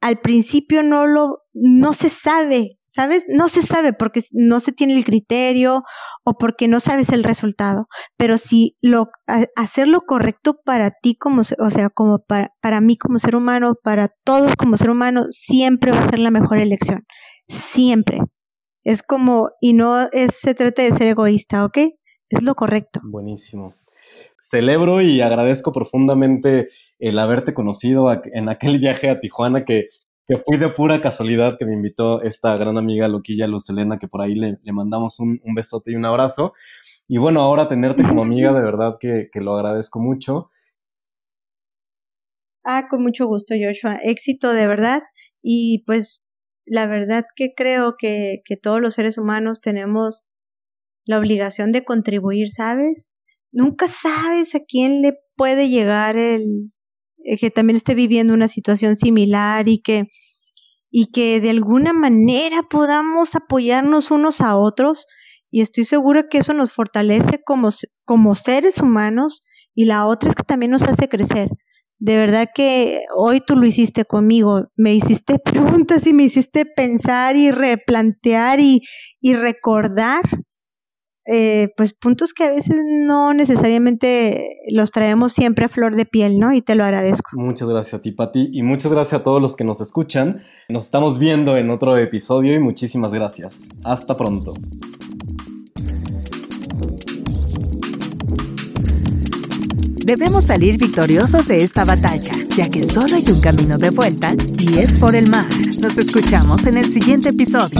al 0.03 0.19
principio 0.19 0.83
no 0.83 1.07
lo, 1.07 1.37
no 1.53 1.93
se 1.93 2.09
sabe, 2.09 2.77
¿sabes? 2.83 3.27
No 3.29 3.47
se 3.47 3.61
sabe 3.61 3.93
porque 3.93 4.21
no 4.33 4.59
se 4.59 4.73
tiene 4.73 4.97
el 4.97 5.05
criterio 5.05 5.83
o 6.25 6.33
porque 6.37 6.67
no 6.67 6.81
sabes 6.81 7.13
el 7.13 7.23
resultado. 7.23 7.87
Pero 8.17 8.37
si 8.37 8.75
lo, 8.81 9.07
hacer 9.55 9.87
lo 9.87 10.01
correcto 10.01 10.57
para 10.65 10.91
ti 10.91 11.15
como, 11.15 11.39
o 11.39 11.69
sea, 11.69 11.89
como 11.89 12.19
para, 12.27 12.49
para 12.61 12.81
mí 12.81 12.97
como 12.97 13.17
ser 13.17 13.37
humano, 13.37 13.75
para 13.81 14.09
todos 14.25 14.57
como 14.57 14.75
ser 14.75 14.89
humano, 14.89 15.23
siempre 15.29 15.93
va 15.93 15.99
a 15.99 16.05
ser 16.05 16.19
la 16.19 16.31
mejor 16.31 16.57
elección. 16.57 17.03
Siempre. 17.47 18.19
Es 18.83 19.03
como, 19.03 19.51
y 19.61 19.73
no 19.73 20.07
es, 20.11 20.35
se 20.35 20.53
trata 20.53 20.81
de 20.81 20.91
ser 20.91 21.07
egoísta, 21.07 21.65
¿ok? 21.65 21.77
Es 22.29 22.41
lo 22.43 22.55
correcto. 22.55 22.99
Buenísimo 23.03 23.73
celebro 24.37 25.01
y 25.01 25.21
agradezco 25.21 25.71
profundamente 25.71 26.67
el 26.99 27.19
haberte 27.19 27.53
conocido 27.53 28.11
en 28.11 28.49
aquel 28.49 28.79
viaje 28.79 29.09
a 29.09 29.19
Tijuana 29.19 29.65
que, 29.65 29.85
que 30.25 30.37
fui 30.37 30.57
de 30.57 30.69
pura 30.69 31.01
casualidad 31.01 31.57
que 31.57 31.65
me 31.65 31.73
invitó 31.73 32.21
esta 32.21 32.55
gran 32.57 32.77
amiga 32.77 33.07
Loquilla 33.07 33.47
Luz 33.47 33.69
Elena, 33.69 33.97
que 33.97 34.07
por 34.07 34.21
ahí 34.21 34.35
le, 34.35 34.57
mandamos 34.71 35.19
un, 35.19 35.39
besote 35.55 35.91
y 35.91 35.95
un 35.95 36.05
abrazo. 36.05 36.53
Y 37.07 37.17
bueno, 37.17 37.41
ahora 37.41 37.67
tenerte 37.67 38.03
como 38.03 38.23
amiga, 38.23 38.53
de 38.53 38.61
verdad 38.61 38.97
que, 38.99 39.29
lo 39.35 39.55
agradezco 39.55 39.99
mucho. 39.99 40.47
Ah, 42.63 42.87
con 42.89 43.03
mucho 43.03 43.27
gusto, 43.27 43.53
Joshua. 43.59 43.97
Éxito 44.01 44.53
de 44.53 44.67
verdad. 44.67 45.01
Y 45.41 45.83
pues 45.85 46.29
la 46.65 46.87
verdad 46.87 47.25
que 47.35 47.53
creo 47.55 47.95
que, 47.97 48.41
que 48.45 48.57
todos 48.57 48.81
los 48.81 48.95
seres 48.95 49.17
humanos 49.17 49.61
tenemos 49.61 50.25
la 51.05 51.19
obligación 51.19 51.71
de 51.71 51.83
contribuir, 51.83 52.49
¿sabes? 52.49 53.17
nunca 53.53 53.87
sabes 53.87 54.55
a 54.55 54.59
quién 54.67 55.01
le 55.01 55.13
puede 55.37 55.69
llegar 55.69 56.17
el 56.17 56.71
eh, 57.23 57.37
que 57.37 57.51
también 57.51 57.77
esté 57.77 57.95
viviendo 57.95 58.33
una 58.33 58.49
situación 58.49 58.97
similar 58.97 59.69
y 59.69 59.79
que 59.81 60.07
y 60.91 61.11
que 61.11 61.39
de 61.39 61.49
alguna 61.49 61.93
manera 61.93 62.61
podamos 62.69 63.35
apoyarnos 63.35 64.11
unos 64.11 64.41
a 64.41 64.57
otros 64.57 65.07
y 65.49 65.61
estoy 65.61 65.85
segura 65.85 66.27
que 66.29 66.39
eso 66.39 66.53
nos 66.53 66.71
fortalece 66.71 67.41
como, 67.43 67.69
como 68.05 68.35
seres 68.35 68.79
humanos 68.79 69.41
y 69.73 69.85
la 69.85 70.05
otra 70.05 70.29
es 70.29 70.35
que 70.35 70.43
también 70.43 70.71
nos 70.71 70.83
hace 70.83 71.09
crecer. 71.09 71.49
De 72.03 72.17
verdad 72.17 72.49
que 72.53 73.05
hoy 73.15 73.39
tú 73.39 73.55
lo 73.55 73.65
hiciste 73.65 74.03
conmigo, 74.03 74.67
me 74.75 74.93
hiciste 74.93 75.39
preguntas 75.45 76.05
y 76.05 76.11
me 76.11 76.23
hiciste 76.23 76.65
pensar 76.65 77.37
y 77.37 77.49
replantear 77.49 78.59
y, 78.59 78.81
y 79.21 79.35
recordar 79.35 80.21
eh, 81.25 81.69
pues 81.77 81.93
puntos 81.93 82.33
que 82.33 82.43
a 82.43 82.49
veces 82.49 82.75
no 83.07 83.33
necesariamente 83.33 84.57
los 84.69 84.91
traemos 84.91 85.31
siempre 85.31 85.63
a 85.63 85.69
flor 85.69 85.95
de 85.95 86.05
piel, 86.05 86.39
¿no? 86.39 86.51
Y 86.51 86.61
te 86.61 86.75
lo 86.75 86.83
agradezco. 86.83 87.29
Muchas 87.39 87.69
gracias 87.69 87.93
a 87.93 88.01
ti, 88.01 88.11
Pati, 88.11 88.49
y 88.51 88.63
muchas 88.63 88.91
gracias 88.91 89.21
a 89.21 89.23
todos 89.23 89.41
los 89.41 89.55
que 89.55 89.63
nos 89.63 89.79
escuchan. 89.79 90.41
Nos 90.67 90.83
estamos 90.83 91.19
viendo 91.19 91.55
en 91.55 91.69
otro 91.69 91.95
episodio 91.95 92.53
y 92.53 92.59
muchísimas 92.59 93.13
gracias. 93.13 93.69
Hasta 93.85 94.17
pronto. 94.17 94.51
Debemos 100.03 100.43
salir 100.43 100.77
victoriosos 100.77 101.47
de 101.47 101.63
esta 101.63 101.85
batalla, 101.85 102.33
ya 102.57 102.69
que 102.69 102.83
solo 102.83 103.15
hay 103.15 103.23
un 103.31 103.39
camino 103.39 103.77
de 103.77 103.89
vuelta 103.89 104.35
y 104.59 104.77
es 104.77 104.97
por 104.97 105.15
el 105.15 105.29
mar. 105.29 105.47
Nos 105.81 105.97
escuchamos 105.97 106.65
en 106.65 106.77
el 106.77 106.89
siguiente 106.89 107.29
episodio. 107.29 107.79